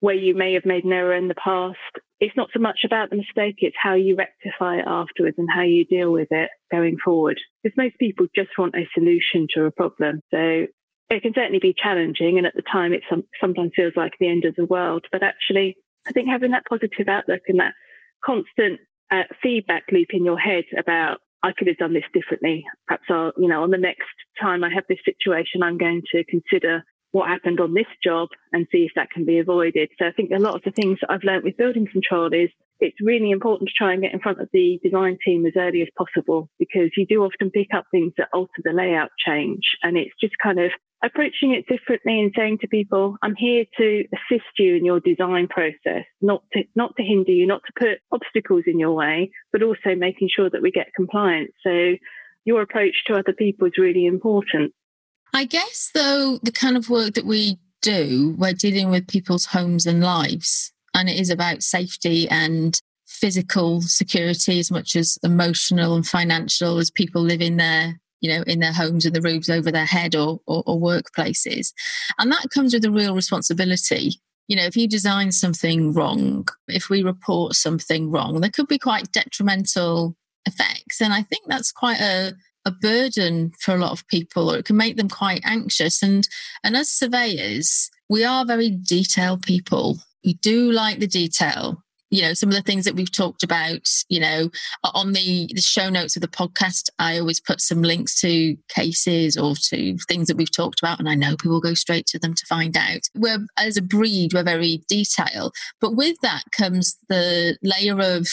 where 0.00 0.14
you 0.14 0.34
may 0.34 0.52
have 0.52 0.66
made 0.66 0.84
an 0.84 0.92
error 0.92 1.14
in 1.14 1.28
the 1.28 1.34
past 1.34 1.78
it's 2.22 2.36
not 2.36 2.50
so 2.54 2.60
much 2.60 2.82
about 2.84 3.10
the 3.10 3.16
mistake, 3.16 3.56
it's 3.58 3.74
how 3.76 3.94
you 3.94 4.14
rectify 4.14 4.76
it 4.76 4.84
afterwards 4.86 5.34
and 5.38 5.48
how 5.52 5.62
you 5.62 5.84
deal 5.84 6.12
with 6.12 6.28
it 6.30 6.50
going 6.70 6.96
forward. 7.04 7.40
Because 7.62 7.76
most 7.76 7.98
people 7.98 8.28
just 8.32 8.50
want 8.56 8.76
a 8.76 8.88
solution 8.94 9.48
to 9.54 9.64
a 9.64 9.72
problem. 9.72 10.20
So 10.30 10.66
it 11.10 11.22
can 11.22 11.34
certainly 11.34 11.58
be 11.58 11.74
challenging. 11.76 12.38
And 12.38 12.46
at 12.46 12.54
the 12.54 12.62
time, 12.62 12.92
it 12.92 13.02
some, 13.10 13.24
sometimes 13.40 13.72
feels 13.74 13.94
like 13.96 14.12
the 14.20 14.28
end 14.28 14.44
of 14.44 14.54
the 14.54 14.64
world. 14.64 15.04
But 15.10 15.24
actually, 15.24 15.76
I 16.06 16.12
think 16.12 16.28
having 16.28 16.52
that 16.52 16.64
positive 16.68 17.08
outlook 17.08 17.40
and 17.48 17.58
that 17.58 17.74
constant 18.24 18.78
uh, 19.10 19.24
feedback 19.42 19.82
loop 19.90 20.08
in 20.12 20.24
your 20.24 20.38
head 20.38 20.64
about 20.78 21.18
I 21.42 21.50
could 21.50 21.66
have 21.66 21.78
done 21.78 21.92
this 21.92 22.04
differently. 22.14 22.64
Perhaps 22.86 23.06
I'll, 23.10 23.32
you 23.36 23.48
know, 23.48 23.64
on 23.64 23.72
the 23.72 23.78
next 23.78 24.06
time 24.40 24.62
I 24.62 24.70
have 24.72 24.84
this 24.88 25.00
situation, 25.04 25.64
I'm 25.64 25.76
going 25.76 26.02
to 26.12 26.22
consider 26.26 26.84
what 27.12 27.28
happened 27.28 27.60
on 27.60 27.74
this 27.74 27.86
job 28.02 28.28
and 28.52 28.66
see 28.72 28.84
if 28.84 28.92
that 28.96 29.10
can 29.10 29.24
be 29.24 29.38
avoided. 29.38 29.90
So 29.98 30.06
I 30.06 30.12
think 30.12 30.30
a 30.32 30.40
lot 30.40 30.56
of 30.56 30.62
the 30.64 30.72
things 30.72 30.98
that 31.00 31.10
I've 31.10 31.24
learned 31.24 31.44
with 31.44 31.56
building 31.56 31.86
control 31.90 32.32
is 32.32 32.48
it's 32.80 32.96
really 33.00 33.30
important 33.30 33.68
to 33.68 33.74
try 33.76 33.92
and 33.92 34.02
get 34.02 34.12
in 34.12 34.20
front 34.20 34.40
of 34.40 34.48
the 34.52 34.80
design 34.82 35.16
team 35.24 35.46
as 35.46 35.52
early 35.56 35.82
as 35.82 35.88
possible 35.96 36.48
because 36.58 36.90
you 36.96 37.06
do 37.06 37.22
often 37.22 37.50
pick 37.50 37.68
up 37.74 37.84
things 37.92 38.12
that 38.18 38.28
alter 38.32 38.60
the 38.64 38.72
layout 38.72 39.10
change. 39.24 39.62
And 39.82 39.96
it's 39.96 40.14
just 40.20 40.34
kind 40.42 40.58
of 40.58 40.72
approaching 41.04 41.52
it 41.52 41.66
differently 41.68 42.20
and 42.20 42.32
saying 42.36 42.58
to 42.60 42.68
people, 42.68 43.16
I'm 43.22 43.36
here 43.36 43.64
to 43.78 44.04
assist 44.12 44.50
you 44.58 44.76
in 44.76 44.84
your 44.84 45.00
design 45.00 45.48
process, 45.48 46.04
not 46.20 46.42
to, 46.54 46.62
not 46.74 46.96
to 46.96 47.04
hinder 47.04 47.32
you, 47.32 47.46
not 47.46 47.62
to 47.66 47.72
put 47.78 47.98
obstacles 48.10 48.64
in 48.66 48.78
your 48.78 48.92
way, 48.92 49.30
but 49.52 49.62
also 49.62 49.94
making 49.96 50.28
sure 50.34 50.50
that 50.50 50.62
we 50.62 50.70
get 50.70 50.94
compliance. 50.96 51.52
So 51.64 51.94
your 52.44 52.62
approach 52.62 53.04
to 53.06 53.14
other 53.14 53.32
people 53.32 53.68
is 53.68 53.78
really 53.78 54.06
important. 54.06 54.72
I 55.32 55.44
guess, 55.44 55.90
though, 55.94 56.38
the 56.42 56.52
kind 56.52 56.76
of 56.76 56.90
work 56.90 57.14
that 57.14 57.24
we 57.24 57.58
do, 57.80 58.34
we're 58.38 58.52
dealing 58.52 58.90
with 58.90 59.08
people's 59.08 59.46
homes 59.46 59.86
and 59.86 60.02
lives, 60.02 60.72
and 60.94 61.08
it 61.08 61.18
is 61.18 61.30
about 61.30 61.62
safety 61.62 62.28
and 62.28 62.80
physical 63.06 63.80
security 63.82 64.58
as 64.58 64.70
much 64.70 64.96
as 64.96 65.18
emotional 65.22 65.94
and 65.94 66.06
financial 66.06 66.78
as 66.78 66.90
people 66.90 67.22
live 67.22 67.40
in 67.40 67.56
their 67.56 68.00
you 68.20 68.30
know 68.30 68.42
in 68.46 68.58
their 68.58 68.72
homes 68.72 69.04
and 69.04 69.14
the 69.14 69.20
roofs 69.20 69.50
over 69.50 69.70
their 69.70 69.84
head 69.84 70.16
or, 70.16 70.40
or, 70.46 70.62
or 70.66 70.80
workplaces. 70.80 71.72
And 72.18 72.32
that 72.32 72.48
comes 72.52 72.72
with 72.74 72.84
a 72.84 72.90
real 72.90 73.14
responsibility. 73.14 74.20
You 74.48 74.56
know 74.56 74.64
if 74.64 74.76
you 74.76 74.88
design 74.88 75.30
something 75.32 75.92
wrong 75.92 76.48
if 76.68 76.88
we 76.88 77.02
report 77.02 77.54
something 77.54 78.10
wrong 78.10 78.40
there 78.40 78.50
could 78.50 78.68
be 78.68 78.78
quite 78.78 79.12
detrimental 79.12 80.16
effects. 80.46 81.00
And 81.00 81.12
i 81.12 81.22
think 81.22 81.44
that's 81.46 81.70
quite 81.70 82.00
a 82.00 82.34
a 82.64 82.70
burden 82.70 83.52
for 83.60 83.74
a 83.74 83.78
lot 83.78 83.92
of 83.92 84.06
people 84.08 84.50
or 84.50 84.58
it 84.58 84.64
can 84.64 84.76
make 84.76 84.96
them 84.96 85.08
quite 85.08 85.40
anxious. 85.44 86.02
And 86.02 86.28
and 86.64 86.76
as 86.76 86.88
surveyors 86.88 87.90
we 88.12 88.24
are 88.24 88.44
very 88.44 88.68
detailed 88.68 89.42
people. 89.42 89.96
We 90.22 90.34
do 90.34 90.70
like 90.70 90.98
the 90.98 91.06
detail. 91.06 91.82
You 92.10 92.20
know 92.20 92.34
some 92.34 92.50
of 92.50 92.54
the 92.54 92.60
things 92.60 92.84
that 92.84 92.94
we've 92.94 93.10
talked 93.10 93.42
about 93.42 93.88
you 94.10 94.20
know 94.20 94.50
on 94.84 95.14
the 95.14 95.50
the 95.54 95.62
show 95.62 95.88
notes 95.88 96.14
of 96.14 96.20
the 96.20 96.28
podcast 96.28 96.90
i 96.98 97.18
always 97.18 97.40
put 97.40 97.58
some 97.62 97.80
links 97.80 98.20
to 98.20 98.54
cases 98.68 99.38
or 99.38 99.54
to 99.70 99.96
things 100.06 100.28
that 100.28 100.36
we've 100.36 100.54
talked 100.54 100.82
about 100.82 100.98
and 100.98 101.08
i 101.08 101.14
know 101.14 101.36
people 101.38 101.58
go 101.58 101.72
straight 101.72 102.04
to 102.08 102.18
them 102.18 102.34
to 102.34 102.44
find 102.44 102.76
out. 102.76 103.00
We're 103.14 103.46
as 103.56 103.78
a 103.78 103.82
breed 103.82 104.34
we're 104.34 104.44
very 104.44 104.82
detailed 104.90 105.54
but 105.80 105.96
with 105.96 106.20
that 106.20 106.42
comes 106.54 106.98
the 107.08 107.56
layer 107.62 107.98
of 107.98 108.28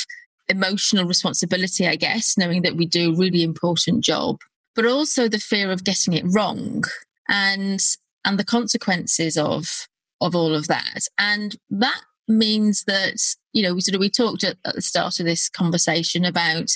emotional 0.49 1.05
responsibility, 1.05 1.87
I 1.87 1.95
guess, 1.95 2.37
knowing 2.37 2.63
that 2.63 2.75
we 2.75 2.85
do 2.85 3.13
a 3.13 3.15
really 3.15 3.43
important 3.43 4.03
job, 4.03 4.39
but 4.75 4.85
also 4.85 5.27
the 5.27 5.39
fear 5.39 5.71
of 5.71 5.83
getting 5.83 6.13
it 6.13 6.25
wrong 6.27 6.83
and 7.29 7.79
and 8.25 8.37
the 8.37 8.45
consequences 8.45 9.37
of 9.37 9.87
of 10.21 10.35
all 10.35 10.53
of 10.53 10.67
that. 10.67 11.07
And 11.17 11.55
that 11.69 12.01
means 12.27 12.83
that 12.85 13.17
you 13.53 13.63
know 13.63 13.73
we 13.73 13.81
sort 13.81 13.95
of 13.95 13.99
we 13.99 14.09
talked 14.09 14.43
at, 14.43 14.57
at 14.65 14.75
the 14.75 14.81
start 14.81 15.19
of 15.19 15.25
this 15.25 15.49
conversation 15.49 16.23
about 16.23 16.69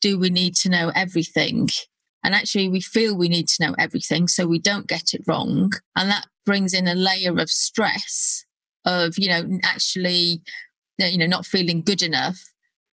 do 0.00 0.18
we 0.18 0.28
need 0.28 0.54
to 0.54 0.68
know 0.68 0.92
everything 0.94 1.68
and 2.22 2.34
actually 2.34 2.68
we 2.68 2.80
feel 2.80 3.16
we 3.16 3.28
need 3.28 3.48
to 3.48 3.66
know 3.66 3.74
everything 3.78 4.28
so 4.28 4.46
we 4.46 4.58
don't 4.58 4.86
get 4.86 5.14
it 5.14 5.22
wrong 5.26 5.72
and 5.96 6.10
that 6.10 6.26
brings 6.44 6.74
in 6.74 6.86
a 6.86 6.94
layer 6.94 7.38
of 7.40 7.48
stress 7.48 8.44
of 8.84 9.18
you 9.18 9.28
know 9.28 9.58
actually 9.62 10.42
you 10.98 11.16
know 11.16 11.26
not 11.26 11.46
feeling 11.46 11.80
good 11.80 12.02
enough 12.02 12.38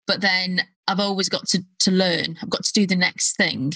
but 0.07 0.21
then 0.21 0.61
I've 0.87 0.99
always 0.99 1.29
got 1.29 1.47
to, 1.49 1.63
to 1.79 1.91
learn. 1.91 2.37
I've 2.41 2.49
got 2.49 2.63
to 2.63 2.73
do 2.73 2.85
the 2.85 2.95
next 2.95 3.37
thing. 3.37 3.73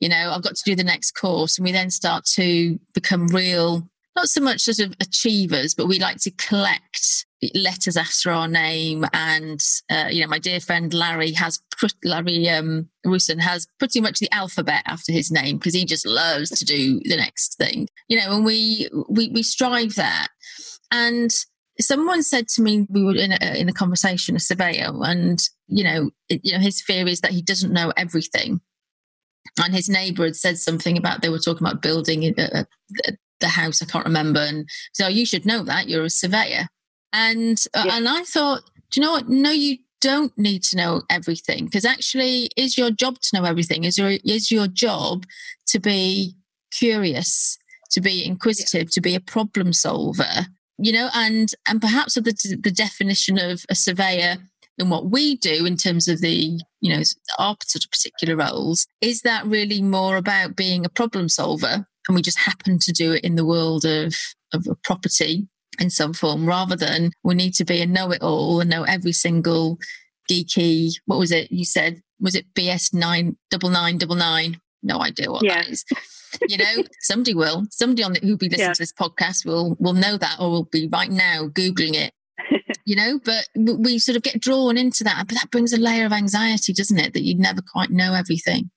You 0.00 0.08
know, 0.08 0.30
I've 0.32 0.42
got 0.42 0.54
to 0.56 0.64
do 0.64 0.74
the 0.74 0.84
next 0.84 1.12
course. 1.12 1.58
And 1.58 1.64
we 1.64 1.72
then 1.72 1.90
start 1.90 2.24
to 2.34 2.78
become 2.94 3.26
real, 3.28 3.88
not 4.16 4.28
so 4.28 4.40
much 4.40 4.62
sort 4.62 4.78
of 4.78 4.94
achievers, 5.00 5.74
but 5.74 5.88
we 5.88 5.98
like 5.98 6.18
to 6.22 6.30
collect 6.30 7.26
letters 7.54 7.96
after 7.96 8.30
our 8.30 8.48
name. 8.48 9.04
And, 9.12 9.60
uh, 9.90 10.06
you 10.10 10.22
know, 10.22 10.28
my 10.28 10.38
dear 10.38 10.60
friend 10.60 10.94
Larry 10.94 11.32
has, 11.32 11.60
Larry 12.04 12.48
um, 12.48 12.88
Rusin 13.04 13.40
has 13.40 13.66
pretty 13.78 14.00
much 14.00 14.18
the 14.18 14.32
alphabet 14.32 14.82
after 14.86 15.12
his 15.12 15.30
name 15.30 15.58
because 15.58 15.74
he 15.74 15.84
just 15.84 16.06
loves 16.06 16.50
to 16.50 16.64
do 16.64 17.00
the 17.04 17.16
next 17.16 17.56
thing. 17.58 17.88
You 18.08 18.18
know, 18.18 18.36
and 18.36 18.44
we, 18.44 18.88
we, 19.08 19.28
we 19.28 19.42
strive 19.42 19.96
that. 19.96 20.28
And 20.90 21.30
someone 21.80 22.22
said 22.22 22.48
to 22.48 22.62
me 22.62 22.86
we 22.88 23.04
were 23.04 23.14
in 23.14 23.32
a, 23.32 23.60
in 23.60 23.68
a 23.68 23.72
conversation 23.72 24.36
a 24.36 24.40
surveyor 24.40 24.90
and 25.02 25.40
you 25.66 25.84
know 25.84 26.10
it, 26.28 26.40
you 26.42 26.52
know 26.52 26.58
his 26.58 26.80
fear 26.80 27.06
is 27.06 27.20
that 27.20 27.32
he 27.32 27.42
doesn't 27.42 27.72
know 27.72 27.92
everything. 27.96 28.60
And 29.60 29.74
his 29.74 29.88
neighbor 29.88 30.24
had 30.24 30.36
said 30.36 30.58
something 30.58 30.96
about 30.96 31.22
they 31.22 31.30
were 31.30 31.38
talking 31.38 31.66
about 31.66 31.82
building 31.82 32.24
a, 32.24 32.34
a, 32.38 32.66
the 33.40 33.48
house 33.48 33.80
i 33.80 33.86
can't 33.86 34.04
remember 34.04 34.40
and 34.40 34.68
so 34.92 35.06
you 35.06 35.24
should 35.24 35.46
know 35.46 35.62
that 35.62 35.88
you're 35.88 36.04
a 36.04 36.10
surveyor. 36.10 36.68
And 37.12 37.58
uh, 37.74 37.84
yeah. 37.86 37.96
and 37.96 38.08
i 38.08 38.22
thought 38.22 38.62
do 38.90 39.00
you 39.00 39.06
know 39.06 39.12
what? 39.12 39.28
No 39.28 39.50
you 39.50 39.78
don't 40.00 40.36
need 40.38 40.62
to 40.62 40.76
know 40.76 41.02
everything 41.10 41.64
because 41.64 41.84
actually 41.84 42.50
is 42.56 42.78
your 42.78 42.90
job 42.90 43.18
to 43.20 43.38
know 43.38 43.44
everything? 43.44 43.84
Is 43.84 43.98
your 43.98 44.12
is 44.24 44.50
your 44.50 44.66
job 44.66 45.24
to 45.68 45.78
be 45.78 46.34
curious 46.70 47.58
to 47.90 48.00
be 48.00 48.24
inquisitive 48.24 48.82
yeah. 48.82 48.92
to 48.92 49.00
be 49.00 49.14
a 49.14 49.20
problem 49.20 49.72
solver 49.72 50.46
you 50.78 50.92
know, 50.92 51.10
and 51.14 51.50
and 51.66 51.80
perhaps 51.80 52.14
the 52.14 52.22
the 52.22 52.70
definition 52.70 53.38
of 53.38 53.64
a 53.68 53.74
surveyor 53.74 54.38
and 54.78 54.90
what 54.90 55.10
we 55.10 55.36
do 55.36 55.66
in 55.66 55.76
terms 55.76 56.08
of 56.08 56.20
the 56.20 56.58
you 56.80 56.94
know 56.94 57.02
our 57.38 57.56
sort 57.64 57.84
of 57.84 57.90
particular 57.90 58.36
roles 58.36 58.86
is 59.00 59.22
that 59.22 59.44
really 59.46 59.82
more 59.82 60.16
about 60.16 60.56
being 60.56 60.84
a 60.84 60.90
problem 60.90 61.28
solver 61.28 61.86
and 62.08 62.14
we 62.14 62.22
just 62.22 62.38
happen 62.38 62.78
to 62.78 62.92
do 62.92 63.12
it 63.12 63.24
in 63.24 63.34
the 63.34 63.44
world 63.44 63.84
of 63.84 64.14
of 64.54 64.66
property 64.84 65.48
in 65.78 65.90
some 65.90 66.12
form 66.12 66.46
rather 66.46 66.76
than 66.76 67.10
we 67.22 67.34
need 67.34 67.54
to 67.54 67.64
be 67.64 67.80
a 67.80 67.86
know-it-all 67.86 68.60
and 68.60 68.70
know 68.70 68.84
every 68.84 69.12
single 69.12 69.78
geeky 70.30 70.92
what 71.06 71.18
was 71.18 71.32
it 71.32 71.50
you 71.50 71.64
said? 71.64 72.00
Was 72.20 72.34
it 72.34 72.52
bs 72.54 72.94
nine 72.94 73.36
double 73.50 73.70
nine 73.70 73.98
double 73.98 74.16
nine 74.16 74.60
no 74.82 75.00
idea 75.00 75.30
what 75.30 75.44
yeah. 75.44 75.62
that 75.62 75.68
is 75.68 75.84
you 76.48 76.56
know, 76.56 76.82
somebody 77.00 77.34
will. 77.34 77.64
Somebody 77.70 78.02
on 78.02 78.12
the, 78.12 78.20
who'll 78.20 78.36
be 78.36 78.48
listening 78.48 78.68
yeah. 78.68 78.72
to 78.74 78.82
this 78.82 78.92
podcast 78.92 79.44
will 79.44 79.76
will 79.78 79.92
know 79.92 80.16
that, 80.16 80.36
or 80.38 80.50
will 80.50 80.64
be 80.64 80.88
right 80.92 81.10
now 81.10 81.48
googling 81.48 81.94
it. 81.94 82.12
you 82.84 82.96
know, 82.96 83.20
but 83.24 83.48
we 83.56 83.98
sort 83.98 84.16
of 84.16 84.22
get 84.22 84.40
drawn 84.40 84.76
into 84.76 85.04
that, 85.04 85.24
but 85.26 85.34
that 85.34 85.50
brings 85.50 85.72
a 85.72 85.78
layer 85.78 86.06
of 86.06 86.12
anxiety, 86.12 86.72
doesn't 86.72 86.98
it? 86.98 87.12
That 87.14 87.22
you 87.22 87.36
never 87.36 87.60
quite 87.62 87.90
know 87.90 88.14
everything. 88.14 88.70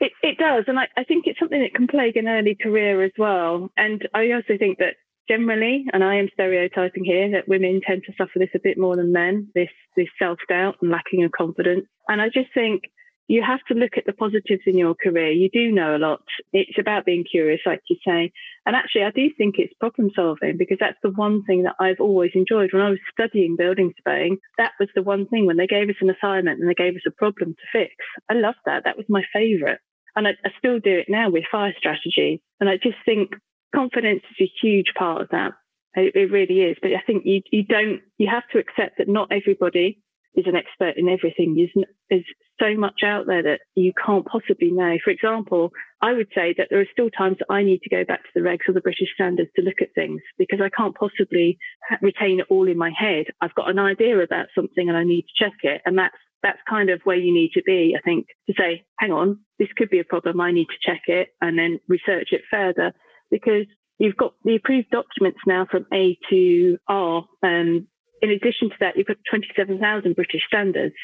It, 0.00 0.12
it 0.22 0.38
does, 0.38 0.64
and 0.66 0.78
I, 0.78 0.88
I 0.96 1.04
think 1.04 1.24
it's 1.26 1.38
something 1.38 1.60
that 1.60 1.74
can 1.74 1.86
plague 1.86 2.16
an 2.16 2.28
early 2.28 2.56
career 2.60 3.02
as 3.02 3.12
well. 3.18 3.70
And 3.76 4.06
I 4.14 4.32
also 4.32 4.58
think 4.58 4.78
that 4.78 4.94
generally, 5.28 5.86
and 5.92 6.04
I 6.04 6.16
am 6.16 6.28
stereotyping 6.32 7.04
here, 7.04 7.30
that 7.32 7.48
women 7.48 7.80
tend 7.86 8.02
to 8.06 8.12
suffer 8.18 8.38
this 8.38 8.50
a 8.54 8.60
bit 8.62 8.78
more 8.78 8.96
than 8.96 9.12
men, 9.12 9.48
this 9.54 9.70
this 9.96 10.08
self 10.18 10.38
doubt 10.48 10.76
and 10.82 10.90
lacking 10.90 11.24
of 11.24 11.32
confidence. 11.32 11.86
And 12.08 12.20
I 12.20 12.26
just 12.26 12.52
think 12.52 12.82
you 13.26 13.42
have 13.42 13.60
to 13.68 13.74
look 13.74 13.92
at 13.96 14.04
the 14.06 14.12
positives 14.12 14.62
in 14.66 14.76
your 14.76 14.94
career. 14.94 15.30
You 15.32 15.48
do 15.50 15.72
know 15.72 15.96
a 15.96 15.98
lot. 15.98 16.22
It's 16.52 16.78
about 16.78 17.06
being 17.06 17.24
curious, 17.24 17.60
like 17.64 17.80
you 17.88 17.96
say. 18.06 18.32
And 18.66 18.76
actually, 18.76 19.04
I 19.04 19.10
do 19.10 19.30
think 19.36 19.54
it's 19.58 19.72
problem 19.80 20.10
solving 20.14 20.56
because 20.58 20.76
that's 20.78 20.98
the 21.02 21.10
one 21.10 21.42
thing 21.44 21.62
that 21.62 21.76
I've 21.80 22.00
always 22.00 22.32
enjoyed. 22.34 22.72
When 22.72 22.82
I 22.82 22.90
was 22.90 22.98
studying 23.12 23.56
building 23.56 23.94
surveying, 23.96 24.38
that 24.58 24.72
was 24.78 24.90
the 24.94 25.02
one 25.02 25.26
thing 25.26 25.46
when 25.46 25.56
they 25.56 25.66
gave 25.66 25.88
us 25.88 25.96
an 26.00 26.10
assignment 26.10 26.60
and 26.60 26.68
they 26.68 26.74
gave 26.74 26.94
us 26.94 27.06
a 27.06 27.10
problem 27.10 27.54
to 27.54 27.66
fix. 27.72 27.94
I 28.30 28.34
loved 28.34 28.58
that. 28.66 28.84
That 28.84 28.96
was 28.96 29.06
my 29.08 29.22
favorite. 29.32 29.80
And 30.16 30.28
I, 30.28 30.32
I 30.44 30.50
still 30.58 30.78
do 30.78 30.98
it 30.98 31.06
now 31.08 31.30
with 31.30 31.44
fire 31.50 31.74
strategy. 31.78 32.42
And 32.60 32.68
I 32.68 32.76
just 32.76 32.98
think 33.04 33.34
confidence 33.74 34.22
is 34.38 34.48
a 34.48 34.52
huge 34.62 34.92
part 34.96 35.22
of 35.22 35.28
that. 35.30 35.52
It, 35.94 36.14
it 36.14 36.30
really 36.30 36.60
is. 36.60 36.76
But 36.80 36.92
I 36.92 37.02
think 37.06 37.24
you, 37.24 37.40
you 37.50 37.64
don't, 37.64 38.00
you 38.18 38.28
have 38.30 38.46
to 38.52 38.58
accept 38.58 38.98
that 38.98 39.08
not 39.08 39.32
everybody 39.32 40.03
is 40.34 40.46
an 40.46 40.56
expert 40.56 40.96
in 40.96 41.08
everything. 41.08 41.54
There's, 41.54 41.86
there's 42.10 42.24
so 42.60 42.78
much 42.78 43.02
out 43.04 43.26
there 43.26 43.42
that 43.42 43.60
you 43.74 43.92
can't 44.04 44.26
possibly 44.26 44.70
know. 44.70 44.96
For 45.04 45.10
example, 45.10 45.70
I 46.00 46.12
would 46.12 46.28
say 46.34 46.54
that 46.58 46.68
there 46.70 46.80
are 46.80 46.86
still 46.92 47.10
times 47.10 47.38
that 47.38 47.52
I 47.52 47.62
need 47.62 47.80
to 47.82 47.90
go 47.90 48.04
back 48.04 48.22
to 48.22 48.30
the 48.34 48.40
regs 48.40 48.68
or 48.68 48.72
the 48.72 48.80
British 48.80 49.08
standards 49.14 49.50
to 49.56 49.62
look 49.62 49.80
at 49.80 49.94
things 49.94 50.20
because 50.38 50.60
I 50.60 50.68
can't 50.68 50.94
possibly 50.94 51.58
retain 52.02 52.40
it 52.40 52.46
all 52.50 52.68
in 52.68 52.78
my 52.78 52.90
head. 52.96 53.26
I've 53.40 53.54
got 53.54 53.70
an 53.70 53.78
idea 53.78 54.18
about 54.18 54.46
something 54.54 54.88
and 54.88 54.96
I 54.96 55.04
need 55.04 55.22
to 55.22 55.44
check 55.44 55.54
it. 55.62 55.82
And 55.86 55.98
that's, 55.98 56.16
that's 56.42 56.58
kind 56.68 56.90
of 56.90 57.00
where 57.04 57.16
you 57.16 57.32
need 57.32 57.52
to 57.54 57.62
be, 57.62 57.96
I 57.98 58.02
think, 58.02 58.26
to 58.48 58.54
say, 58.58 58.84
hang 58.98 59.12
on, 59.12 59.40
this 59.58 59.68
could 59.76 59.90
be 59.90 60.00
a 60.00 60.04
problem. 60.04 60.40
I 60.40 60.52
need 60.52 60.66
to 60.66 60.90
check 60.90 61.02
it 61.06 61.28
and 61.40 61.58
then 61.58 61.80
research 61.88 62.28
it 62.32 62.42
further 62.50 62.92
because 63.30 63.66
you've 63.98 64.16
got 64.16 64.34
the 64.44 64.56
approved 64.56 64.90
documents 64.90 65.40
now 65.46 65.66
from 65.70 65.86
A 65.92 66.18
to 66.30 66.78
R. 66.88 67.24
Um, 67.42 67.88
in 68.22 68.30
addition 68.30 68.70
to 68.70 68.76
that, 68.80 68.96
you've 68.96 69.06
got 69.06 69.16
27,000 69.28 70.16
British 70.16 70.42
standards, 70.46 70.94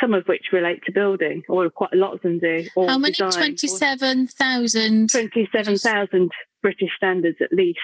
some 0.00 0.14
of 0.14 0.26
which 0.26 0.46
relate 0.52 0.82
to 0.86 0.92
building, 0.92 1.42
or 1.48 1.68
quite 1.70 1.92
a 1.92 1.96
lot 1.96 2.14
of 2.14 2.22
them 2.22 2.38
do. 2.38 2.66
How 2.76 2.98
many? 2.98 3.14
27,000? 3.14 5.10
27,000 5.10 6.30
British 6.62 6.90
standards 6.96 7.38
at 7.40 7.52
least. 7.52 7.78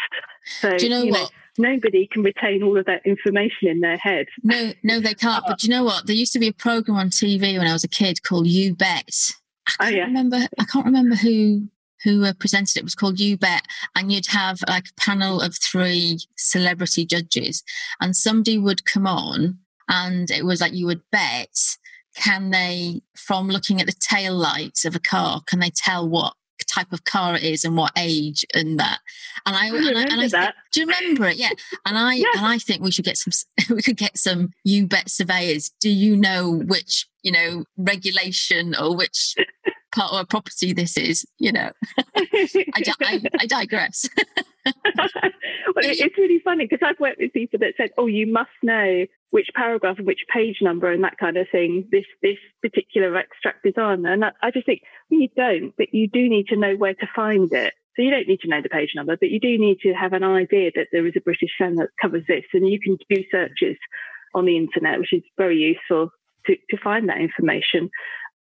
So, 0.60 0.76
do 0.76 0.84
you 0.84 0.90
know 0.90 1.02
you 1.02 1.12
what? 1.12 1.30
Know, 1.58 1.70
nobody 1.70 2.08
can 2.10 2.22
retain 2.22 2.62
all 2.62 2.78
of 2.78 2.86
that 2.86 3.04
information 3.04 3.68
in 3.68 3.80
their 3.80 3.98
head. 3.98 4.26
No, 4.42 4.72
no, 4.82 5.00
they 5.00 5.14
can't. 5.14 5.44
But 5.46 5.52
ah. 5.52 5.56
do 5.58 5.66
you 5.66 5.70
know 5.70 5.84
what? 5.84 6.06
There 6.06 6.16
used 6.16 6.32
to 6.32 6.38
be 6.38 6.48
a 6.48 6.52
program 6.52 6.96
on 6.96 7.10
TV 7.10 7.58
when 7.58 7.66
I 7.66 7.72
was 7.72 7.84
a 7.84 7.88
kid 7.88 8.22
called 8.22 8.46
You 8.46 8.74
Bet. 8.74 9.32
I 9.66 9.72
oh, 9.72 9.84
can't 9.84 9.92
oh, 9.92 9.96
yeah. 9.96 10.04
remember. 10.04 10.36
I 10.58 10.64
can't 10.64 10.86
remember 10.86 11.14
who 11.14 11.68
who 12.04 12.24
uh, 12.24 12.32
presented 12.38 12.76
it. 12.76 12.80
it 12.80 12.84
was 12.84 12.94
called 12.94 13.20
You 13.20 13.36
Bet, 13.36 13.66
and 13.94 14.12
you'd 14.12 14.26
have 14.26 14.60
like 14.68 14.86
a 14.88 15.00
panel 15.00 15.40
of 15.40 15.56
three 15.56 16.18
celebrity 16.36 17.04
judges, 17.04 17.62
and 18.00 18.16
somebody 18.16 18.58
would 18.58 18.84
come 18.84 19.06
on, 19.06 19.58
and 19.88 20.30
it 20.30 20.44
was 20.44 20.60
like 20.60 20.72
you 20.72 20.86
would 20.86 21.02
bet 21.10 21.54
can 22.16 22.50
they 22.50 23.00
from 23.16 23.46
looking 23.46 23.80
at 23.80 23.86
the 23.86 23.94
tail 24.00 24.34
lights 24.34 24.84
of 24.84 24.96
a 24.96 24.98
car 24.98 25.40
can 25.46 25.60
they 25.60 25.70
tell 25.70 26.08
what 26.08 26.34
type 26.70 26.92
of 26.92 27.04
car 27.04 27.34
it 27.34 27.42
is 27.42 27.64
and 27.64 27.76
what 27.76 27.92
age 27.96 28.44
and 28.54 28.78
that. 28.78 28.98
And 29.46 29.56
I, 29.56 29.66
I 29.66 29.76
and 29.76 29.98
I, 29.98 30.02
and 30.02 30.20
I 30.20 30.28
that. 30.28 30.54
do 30.72 30.80
you 30.80 30.86
remember 30.86 31.26
it? 31.26 31.36
Yeah. 31.36 31.50
And 31.84 31.98
I 31.98 32.14
yeah. 32.14 32.26
and 32.36 32.46
I 32.46 32.58
think 32.58 32.82
we 32.82 32.90
should 32.90 33.04
get 33.04 33.16
some. 33.16 33.32
We 33.74 33.82
could 33.82 33.96
get 33.96 34.18
some. 34.18 34.50
You 34.64 34.86
bet 34.86 35.08
surveyors. 35.08 35.70
Do 35.80 35.90
you 35.90 36.16
know 36.16 36.50
which 36.50 37.06
you 37.22 37.32
know 37.32 37.64
regulation 37.76 38.74
or 38.74 38.96
which 38.96 39.34
part 39.92 40.12
of 40.12 40.20
a 40.20 40.24
property 40.26 40.72
this 40.72 40.96
is? 40.96 41.26
You 41.38 41.52
know, 41.52 41.70
I, 42.16 42.56
I, 43.00 43.20
I 43.40 43.46
digress. 43.46 44.08
well, 44.66 44.74
it's 45.76 46.18
really 46.18 46.40
funny 46.44 46.66
because 46.66 46.86
I've 46.86 47.00
worked 47.00 47.18
with 47.20 47.32
people 47.32 47.58
that 47.60 47.74
said, 47.76 47.90
"Oh, 47.98 48.06
you 48.06 48.26
must 48.26 48.50
know 48.62 49.06
which 49.30 49.48
paragraph 49.54 49.98
and 49.98 50.06
which 50.06 50.24
page 50.32 50.58
number 50.60 50.90
and 50.90 51.04
that 51.04 51.18
kind 51.18 51.36
of 51.36 51.46
thing 51.50 51.88
this 51.90 52.04
this 52.22 52.38
particular 52.62 53.16
extract 53.16 53.66
is 53.66 53.74
on." 53.76 54.06
And 54.06 54.24
I, 54.24 54.32
I 54.42 54.50
just 54.50 54.66
think 54.66 54.82
well, 55.10 55.20
you 55.20 55.28
don't, 55.36 55.74
but 55.76 55.92
you 55.92 56.08
do 56.08 56.28
need 56.28 56.48
to 56.48 56.56
know 56.56 56.76
where 56.76 56.94
to 56.94 57.08
find 57.14 57.52
it. 57.52 57.74
So 57.96 58.02
you 58.02 58.10
don't 58.10 58.28
need 58.28 58.40
to 58.40 58.48
know 58.48 58.62
the 58.62 58.68
page 58.68 58.92
number, 58.94 59.16
but 59.16 59.30
you 59.30 59.40
do 59.40 59.58
need 59.58 59.78
to 59.80 59.92
have 59.92 60.12
an 60.12 60.22
idea 60.22 60.70
that 60.76 60.88
there 60.92 61.06
is 61.06 61.14
a 61.16 61.20
British 61.20 61.50
firm 61.58 61.76
that 61.76 61.88
covers 62.00 62.24
this, 62.28 62.44
and 62.52 62.68
you 62.68 62.78
can 62.80 62.96
do 63.08 63.24
searches 63.30 63.76
on 64.34 64.44
the 64.44 64.56
internet, 64.56 64.98
which 64.98 65.12
is 65.12 65.22
very 65.36 65.56
useful 65.56 66.10
to, 66.46 66.56
to 66.70 66.76
find 66.82 67.08
that 67.08 67.20
information. 67.20 67.90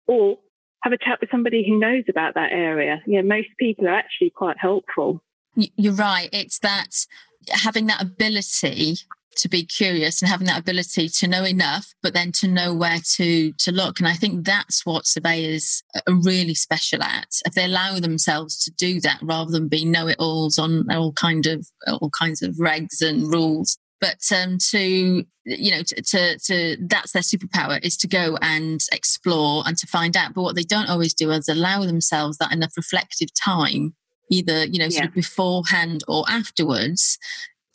Or 0.08 0.38
have 0.86 0.94
a 0.94 0.98
chat 1.00 1.20
with 1.20 1.32
somebody 1.32 1.66
who 1.68 1.80
knows 1.80 2.04
about 2.08 2.36
that 2.36 2.52
area. 2.52 3.02
You 3.08 3.22
know, 3.22 3.28
most 3.28 3.48
people 3.58 3.88
are 3.88 3.96
actually 3.96 4.30
quite 4.30 4.58
helpful. 4.60 5.20
You're 5.56 5.94
right. 5.94 6.30
It's 6.32 6.60
that 6.60 7.08
having 7.50 7.88
that 7.88 8.04
ability 8.04 8.98
to 9.38 9.50
be 9.50 9.66
curious 9.66 10.22
and 10.22 10.30
having 10.30 10.46
that 10.48 10.60
ability 10.60 11.10
to 11.10 11.28
know 11.28 11.44
enough 11.44 11.94
but 12.02 12.14
then 12.14 12.32
to 12.32 12.48
know 12.48 12.74
where 12.74 13.00
to 13.04 13.52
to 13.60 13.70
look 13.70 14.00
and 14.00 14.08
i 14.08 14.14
think 14.14 14.46
that's 14.46 14.86
what 14.86 15.06
surveyors 15.06 15.84
are 16.08 16.16
really 16.24 16.56
special 16.56 17.04
at 17.04 17.28
if 17.46 17.54
they 17.54 17.66
allow 17.66 18.00
themselves 18.00 18.58
to 18.58 18.72
do 18.72 19.02
that 19.02 19.20
rather 19.22 19.52
than 19.52 19.68
be 19.68 19.84
know-it-alls 19.84 20.58
on 20.58 20.90
all 20.90 21.12
kind 21.12 21.48
of 21.48 21.68
all 22.00 22.10
kinds 22.12 22.42
of 22.42 22.56
regs 22.56 23.02
and 23.02 23.30
rules 23.30 23.78
but 24.02 24.20
um, 24.36 24.58
to 24.72 25.26
you 25.46 25.72
know 25.72 25.84
to, 25.84 26.02
to, 26.02 26.40
to 26.40 26.78
that's 26.88 27.12
their 27.12 27.22
superpower 27.22 27.84
is 27.84 27.98
to 27.98 28.08
go 28.08 28.38
and 28.42 28.82
explore 28.92 29.64
and 29.66 29.78
to 29.78 29.88
find 29.88 30.16
out. 30.18 30.34
But 30.34 30.44
what 30.44 30.56
they 30.56 30.64
don't 30.64 30.90
always 30.90 31.14
do 31.14 31.32
is 31.32 31.48
allow 31.48 31.84
themselves 31.86 32.38
that 32.38 32.52
enough 32.52 32.74
reflective 32.78 33.30
time 33.34 33.96
either 34.32 34.66
you 34.66 34.80
know 34.80 34.90
sort 34.90 35.04
yeah. 35.04 35.08
of 35.10 35.14
beforehand 35.14 36.04
or 36.08 36.26
afterwards 36.28 37.18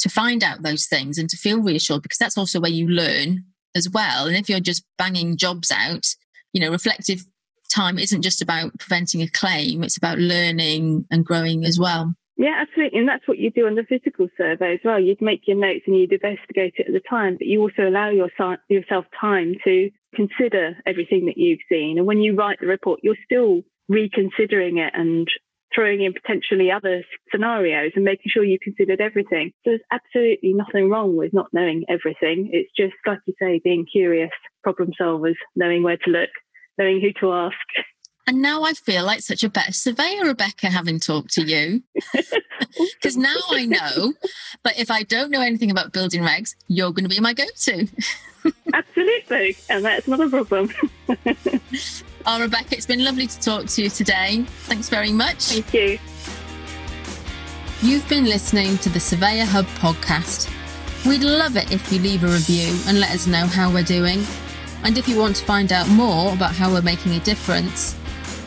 to 0.00 0.08
find 0.08 0.42
out 0.42 0.62
those 0.62 0.86
things 0.86 1.18
and 1.18 1.28
to 1.28 1.36
feel 1.36 1.60
reassured 1.60 2.02
because 2.02 2.18
that's 2.18 2.38
also 2.38 2.60
where 2.60 2.70
you 2.70 2.88
learn 2.88 3.44
as 3.76 3.88
well. 3.88 4.26
And 4.26 4.36
if 4.36 4.48
you're 4.48 4.58
just 4.58 4.84
banging 4.98 5.36
jobs 5.36 5.70
out 5.70 6.06
you 6.52 6.60
know 6.60 6.70
reflective 6.70 7.24
time 7.72 7.98
isn't 7.98 8.22
just 8.22 8.42
about 8.42 8.76
preventing 8.78 9.22
a 9.22 9.28
claim 9.28 9.82
it's 9.84 9.96
about 9.96 10.18
learning 10.18 11.06
and 11.10 11.24
growing 11.24 11.64
as 11.64 11.78
well 11.78 12.14
yeah 12.40 12.56
absolutely 12.60 12.98
and 12.98 13.08
that's 13.08 13.26
what 13.28 13.38
you 13.38 13.50
do 13.50 13.66
on 13.66 13.74
the 13.74 13.84
physical 13.88 14.26
survey 14.36 14.74
as 14.74 14.80
well 14.84 14.98
you'd 14.98 15.20
make 15.20 15.42
your 15.46 15.56
notes 15.56 15.84
and 15.86 15.96
you'd 15.96 16.12
investigate 16.12 16.74
it 16.76 16.86
at 16.88 16.92
the 16.92 17.08
time 17.08 17.34
but 17.38 17.46
you 17.46 17.60
also 17.60 17.82
allow 17.82 18.10
yourself 18.10 19.04
time 19.20 19.54
to 19.62 19.90
consider 20.14 20.76
everything 20.86 21.26
that 21.26 21.36
you've 21.36 21.60
seen 21.68 21.98
and 21.98 22.06
when 22.06 22.18
you 22.18 22.34
write 22.34 22.58
the 22.60 22.66
report 22.66 22.98
you're 23.02 23.14
still 23.24 23.62
reconsidering 23.88 24.78
it 24.78 24.92
and 24.94 25.28
throwing 25.74 26.02
in 26.02 26.12
potentially 26.12 26.70
other 26.70 27.02
scenarios 27.30 27.92
and 27.94 28.04
making 28.04 28.26
sure 28.28 28.44
you 28.44 28.58
considered 28.62 29.00
everything. 29.00 29.52
There's 29.64 29.80
absolutely 29.92 30.52
nothing 30.52 30.90
wrong 30.90 31.16
with 31.16 31.32
not 31.32 31.46
knowing 31.52 31.84
everything. 31.88 32.50
It's 32.52 32.70
just, 32.76 32.94
like 33.06 33.20
you 33.26 33.34
say, 33.40 33.60
being 33.62 33.86
curious, 33.90 34.30
problem 34.62 34.90
solvers, 35.00 35.36
knowing 35.54 35.82
where 35.82 35.98
to 35.98 36.10
look, 36.10 36.30
knowing 36.78 37.00
who 37.00 37.12
to 37.20 37.32
ask. 37.32 37.56
And 38.30 38.42
now 38.42 38.62
I 38.62 38.74
feel 38.74 39.04
like 39.04 39.22
such 39.22 39.42
a 39.42 39.48
better 39.48 39.72
surveyor, 39.72 40.24
Rebecca, 40.24 40.68
having 40.68 41.00
talked 41.00 41.32
to 41.34 41.42
you. 41.42 41.82
Because 42.94 43.16
now 43.16 43.34
I 43.50 43.64
know 43.64 44.12
that 44.62 44.78
if 44.78 44.92
I 44.92 45.02
don't 45.02 45.30
know 45.32 45.40
anything 45.40 45.72
about 45.72 45.92
building 45.92 46.22
regs, 46.22 46.54
you're 46.68 46.92
going 46.92 47.04
to 47.04 47.08
be 47.08 47.18
my 47.18 47.32
go 47.32 47.44
to. 47.62 47.88
Absolutely. 48.72 49.56
And 49.68 49.84
that's 49.84 50.06
not 50.06 50.20
a 50.20 50.28
problem. 50.28 50.70
Oh, 52.26 52.40
Rebecca, 52.40 52.76
it's 52.76 52.86
been 52.86 53.02
lovely 53.02 53.26
to 53.26 53.40
talk 53.40 53.66
to 53.66 53.82
you 53.82 53.88
today. 53.90 54.44
Thanks 54.66 54.88
very 54.88 55.10
much. 55.10 55.46
Thank 55.46 55.74
you. 55.74 55.98
You've 57.82 58.08
been 58.08 58.26
listening 58.26 58.76
to 58.78 58.90
the 58.90 59.00
Surveyor 59.00 59.46
Hub 59.46 59.64
podcast. 59.78 60.48
We'd 61.06 61.22
love 61.22 61.56
it 61.56 61.72
if 61.72 61.90
you 61.90 61.98
leave 61.98 62.22
a 62.22 62.28
review 62.28 62.78
and 62.86 63.00
let 63.00 63.10
us 63.10 63.26
know 63.26 63.46
how 63.46 63.72
we're 63.72 63.82
doing. 63.82 64.22
And 64.84 64.96
if 64.96 65.08
you 65.08 65.18
want 65.18 65.36
to 65.36 65.44
find 65.44 65.72
out 65.72 65.88
more 65.88 66.32
about 66.34 66.54
how 66.54 66.70
we're 66.70 66.82
making 66.82 67.14
a 67.14 67.20
difference, 67.20 67.96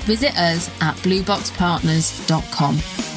visit 0.04 0.38
us 0.38 0.70
at 0.82 0.96
blueboxpartners.com. 0.98 3.13